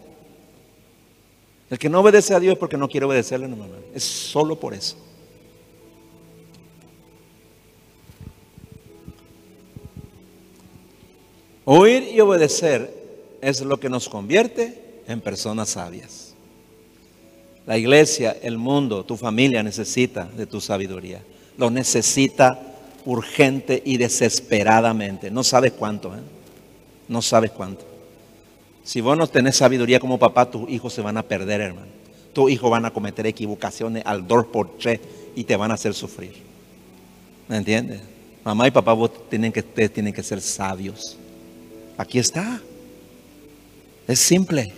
El 1.68 1.78
que 1.78 1.88
no 1.88 2.00
obedece 2.00 2.34
a 2.34 2.40
Dios 2.40 2.52
es 2.52 2.58
porque 2.58 2.76
no 2.76 2.88
quiere 2.88 3.06
obedecerle, 3.06 3.48
no, 3.48 3.56
Es 3.94 4.04
solo 4.04 4.58
por 4.58 4.74
eso. 4.74 4.96
Oír 11.64 12.04
y 12.14 12.20
obedecer 12.20 12.94
es 13.40 13.60
lo 13.60 13.80
que 13.80 13.88
nos 13.88 14.08
convierte 14.08 15.02
en 15.08 15.20
personas 15.20 15.70
sabias. 15.70 16.34
La 17.66 17.76
iglesia, 17.76 18.36
el 18.40 18.58
mundo, 18.58 19.04
tu 19.04 19.16
familia 19.16 19.64
necesita 19.64 20.26
de 20.36 20.46
tu 20.46 20.60
sabiduría. 20.60 21.22
Lo 21.58 21.68
necesita 21.68 22.60
urgente 23.04 23.82
y 23.84 23.96
desesperadamente. 23.96 25.32
No 25.32 25.42
sabes 25.42 25.72
cuánto, 25.72 26.14
¿eh? 26.14 26.20
No 27.08 27.20
sabes 27.20 27.50
cuánto. 27.50 27.95
Si 28.86 29.00
vos 29.00 29.18
no 29.18 29.26
tenés 29.26 29.56
sabiduría 29.56 29.98
como 29.98 30.16
papá, 30.16 30.48
tus 30.48 30.70
hijos 30.70 30.92
se 30.92 31.02
van 31.02 31.16
a 31.16 31.24
perder, 31.24 31.60
hermano. 31.60 31.88
Tus 32.32 32.52
hijos 32.52 32.70
van 32.70 32.84
a 32.84 32.92
cometer 32.92 33.26
equivocaciones 33.26 34.04
al 34.06 34.28
dos 34.28 34.46
por 34.46 34.78
tres 34.78 35.00
y 35.34 35.42
te 35.42 35.56
van 35.56 35.72
a 35.72 35.74
hacer 35.74 35.92
sufrir. 35.92 36.34
¿Me 37.48 37.56
entiendes? 37.56 38.00
Mamá 38.44 38.68
y 38.68 38.70
papá, 38.70 38.92
vos 38.92 39.10
tienen 39.28 39.50
que, 39.50 39.58
ustedes 39.58 39.92
tienen 39.92 40.12
que 40.12 40.22
ser 40.22 40.40
sabios. 40.40 41.18
Aquí 41.98 42.20
está. 42.20 42.60
Es 44.06 44.20
simple. 44.20 44.72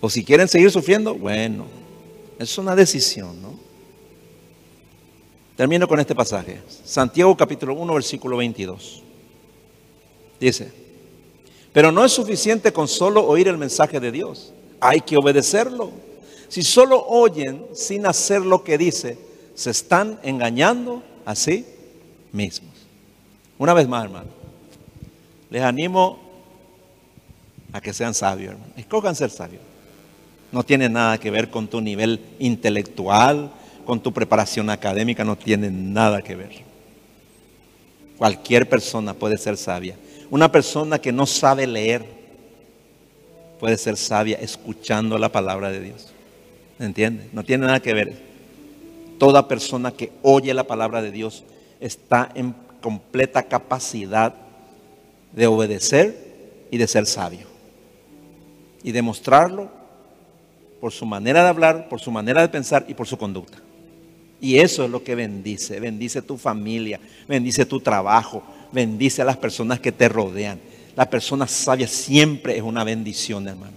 O 0.00 0.08
si 0.08 0.22
quieren 0.22 0.46
seguir 0.46 0.70
sufriendo, 0.70 1.16
bueno, 1.16 1.66
es 2.38 2.56
una 2.58 2.76
decisión, 2.76 3.42
¿no? 3.42 3.58
Termino 5.56 5.88
con 5.88 5.98
este 5.98 6.14
pasaje. 6.14 6.60
Santiago 6.84 7.36
capítulo 7.36 7.74
1, 7.74 7.92
versículo 7.92 8.36
22. 8.36 9.02
Dice, 10.38 10.87
pero 11.72 11.92
no 11.92 12.04
es 12.04 12.12
suficiente 12.12 12.72
con 12.72 12.88
solo 12.88 13.26
oír 13.26 13.48
el 13.48 13.58
mensaje 13.58 14.00
de 14.00 14.10
Dios. 14.10 14.52
Hay 14.80 15.00
que 15.00 15.16
obedecerlo. 15.16 15.90
Si 16.48 16.62
solo 16.62 17.04
oyen 17.06 17.64
sin 17.74 18.06
hacer 18.06 18.40
lo 18.42 18.64
que 18.64 18.78
dice, 18.78 19.18
se 19.54 19.70
están 19.70 20.18
engañando 20.22 21.02
a 21.24 21.34
sí 21.34 21.66
mismos. 22.32 22.70
Una 23.58 23.74
vez 23.74 23.88
más, 23.88 24.04
hermano, 24.04 24.28
les 25.50 25.62
animo 25.62 26.18
a 27.72 27.80
que 27.80 27.92
sean 27.92 28.14
sabios, 28.14 28.52
hermano. 28.52 28.72
Escojan 28.76 29.14
ser 29.14 29.30
sabios. 29.30 29.62
No 30.52 30.62
tiene 30.62 30.88
nada 30.88 31.18
que 31.18 31.30
ver 31.30 31.50
con 31.50 31.68
tu 31.68 31.80
nivel 31.80 32.20
intelectual, 32.38 33.50
con 33.84 34.00
tu 34.00 34.12
preparación 34.12 34.70
académica, 34.70 35.24
no 35.24 35.36
tiene 35.36 35.70
nada 35.70 36.22
que 36.22 36.34
ver. 36.36 36.50
Cualquier 38.16 38.68
persona 38.68 39.14
puede 39.14 39.36
ser 39.38 39.56
sabia. 39.56 39.96
Una 40.30 40.50
persona 40.52 40.98
que 40.98 41.12
no 41.12 41.26
sabe 41.26 41.66
leer 41.66 42.04
puede 43.58 43.76
ser 43.78 43.96
sabia 43.96 44.38
escuchando 44.38 45.18
la 45.18 45.30
palabra 45.30 45.70
de 45.70 45.80
Dios. 45.80 46.12
¿Entiende? 46.78 47.28
No 47.32 47.44
tiene 47.44 47.66
nada 47.66 47.80
que 47.80 47.94
ver. 47.94 48.16
Toda 49.18 49.48
persona 49.48 49.90
que 49.90 50.12
oye 50.22 50.54
la 50.54 50.64
palabra 50.64 51.02
de 51.02 51.10
Dios 51.10 51.44
está 51.80 52.30
en 52.34 52.54
completa 52.80 53.42
capacidad 53.42 54.34
de 55.32 55.46
obedecer 55.46 56.66
y 56.70 56.78
de 56.78 56.86
ser 56.86 57.06
sabio. 57.06 57.46
Y 58.82 58.92
demostrarlo 58.92 59.70
por 60.80 60.92
su 60.92 61.06
manera 61.06 61.42
de 61.42 61.48
hablar, 61.48 61.88
por 61.88 62.00
su 62.00 62.10
manera 62.10 62.42
de 62.42 62.48
pensar 62.48 62.84
y 62.86 62.94
por 62.94 63.06
su 63.06 63.18
conducta. 63.18 63.58
Y 64.40 64.58
eso 64.58 64.84
es 64.84 64.90
lo 64.90 65.02
que 65.02 65.16
bendice. 65.16 65.80
Bendice 65.80 66.22
tu 66.22 66.36
familia, 66.36 67.00
bendice 67.26 67.66
tu 67.66 67.80
trabajo, 67.80 68.42
bendice 68.72 69.22
a 69.22 69.24
las 69.24 69.36
personas 69.36 69.80
que 69.80 69.92
te 69.92 70.08
rodean. 70.08 70.60
La 70.96 71.08
persona 71.08 71.46
sabia 71.46 71.86
siempre 71.86 72.56
es 72.56 72.62
una 72.62 72.84
bendición, 72.84 73.46
hermano. 73.46 73.76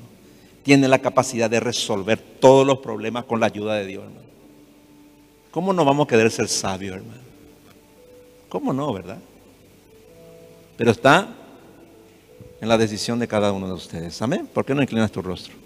Tiene 0.64 0.88
la 0.88 1.00
capacidad 1.00 1.50
de 1.50 1.60
resolver 1.60 2.20
todos 2.20 2.66
los 2.66 2.80
problemas 2.80 3.26
con 3.26 3.40
la 3.40 3.48
ayuda 3.48 3.76
de 3.76 3.86
Dios, 3.86 4.04
hermano. 4.04 4.22
¿Cómo 5.52 5.74
no 5.74 5.84
vamos 5.84 6.06
a 6.06 6.10
querer 6.10 6.32
ser 6.32 6.48
sabios, 6.48 6.96
hermano? 6.96 7.22
¿Cómo 8.50 8.74
no, 8.74 8.92
verdad? 8.94 9.20
Pero 10.78 10.92
está 10.92 11.28
en 12.60 12.70
la 12.70 12.78
decisión 12.78 13.20
de 13.20 13.28
cada 13.28 13.52
uno 13.52 13.68
de 13.68 13.74
ustedes. 13.74 14.22
Amén. 14.22 14.48
¿Por 14.52 14.66
qué 14.66 14.74
no 14.74 14.82
inclinas 14.82 15.12
tu 15.12 15.22
rostro? 15.22 15.61